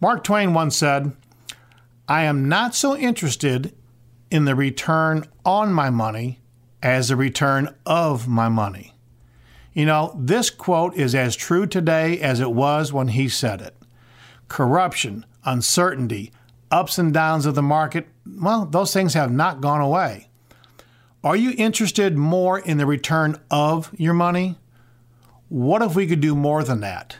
Mark 0.00 0.24
Twain 0.24 0.54
once 0.54 0.76
said, 0.76 1.12
I 2.08 2.24
am 2.24 2.48
not 2.48 2.74
so 2.74 2.96
interested 2.96 3.74
in 4.34 4.46
the 4.46 4.54
return 4.56 5.24
on 5.44 5.72
my 5.72 5.88
money 5.90 6.40
as 6.82 7.06
the 7.06 7.14
return 7.14 7.72
of 7.86 8.26
my 8.26 8.48
money. 8.48 8.92
You 9.72 9.86
know, 9.86 10.12
this 10.18 10.50
quote 10.50 10.96
is 10.96 11.14
as 11.14 11.36
true 11.36 11.68
today 11.68 12.18
as 12.18 12.40
it 12.40 12.50
was 12.50 12.92
when 12.92 13.06
he 13.06 13.28
said 13.28 13.60
it. 13.60 13.76
Corruption, 14.48 15.24
uncertainty, 15.44 16.32
ups 16.68 16.98
and 16.98 17.14
downs 17.14 17.46
of 17.46 17.54
the 17.54 17.62
market, 17.62 18.08
well, 18.26 18.66
those 18.66 18.92
things 18.92 19.14
have 19.14 19.30
not 19.30 19.60
gone 19.60 19.80
away. 19.80 20.26
Are 21.22 21.36
you 21.36 21.54
interested 21.56 22.18
more 22.18 22.58
in 22.58 22.78
the 22.78 22.86
return 22.86 23.38
of 23.52 23.92
your 23.96 24.14
money? 24.14 24.58
What 25.48 25.80
if 25.80 25.94
we 25.94 26.08
could 26.08 26.20
do 26.20 26.34
more 26.34 26.64
than 26.64 26.80
that? 26.80 27.18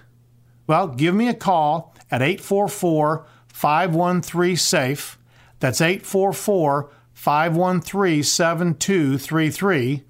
Well, 0.66 0.88
give 0.88 1.14
me 1.14 1.28
a 1.28 1.34
call 1.34 1.94
at 2.10 2.22
844 2.22 3.24
513 3.46 4.56
SAFE. 4.56 5.16
That's 5.60 5.80
844 5.80 6.90
513 7.14 8.22
7233. 8.22 10.02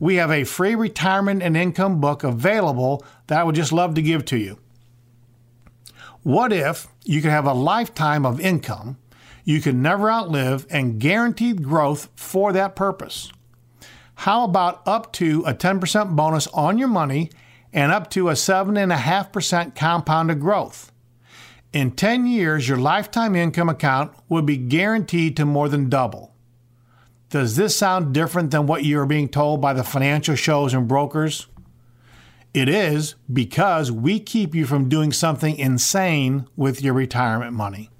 We 0.00 0.16
have 0.16 0.30
a 0.30 0.44
free 0.44 0.74
retirement 0.74 1.42
and 1.42 1.56
income 1.56 2.00
book 2.00 2.22
available 2.22 3.04
that 3.26 3.40
I 3.40 3.44
would 3.44 3.54
just 3.54 3.72
love 3.72 3.94
to 3.94 4.02
give 4.02 4.24
to 4.26 4.36
you. 4.36 4.58
What 6.22 6.52
if 6.52 6.88
you 7.04 7.22
could 7.22 7.30
have 7.30 7.46
a 7.46 7.54
lifetime 7.54 8.26
of 8.26 8.40
income 8.40 8.98
you 9.48 9.62
can 9.62 9.80
never 9.80 10.10
outlive 10.10 10.66
and 10.68 11.00
guaranteed 11.00 11.62
growth 11.62 12.10
for 12.14 12.52
that 12.52 12.76
purpose? 12.76 13.32
How 14.16 14.44
about 14.44 14.86
up 14.86 15.10
to 15.14 15.42
a 15.46 15.54
10% 15.54 16.14
bonus 16.14 16.46
on 16.48 16.76
your 16.76 16.88
money 16.88 17.30
and 17.72 17.90
up 17.90 18.10
to 18.10 18.28
a 18.28 18.34
7.5% 18.34 19.74
compounded 19.74 20.38
growth? 20.38 20.92
In 21.72 21.92
10 21.92 22.26
years, 22.26 22.68
your 22.68 22.76
lifetime 22.76 23.34
income 23.34 23.70
account 23.70 24.12
would 24.28 24.44
be 24.44 24.58
guaranteed 24.58 25.34
to 25.38 25.46
more 25.46 25.70
than 25.70 25.88
double. 25.88 26.34
Does 27.30 27.56
this 27.56 27.76
sound 27.76 28.14
different 28.14 28.50
than 28.50 28.66
what 28.66 28.84
you 28.84 28.98
are 29.00 29.06
being 29.06 29.28
told 29.28 29.60
by 29.60 29.74
the 29.74 29.84
financial 29.84 30.34
shows 30.34 30.72
and 30.72 30.88
brokers? 30.88 31.46
It 32.54 32.68
is 32.68 33.16
because 33.30 33.92
we 33.92 34.18
keep 34.18 34.54
you 34.54 34.64
from 34.64 34.88
doing 34.88 35.12
something 35.12 35.56
insane 35.56 36.46
with 36.56 36.82
your 36.82 36.94
retirement 36.94 37.52
money. 37.52 37.90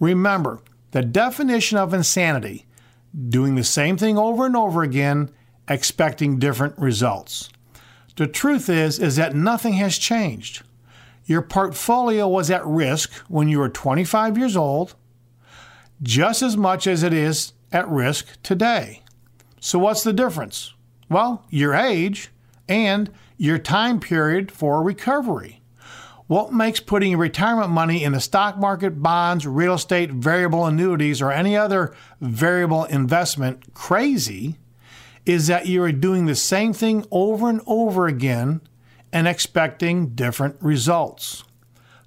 Remember, 0.00 0.60
the 0.92 1.02
definition 1.02 1.76
of 1.76 1.92
insanity 1.92 2.66
doing 3.28 3.54
the 3.54 3.64
same 3.64 3.96
thing 3.96 4.16
over 4.16 4.46
and 4.46 4.56
over 4.56 4.82
again, 4.82 5.30
expecting 5.68 6.38
different 6.38 6.78
results. 6.78 7.50
The 8.16 8.26
truth 8.26 8.68
is 8.68 8.98
is 8.98 9.16
that 9.16 9.34
nothing 9.34 9.74
has 9.74 9.98
changed. 9.98 10.62
Your 11.26 11.42
portfolio 11.42 12.28
was 12.28 12.50
at 12.50 12.66
risk 12.66 13.12
when 13.28 13.48
you 13.48 13.58
were 13.58 13.68
25 13.68 14.38
years 14.38 14.56
old, 14.56 14.94
just 16.02 16.42
as 16.42 16.56
much 16.56 16.86
as 16.86 17.02
it 17.02 17.12
is 17.12 17.52
at 17.72 17.88
risk 17.88 18.40
today. 18.42 19.02
So 19.60 19.78
what's 19.78 20.02
the 20.02 20.12
difference? 20.12 20.74
Well, 21.08 21.44
your 21.50 21.74
age 21.74 22.30
and 22.68 23.10
your 23.36 23.58
time 23.58 24.00
period 24.00 24.50
for 24.50 24.82
recovery. 24.82 25.60
What 26.26 26.52
makes 26.52 26.80
putting 26.80 27.16
retirement 27.18 27.70
money 27.70 28.02
in 28.02 28.12
the 28.12 28.20
stock 28.20 28.56
market, 28.56 29.02
bonds, 29.02 29.46
real 29.46 29.74
estate, 29.74 30.10
variable 30.10 30.64
annuities, 30.64 31.20
or 31.20 31.30
any 31.30 31.56
other 31.56 31.94
variable 32.20 32.84
investment 32.84 33.74
crazy 33.74 34.56
is 35.26 35.46
that 35.48 35.66
you 35.66 35.82
are 35.82 35.92
doing 35.92 36.26
the 36.26 36.34
same 36.34 36.72
thing 36.72 37.04
over 37.10 37.48
and 37.48 37.60
over 37.66 38.06
again 38.06 38.60
and 39.12 39.28
expecting 39.28 40.14
different 40.14 40.56
results. 40.60 41.44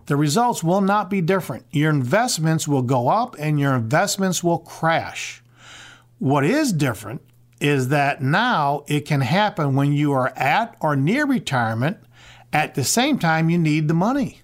The 0.08 0.16
results 0.16 0.64
will 0.64 0.82
not 0.82 1.10
be 1.10 1.22
different. 1.22 1.66
Your 1.72 1.89
investments 1.89 2.68
will 2.68 2.82
go 2.82 3.10
up 3.10 3.36
and 3.38 3.60
your 3.60 3.76
investments 3.76 4.43
will 4.43 4.60
crash. 4.60 5.43
What 6.20 6.43
is 6.45 6.74
different 6.74 7.22
is 7.59 7.89
that 7.89 8.22
now 8.22 8.84
it 8.88 9.01
can 9.01 9.22
happen 9.22 9.76
when 9.76 9.93
you 9.93 10.11
are 10.13 10.30
at 10.38 10.76
or 10.80 10.95
near 10.95 11.26
retirement 11.26 11.97
at 12.53 12.76
the 12.76 12.84
same 12.84 13.20
time, 13.20 13.49
you 13.49 13.57
need 13.57 13.88
the 13.88 13.93
money. 13.93 14.41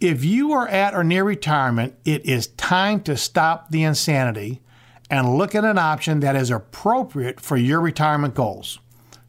If 0.00 0.24
you 0.24 0.52
are 0.52 0.68
at 0.68 0.94
or 0.94 1.04
near 1.04 1.24
retirement, 1.24 1.94
it 2.04 2.24
is 2.26 2.48
time 2.48 3.00
to 3.02 3.16
stop 3.16 3.70
the 3.70 3.84
insanity 3.84 4.60
and 5.08 5.36
look 5.36 5.54
at 5.54 5.64
an 5.64 5.78
option 5.78 6.20
that 6.20 6.36
is 6.36 6.50
appropriate 6.50 7.40
for 7.40 7.56
your 7.56 7.80
retirement 7.80 8.34
goals. 8.34 8.78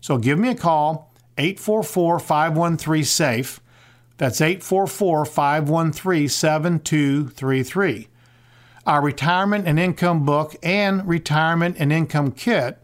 So 0.02 0.18
give 0.18 0.40
me 0.40 0.50
a 0.50 0.56
call, 0.56 1.14
844 1.38 2.20
513 2.20 3.04
SAFE. 3.04 3.60
That's 4.18 4.42
844 4.42 5.26
513 5.26 6.30
7233. 6.30 8.08
Our 8.86 9.02
retirement 9.02 9.66
and 9.68 9.80
income 9.80 10.26
book 10.26 10.56
and 10.62 11.08
retirement 11.08 11.78
and 11.80 11.94
income 11.94 12.32
kit 12.32 12.80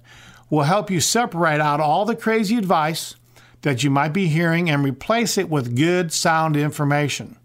will 0.49 0.63
help 0.63 0.89
you 0.89 1.01
separate 1.01 1.59
out 1.59 1.81
all 1.81 2.05
the 2.05 2.15
crazy 2.15 2.57
advice 2.57 3.15
that 3.61 3.83
you 3.83 3.89
might 3.89 4.13
be 4.13 4.27
hearing 4.27 4.69
and 4.69 4.83
replace 4.83 5.37
it 5.37 5.49
with 5.49 5.75
good, 5.75 6.13
sound 6.13 6.55
information. 6.55 7.35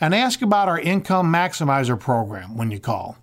And 0.00 0.14
ask 0.14 0.40
about 0.40 0.68
our 0.68 0.78
Income 0.78 1.30
Maximizer 1.32 2.00
program 2.00 2.56
when 2.56 2.70
you 2.70 2.80
call. 2.80 3.18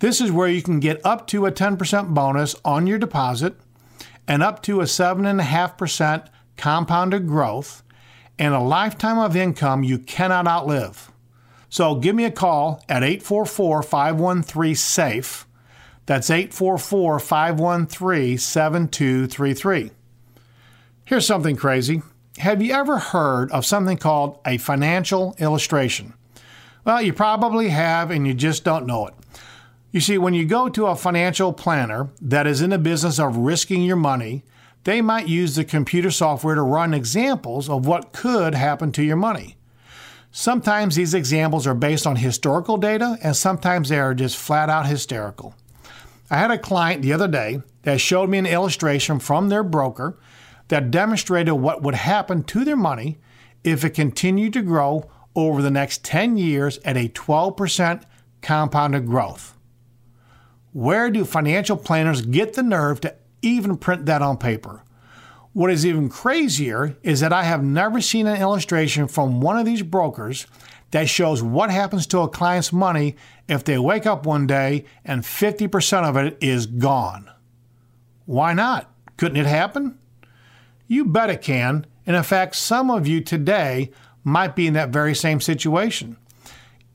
This 0.00 0.20
is 0.20 0.32
where 0.32 0.48
you 0.48 0.62
can 0.62 0.80
get 0.80 1.00
up 1.04 1.26
to 1.28 1.46
a 1.46 1.52
10% 1.52 2.14
bonus 2.14 2.56
on 2.64 2.86
your 2.86 2.98
deposit 2.98 3.54
and 4.26 4.42
up 4.42 4.62
to 4.64 4.80
a 4.80 4.84
7.5% 4.84 6.26
compounded 6.56 7.28
growth 7.28 7.82
and 8.38 8.54
a 8.54 8.60
lifetime 8.60 9.18
of 9.18 9.36
income 9.36 9.84
you 9.84 9.98
cannot 9.98 10.46
outlive. 10.46 11.12
So 11.74 11.96
give 11.96 12.14
me 12.14 12.24
a 12.24 12.30
call 12.30 12.84
at 12.88 13.02
844 13.02 13.82
513 13.82 14.76
SAFE. 14.76 15.44
That's 16.06 16.30
844 16.30 17.18
513 17.18 18.38
7233. 18.38 19.90
Here's 21.04 21.26
something 21.26 21.56
crazy. 21.56 22.02
Have 22.38 22.62
you 22.62 22.72
ever 22.72 22.98
heard 22.98 23.50
of 23.50 23.66
something 23.66 23.96
called 23.96 24.38
a 24.46 24.58
financial 24.58 25.34
illustration? 25.40 26.14
Well, 26.84 27.02
you 27.02 27.12
probably 27.12 27.70
have, 27.70 28.12
and 28.12 28.24
you 28.24 28.34
just 28.34 28.62
don't 28.62 28.86
know 28.86 29.08
it. 29.08 29.14
You 29.90 29.98
see, 29.98 30.16
when 30.16 30.32
you 30.32 30.44
go 30.44 30.68
to 30.68 30.86
a 30.86 30.94
financial 30.94 31.52
planner 31.52 32.08
that 32.20 32.46
is 32.46 32.62
in 32.62 32.70
the 32.70 32.78
business 32.78 33.18
of 33.18 33.36
risking 33.36 33.82
your 33.82 33.96
money, 33.96 34.44
they 34.84 35.02
might 35.02 35.26
use 35.26 35.56
the 35.56 35.64
computer 35.64 36.12
software 36.12 36.54
to 36.54 36.62
run 36.62 36.94
examples 36.94 37.68
of 37.68 37.84
what 37.84 38.12
could 38.12 38.54
happen 38.54 38.92
to 38.92 39.02
your 39.02 39.16
money. 39.16 39.56
Sometimes 40.36 40.96
these 40.96 41.14
examples 41.14 41.64
are 41.64 41.74
based 41.74 42.08
on 42.08 42.16
historical 42.16 42.76
data, 42.76 43.16
and 43.22 43.36
sometimes 43.36 43.88
they 43.88 44.00
are 44.00 44.14
just 44.14 44.36
flat 44.36 44.68
out 44.68 44.84
hysterical. 44.84 45.54
I 46.28 46.38
had 46.38 46.50
a 46.50 46.58
client 46.58 47.02
the 47.02 47.12
other 47.12 47.28
day 47.28 47.62
that 47.82 48.00
showed 48.00 48.28
me 48.28 48.38
an 48.38 48.46
illustration 48.46 49.20
from 49.20 49.48
their 49.48 49.62
broker 49.62 50.18
that 50.68 50.90
demonstrated 50.90 51.54
what 51.54 51.82
would 51.82 51.94
happen 51.94 52.42
to 52.42 52.64
their 52.64 52.74
money 52.74 53.18
if 53.62 53.84
it 53.84 53.90
continued 53.90 54.54
to 54.54 54.62
grow 54.62 55.08
over 55.36 55.62
the 55.62 55.70
next 55.70 56.02
10 56.02 56.36
years 56.36 56.78
at 56.78 56.96
a 56.96 57.10
12% 57.10 58.02
compounded 58.42 59.06
growth. 59.06 59.56
Where 60.72 61.12
do 61.12 61.24
financial 61.24 61.76
planners 61.76 62.22
get 62.22 62.54
the 62.54 62.64
nerve 62.64 63.00
to 63.02 63.14
even 63.40 63.76
print 63.76 64.06
that 64.06 64.20
on 64.20 64.38
paper? 64.38 64.82
What 65.54 65.70
is 65.70 65.86
even 65.86 66.08
crazier 66.08 66.96
is 67.04 67.20
that 67.20 67.32
I 67.32 67.44
have 67.44 67.62
never 67.62 68.00
seen 68.00 68.26
an 68.26 68.40
illustration 68.40 69.06
from 69.06 69.40
one 69.40 69.56
of 69.56 69.64
these 69.64 69.82
brokers 69.82 70.48
that 70.90 71.08
shows 71.08 71.44
what 71.44 71.70
happens 71.70 72.08
to 72.08 72.20
a 72.20 72.28
client's 72.28 72.72
money 72.72 73.14
if 73.48 73.62
they 73.62 73.78
wake 73.78 74.04
up 74.04 74.26
one 74.26 74.48
day 74.48 74.84
and 75.04 75.22
50% 75.22 76.08
of 76.08 76.16
it 76.16 76.36
is 76.40 76.66
gone. 76.66 77.30
Why 78.26 78.52
not? 78.52 78.92
Couldn't 79.16 79.36
it 79.36 79.46
happen? 79.46 79.96
You 80.88 81.04
bet 81.04 81.30
it 81.30 81.40
can. 81.40 81.86
And 82.04 82.16
in 82.16 82.22
fact, 82.24 82.56
some 82.56 82.90
of 82.90 83.06
you 83.06 83.20
today 83.20 83.92
might 84.24 84.56
be 84.56 84.66
in 84.66 84.74
that 84.74 84.90
very 84.90 85.14
same 85.14 85.40
situation. 85.40 86.16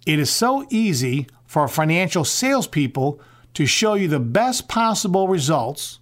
It 0.05 0.19
is 0.19 0.29
so 0.29 0.67
easy 0.69 1.27
for 1.45 1.65
financial 1.69 2.25
salespeople 2.25 3.21
to 3.53 3.65
show 3.65 3.93
you 3.93 4.09
the 4.09 4.19
best 4.19 4.67
possible 4.67 5.29
results 5.29 5.98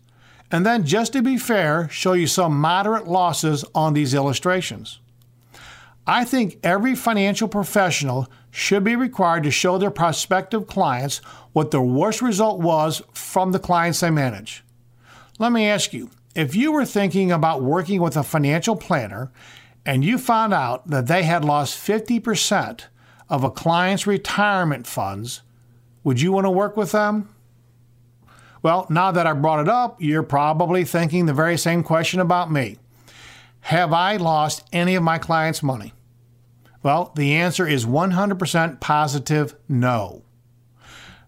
and 0.52 0.66
then, 0.66 0.86
just 0.86 1.14
to 1.14 1.22
be 1.22 1.38
fair, 1.38 1.90
show 1.90 2.14
you 2.14 2.28
some 2.28 2.60
moderate 2.60 3.08
losses 3.08 3.66
on 3.76 3.94
these 3.94 4.14
illustrations. 4.14 5.00
I 6.06 6.24
think 6.24 6.60
every 6.64 6.96
financial 6.96 7.50
professional 7.50 8.28
should 8.50 8.86
be 8.86 8.96
required 8.96 9.44
to 9.44 9.52
show 9.52 9.78
their 9.78 9.92
prospective 9.92 10.66
clients 10.66 11.18
what 11.52 11.72
the 11.72 11.82
worst 11.82 12.22
result 12.22 12.62
was 12.62 13.02
from 13.12 13.52
the 13.52 13.60
clients 13.60 14.00
they 14.00 14.10
manage. 14.10 14.64
Let 15.38 15.52
me 15.52 15.68
ask 15.68 15.92
you 15.92 16.10
if 16.34 16.56
you 16.56 16.72
were 16.72 16.86
thinking 16.86 17.32
about 17.32 17.62
working 17.62 18.02
with 18.02 18.16
a 18.16 18.24
financial 18.24 18.76
planner 18.76 19.32
and 19.86 20.06
you 20.06 20.18
found 20.18 20.54
out 20.54 20.88
that 20.88 21.08
they 21.08 21.24
had 21.24 21.44
lost 21.44 21.78
50% 21.78 22.84
of 23.30 23.44
a 23.44 23.52
client's 23.52 24.08
retirement 24.08 24.88
funds, 24.88 25.42
would 26.04 26.22
you 26.22 26.32
want 26.32 26.46
to 26.46 26.52
work 26.52 26.78
with 26.78 26.94
them? 26.94 27.28
Well, 28.68 28.86
now 28.90 29.12
that 29.12 29.26
I 29.26 29.32
brought 29.32 29.62
it 29.62 29.70
up, 29.70 30.02
you're 30.02 30.24
probably 30.24 30.84
thinking 30.84 31.26
the 31.26 31.34
very 31.34 31.58
same 31.58 31.84
question 31.84 32.20
about 32.20 32.52
me. 32.52 32.78
Have 33.62 33.94
I 33.94 34.18
lost 34.18 34.68
any 34.74 34.96
of 34.96 35.04
my 35.04 35.20
clients' 35.20 35.64
money? 35.64 35.94
Well, 36.84 37.14
the 37.16 37.34
answer 37.36 37.66
is 37.66 37.86
100% 37.86 38.82
positive 38.82 39.56
no. 39.70 40.24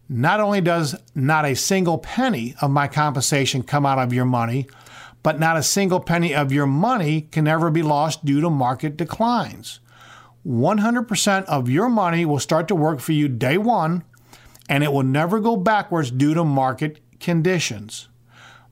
Not 0.09 0.41
only 0.41 0.59
does 0.59 0.97
not 1.15 1.45
a 1.45 1.55
single 1.55 1.97
penny 1.97 2.55
of 2.61 2.71
my 2.71 2.89
compensation 2.89 3.63
come 3.63 3.85
out 3.85 3.99
of 3.99 4.11
your 4.11 4.25
money, 4.25 4.67
but 5.23 5.39
not 5.39 5.55
a 5.55 5.63
single 5.63 6.01
penny 6.01 6.35
of 6.35 6.51
your 6.51 6.67
money 6.67 7.21
can 7.21 7.47
ever 7.47 7.71
be 7.71 7.83
lost 7.83 8.25
due 8.25 8.41
to 8.41 8.49
market 8.49 8.97
declines. 8.97 9.79
100% 10.45 11.45
of 11.45 11.69
your 11.69 11.87
money 11.87 12.25
will 12.25 12.37
start 12.37 12.67
to 12.67 12.75
work 12.75 12.99
for 12.99 13.13
you 13.13 13.29
day 13.29 13.57
one, 13.57 14.03
and 14.67 14.83
it 14.83 14.91
will 14.91 15.03
never 15.03 15.39
go 15.39 15.55
backwards 15.55 16.11
due 16.11 16.33
to 16.33 16.43
market 16.43 16.99
conditions. 17.19 18.07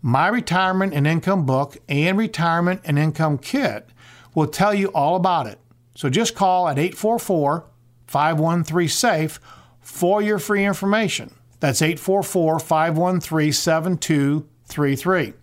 My 0.02 0.28
retirement 0.28 0.94
and 0.94 1.08
income 1.08 1.46
book 1.46 1.78
and 1.90 2.18
retirement 2.18 2.82
and 2.86 2.98
income 3.00 3.38
kit 3.38 3.90
will 4.36 4.48
tell 4.48 4.74
you 4.74 4.88
all 4.90 5.16
about 5.16 5.48
it. 5.48 5.60
So 5.96 6.10
just 6.10 6.36
call 6.36 6.68
at 6.68 6.78
844 6.78 7.66
513 8.06 8.88
SAFE 8.88 9.40
for 9.82 10.22
your 10.22 10.40
free 10.40 10.66
information. 10.66 11.34
That's 11.60 11.82
844 11.82 12.60
513 12.60 13.52
7233. 13.52 15.34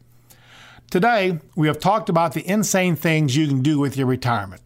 Today, 0.90 1.40
we 1.56 1.66
have 1.66 1.80
talked 1.80 2.08
about 2.08 2.34
the 2.34 2.48
insane 2.48 2.94
things 2.94 3.36
you 3.36 3.48
can 3.48 3.62
do 3.62 3.80
with 3.80 3.96
your 3.96 4.06
retirement. 4.06 4.62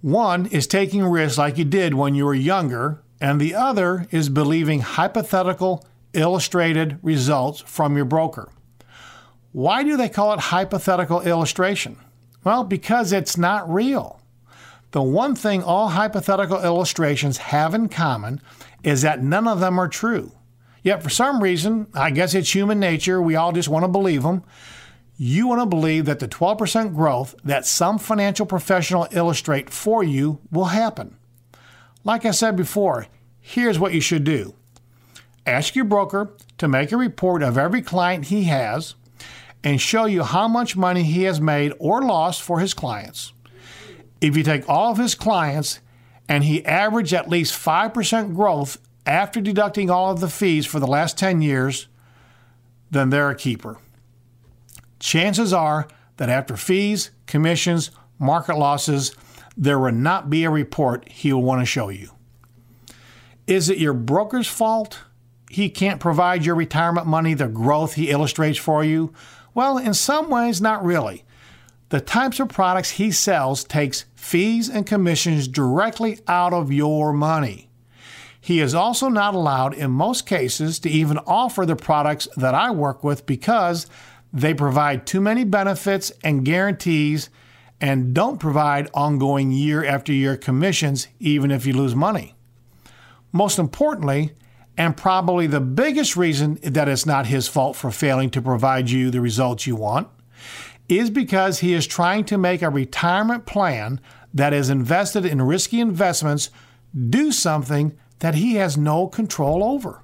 One 0.00 0.46
is 0.46 0.66
taking 0.66 1.04
risks 1.04 1.38
like 1.38 1.56
you 1.56 1.64
did 1.64 1.94
when 1.94 2.14
you 2.14 2.24
were 2.24 2.34
younger, 2.34 3.00
and 3.20 3.40
the 3.40 3.54
other 3.54 4.08
is 4.10 4.28
believing 4.28 4.80
hypothetical, 4.80 5.84
illustrated 6.12 6.98
results 7.02 7.60
from 7.60 7.96
your 7.96 8.04
broker. 8.04 8.50
Why 9.52 9.82
do 9.82 9.96
they 9.96 10.08
call 10.08 10.32
it 10.32 10.40
hypothetical 10.40 11.22
illustration? 11.22 11.96
Well, 12.44 12.64
because 12.64 13.12
it's 13.12 13.36
not 13.36 13.72
real. 13.72 14.20
The 14.92 15.02
one 15.02 15.34
thing 15.34 15.62
all 15.62 15.88
hypothetical 15.88 16.62
illustrations 16.62 17.38
have 17.38 17.74
in 17.74 17.88
common 17.88 18.40
is 18.82 19.02
that 19.02 19.22
none 19.22 19.46
of 19.46 19.60
them 19.60 19.78
are 19.78 19.88
true. 19.88 20.32
Yet, 20.82 21.02
for 21.02 21.10
some 21.10 21.42
reason, 21.42 21.88
I 21.94 22.10
guess 22.10 22.34
it's 22.34 22.54
human 22.54 22.80
nature, 22.80 23.20
we 23.20 23.36
all 23.36 23.52
just 23.52 23.68
want 23.68 23.84
to 23.84 23.88
believe 23.88 24.22
them. 24.22 24.42
You 25.16 25.48
want 25.48 25.60
to 25.60 25.66
believe 25.66 26.06
that 26.06 26.18
the 26.18 26.28
12% 26.28 26.94
growth 26.94 27.34
that 27.44 27.66
some 27.66 27.98
financial 27.98 28.46
professional 28.46 29.06
illustrate 29.10 29.68
for 29.68 30.02
you 30.02 30.40
will 30.50 30.66
happen. 30.66 31.16
Like 32.02 32.24
I 32.24 32.30
said 32.30 32.56
before, 32.56 33.06
here's 33.38 33.78
what 33.78 33.92
you 33.92 34.00
should 34.00 34.24
do 34.24 34.54
ask 35.46 35.74
your 35.74 35.84
broker 35.84 36.34
to 36.58 36.68
make 36.68 36.92
a 36.92 36.96
report 36.96 37.42
of 37.42 37.58
every 37.58 37.82
client 37.82 38.26
he 38.26 38.44
has 38.44 38.94
and 39.62 39.80
show 39.80 40.04
you 40.04 40.22
how 40.22 40.48
much 40.48 40.76
money 40.76 41.02
he 41.02 41.24
has 41.24 41.40
made 41.40 41.72
or 41.78 42.02
lost 42.02 42.42
for 42.42 42.60
his 42.60 42.74
clients. 42.74 43.32
If 44.20 44.36
you 44.36 44.42
take 44.42 44.68
all 44.68 44.92
of 44.92 44.98
his 44.98 45.14
clients 45.14 45.80
and 46.28 46.44
he 46.44 46.64
averaged 46.64 47.12
at 47.12 47.28
least 47.28 47.54
5% 47.54 48.34
growth 48.34 48.78
after 49.06 49.40
deducting 49.40 49.90
all 49.90 50.10
of 50.10 50.20
the 50.20 50.28
fees 50.28 50.66
for 50.66 50.78
the 50.78 50.86
last 50.86 51.18
10 51.18 51.42
years, 51.42 51.88
then 52.90 53.10
they're 53.10 53.30
a 53.30 53.34
keeper. 53.34 53.78
Chances 54.98 55.52
are 55.52 55.88
that 56.18 56.28
after 56.28 56.56
fees, 56.56 57.10
commissions, 57.26 57.90
market 58.18 58.56
losses, 58.56 59.14
there 59.56 59.78
will 59.78 59.92
not 59.92 60.30
be 60.30 60.44
a 60.44 60.50
report 60.50 61.08
he 61.08 61.32
will 61.32 61.42
want 61.42 61.60
to 61.60 61.66
show 61.66 61.88
you. 61.88 62.10
Is 63.46 63.68
it 63.68 63.78
your 63.78 63.94
broker's 63.94 64.46
fault 64.46 65.00
he 65.50 65.68
can't 65.68 65.98
provide 65.98 66.46
your 66.46 66.54
retirement 66.54 67.08
money 67.08 67.34
the 67.34 67.48
growth 67.48 67.94
he 67.94 68.08
illustrates 68.08 68.56
for 68.56 68.84
you? 68.84 69.12
Well, 69.52 69.78
in 69.78 69.94
some 69.94 70.30
ways, 70.30 70.60
not 70.60 70.84
really. 70.84 71.24
The 71.88 72.00
types 72.00 72.38
of 72.38 72.50
products 72.50 72.90
he 72.92 73.10
sells 73.10 73.64
takes 73.64 74.04
fees 74.14 74.68
and 74.68 74.86
commissions 74.86 75.48
directly 75.48 76.20
out 76.28 76.52
of 76.52 76.72
your 76.72 77.12
money. 77.12 77.68
He 78.40 78.60
is 78.60 78.76
also 78.76 79.08
not 79.08 79.34
allowed 79.34 79.74
in 79.74 79.90
most 79.90 80.24
cases 80.24 80.78
to 80.78 80.88
even 80.88 81.18
offer 81.26 81.66
the 81.66 81.74
products 81.74 82.28
that 82.36 82.54
I 82.54 82.70
work 82.70 83.02
with 83.02 83.26
because 83.26 83.88
they 84.32 84.54
provide 84.54 85.04
too 85.04 85.20
many 85.20 85.42
benefits 85.42 86.12
and 86.22 86.44
guarantees 86.44 87.28
and 87.80 88.14
don't 88.14 88.38
provide 88.38 88.88
ongoing 88.94 89.50
year 89.50 89.84
after 89.84 90.12
year 90.12 90.36
commissions 90.36 91.08
even 91.18 91.50
if 91.50 91.66
you 91.66 91.72
lose 91.72 91.96
money. 91.96 92.36
Most 93.32 93.58
importantly, 93.58 94.32
and 94.80 94.96
probably 94.96 95.46
the 95.46 95.60
biggest 95.60 96.16
reason 96.16 96.58
that 96.62 96.88
it's 96.88 97.04
not 97.04 97.26
his 97.26 97.46
fault 97.46 97.76
for 97.76 97.90
failing 97.90 98.30
to 98.30 98.40
provide 98.40 98.88
you 98.88 99.10
the 99.10 99.20
results 99.20 99.66
you 99.66 99.76
want, 99.76 100.08
is 100.88 101.10
because 101.10 101.58
he 101.58 101.74
is 101.74 101.86
trying 101.86 102.24
to 102.24 102.38
make 102.38 102.62
a 102.62 102.70
retirement 102.70 103.44
plan 103.44 104.00
that 104.32 104.54
is 104.54 104.70
invested 104.70 105.26
in 105.26 105.42
risky 105.42 105.80
investments 105.80 106.48
do 107.10 107.30
something 107.30 107.94
that 108.20 108.36
he 108.36 108.54
has 108.54 108.78
no 108.78 109.06
control 109.06 109.62
over. 109.62 110.00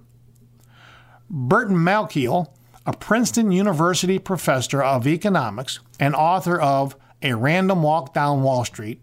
Burton 1.30 1.76
Malkiel, 1.76 2.52
a 2.84 2.92
Princeton 2.92 3.50
University 3.52 4.18
professor 4.18 4.82
of 4.82 5.06
economics 5.06 5.80
and 5.98 6.14
author 6.14 6.60
of 6.60 6.94
A 7.22 7.32
Random 7.32 7.82
Walk 7.82 8.12
Down 8.12 8.42
Wall 8.42 8.66
Street, 8.66 9.00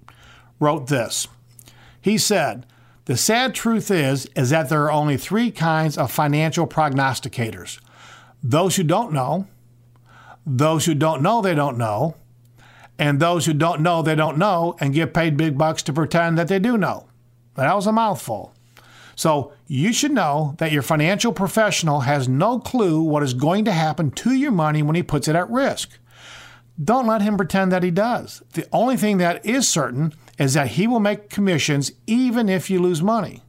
wrote 0.60 0.86
this. 0.86 1.28
He 2.00 2.20
said, 2.20 2.68
the 3.06 3.18
sad 3.18 3.54
truth 3.54 3.92
is 3.92 4.28
is 4.36 4.50
that 4.52 4.70
there 4.70 4.84
are 4.84 4.92
only 4.92 5.18
3 5.18 5.52
kinds 5.52 5.98
of 5.98 6.12
financial 6.12 6.68
prognosticators. 6.68 7.80
Those 8.42 8.76
who 8.76 8.84
don't 8.84 9.14
know, 9.14 9.48
those 10.46 10.86
who 10.86 10.94
don't 10.94 11.22
know 11.22 11.42
they 11.42 11.56
don't 11.56 11.78
know, 11.78 12.16
and 13.00 13.20
those 13.20 13.46
who 13.46 13.54
don't 13.54 13.82
know 13.82 14.02
they 14.02 14.16
don't 14.16 14.38
know 14.38 14.76
and 14.80 14.94
get 14.94 15.14
paid 15.14 15.38
big 15.38 15.58
bucks 15.58 15.84
to 15.84 15.94
pretend 15.94 16.38
that 16.38 16.48
they 16.48 16.60
do 16.60 16.78
know. 16.78 17.08
That 17.56 17.76
was 17.76 17.88
a 17.88 17.92
mouthful. 17.92 18.54
So 19.16 19.54
you 19.68 19.94
should 19.94 20.12
know 20.12 20.56
that 20.58 20.72
your 20.72 20.82
financial 20.82 21.34
professional 21.34 22.02
has 22.02 22.28
no 22.28 22.60
clue 22.60 23.02
what 23.02 23.24
is 23.24 23.34
going 23.34 23.66
to 23.66 23.72
happen 23.72 24.12
to 24.12 24.34
your 24.34 24.52
money 24.52 24.82
when 24.82 24.96
he 24.96 25.04
puts 25.04 25.28
it 25.28 25.36
at 25.36 25.50
risk. 25.50 26.00
Don't 26.84 27.06
let 27.06 27.22
him 27.22 27.38
pretend 27.38 27.72
that 27.72 27.84
he 27.84 27.92
does. 27.92 28.42
The 28.54 28.68
only 28.72 28.98
thing 28.98 29.20
that 29.20 29.46
is 29.46 29.70
certain 29.70 30.14
is 30.38 30.54
that 30.54 30.70
he 30.70 30.88
will 30.88 31.00
make 31.00 31.30
commissions 31.30 31.92
even 32.08 32.50
if 32.50 32.70
you 32.70 32.80
lose 32.80 33.02
money. 33.02 33.44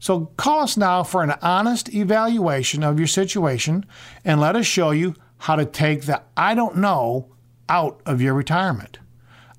So 0.00 0.26
call 0.36 0.60
us 0.60 0.76
now 0.76 1.02
for 1.02 1.22
an 1.22 1.34
honest 1.42 1.92
evaluation 1.94 2.82
of 2.82 2.98
your 2.98 3.08
situation 3.08 3.84
and 4.24 4.40
let 4.40 4.56
us 4.56 4.66
show 4.66 4.90
you 4.90 5.14
how 5.38 5.56
to 5.56 5.64
take 5.64 6.02
the 6.02 6.22
I 6.36 6.54
don't 6.54 6.76
know 6.76 7.34
out 7.68 8.00
of 8.06 8.20
your 8.20 8.34
retirement. 8.34 8.98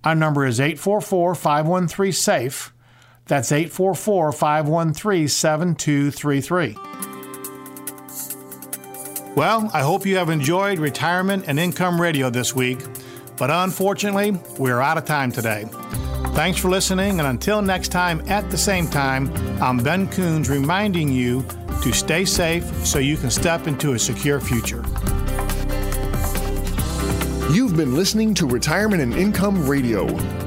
Our 0.03 0.15
number 0.15 0.45
is 0.45 0.59
844 0.59 1.35
513 1.35 2.11
SAFE. 2.13 2.73
That's 3.25 3.51
844 3.51 4.31
513 4.31 5.27
7233. 5.27 6.75
Well, 9.35 9.69
I 9.73 9.81
hope 9.81 10.05
you 10.05 10.17
have 10.17 10.29
enjoyed 10.29 10.79
Retirement 10.79 11.45
and 11.47 11.59
Income 11.59 12.01
Radio 12.01 12.29
this 12.29 12.55
week, 12.55 12.79
but 13.37 13.51
unfortunately, 13.51 14.31
we're 14.57 14.81
out 14.81 14.97
of 14.97 15.05
time 15.05 15.31
today. 15.31 15.65
Thanks 16.33 16.59
for 16.59 16.69
listening, 16.69 17.19
and 17.19 17.27
until 17.27 17.61
next 17.61 17.89
time 17.89 18.21
at 18.29 18.49
the 18.49 18.57
same 18.57 18.87
time, 18.87 19.31
I'm 19.61 19.77
Ben 19.77 20.07
Coons 20.09 20.49
reminding 20.49 21.11
you 21.11 21.45
to 21.81 21.91
stay 21.91 22.25
safe 22.25 22.63
so 22.85 22.99
you 22.99 23.17
can 23.17 23.29
step 23.29 23.67
into 23.67 23.93
a 23.93 23.99
secure 23.99 24.39
future. 24.39 24.83
You've 27.51 27.75
been 27.75 27.95
listening 27.95 28.33
to 28.35 28.45
Retirement 28.45 29.01
and 29.01 29.13
Income 29.13 29.67
Radio 29.67 30.05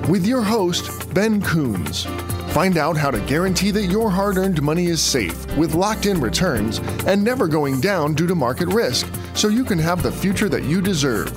with 0.08 0.26
your 0.26 0.42
host, 0.42 1.12
Ben 1.14 1.42
Coons. 1.42 2.04
Find 2.52 2.76
out 2.76 2.96
how 2.96 3.10
to 3.10 3.20
guarantee 3.20 3.70
that 3.70 3.86
your 3.86 4.10
hard 4.10 4.36
earned 4.36 4.62
money 4.62 4.86
is 4.86 5.00
safe 5.00 5.46
with 5.56 5.74
locked 5.74 6.06
in 6.06 6.20
returns 6.20 6.78
and 7.06 7.24
never 7.24 7.48
going 7.48 7.80
down 7.80 8.14
due 8.14 8.26
to 8.26 8.34
market 8.34 8.68
risk 8.68 9.08
so 9.34 9.48
you 9.48 9.64
can 9.64 9.78
have 9.78 10.02
the 10.02 10.12
future 10.12 10.48
that 10.50 10.64
you 10.64 10.82
deserve. 10.82 11.32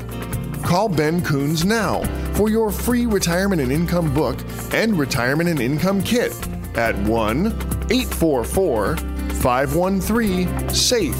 Call 0.61 0.89
Ben 0.89 1.21
Coons 1.21 1.63
now 1.63 2.01
for 2.35 2.49
your 2.49 2.71
free 2.71 3.05
retirement 3.05 3.61
and 3.61 3.71
income 3.71 4.13
book 4.13 4.39
and 4.73 4.99
retirement 4.99 5.49
and 5.49 5.59
income 5.59 6.01
kit 6.01 6.33
at 6.75 6.95
1 7.07 7.47
844 7.91 8.97
513 8.97 10.69
SAFE. 10.69 11.15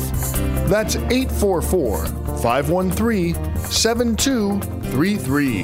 That's 0.68 0.96
844 0.96 2.06
513 2.38 3.36
7233. 3.66 5.64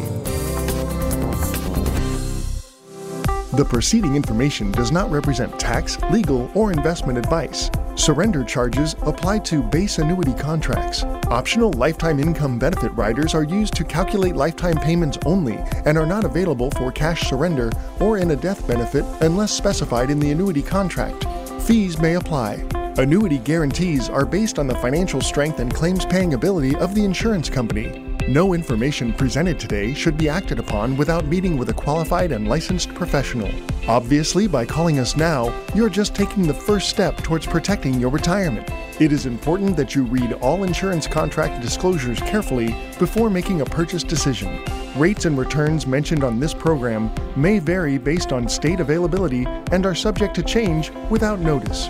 The 3.57 3.65
preceding 3.65 4.15
information 4.15 4.71
does 4.71 4.93
not 4.93 5.11
represent 5.11 5.59
tax, 5.59 5.99
legal, 6.03 6.49
or 6.55 6.71
investment 6.71 7.17
advice. 7.17 7.69
Surrender 8.01 8.43
charges 8.43 8.95
apply 9.03 9.37
to 9.37 9.61
base 9.61 9.99
annuity 9.99 10.33
contracts. 10.33 11.03
Optional 11.27 11.71
lifetime 11.73 12.19
income 12.19 12.57
benefit 12.57 12.91
riders 12.93 13.35
are 13.35 13.43
used 13.43 13.75
to 13.75 13.83
calculate 13.83 14.35
lifetime 14.35 14.77
payments 14.77 15.19
only 15.23 15.57
and 15.85 15.99
are 15.99 16.05
not 16.07 16.25
available 16.25 16.71
for 16.71 16.91
cash 16.91 17.29
surrender 17.29 17.69
or 17.99 18.17
in 18.17 18.31
a 18.31 18.35
death 18.35 18.67
benefit 18.67 19.05
unless 19.21 19.53
specified 19.53 20.09
in 20.09 20.19
the 20.19 20.31
annuity 20.31 20.63
contract. 20.63 21.27
Fees 21.61 21.99
may 21.99 22.15
apply. 22.15 22.65
Annuity 22.97 23.37
guarantees 23.37 24.09
are 24.09 24.25
based 24.25 24.57
on 24.57 24.65
the 24.65 24.75
financial 24.77 25.21
strength 25.21 25.59
and 25.59 25.71
claims 25.71 26.03
paying 26.03 26.33
ability 26.33 26.75
of 26.77 26.95
the 26.95 27.05
insurance 27.05 27.51
company. 27.51 28.10
No 28.27 28.53
information 28.53 29.13
presented 29.13 29.59
today 29.59 29.93
should 29.93 30.17
be 30.17 30.29
acted 30.29 30.59
upon 30.59 30.95
without 30.95 31.25
meeting 31.25 31.57
with 31.57 31.69
a 31.69 31.73
qualified 31.73 32.31
and 32.31 32.47
licensed 32.47 32.93
professional. 32.93 33.49
Obviously, 33.87 34.47
by 34.47 34.65
calling 34.65 34.99
us 34.99 35.17
now, 35.17 35.53
you're 35.73 35.89
just 35.89 36.13
taking 36.13 36.45
the 36.45 36.53
first 36.53 36.89
step 36.89 37.17
towards 37.17 37.47
protecting 37.47 37.99
your 37.99 38.11
retirement. 38.11 38.69
It 39.01 39.11
is 39.11 39.25
important 39.25 39.75
that 39.77 39.95
you 39.95 40.03
read 40.03 40.33
all 40.33 40.63
insurance 40.63 41.07
contract 41.07 41.61
disclosures 41.61 42.19
carefully 42.19 42.75
before 42.99 43.31
making 43.31 43.61
a 43.61 43.65
purchase 43.65 44.03
decision. 44.03 44.63
Rates 44.95 45.25
and 45.25 45.37
returns 45.37 45.87
mentioned 45.87 46.23
on 46.23 46.39
this 46.39 46.53
program 46.53 47.11
may 47.35 47.57
vary 47.57 47.97
based 47.97 48.31
on 48.31 48.47
state 48.47 48.79
availability 48.79 49.45
and 49.71 49.85
are 49.85 49.95
subject 49.95 50.35
to 50.35 50.43
change 50.43 50.91
without 51.09 51.39
notice. 51.39 51.89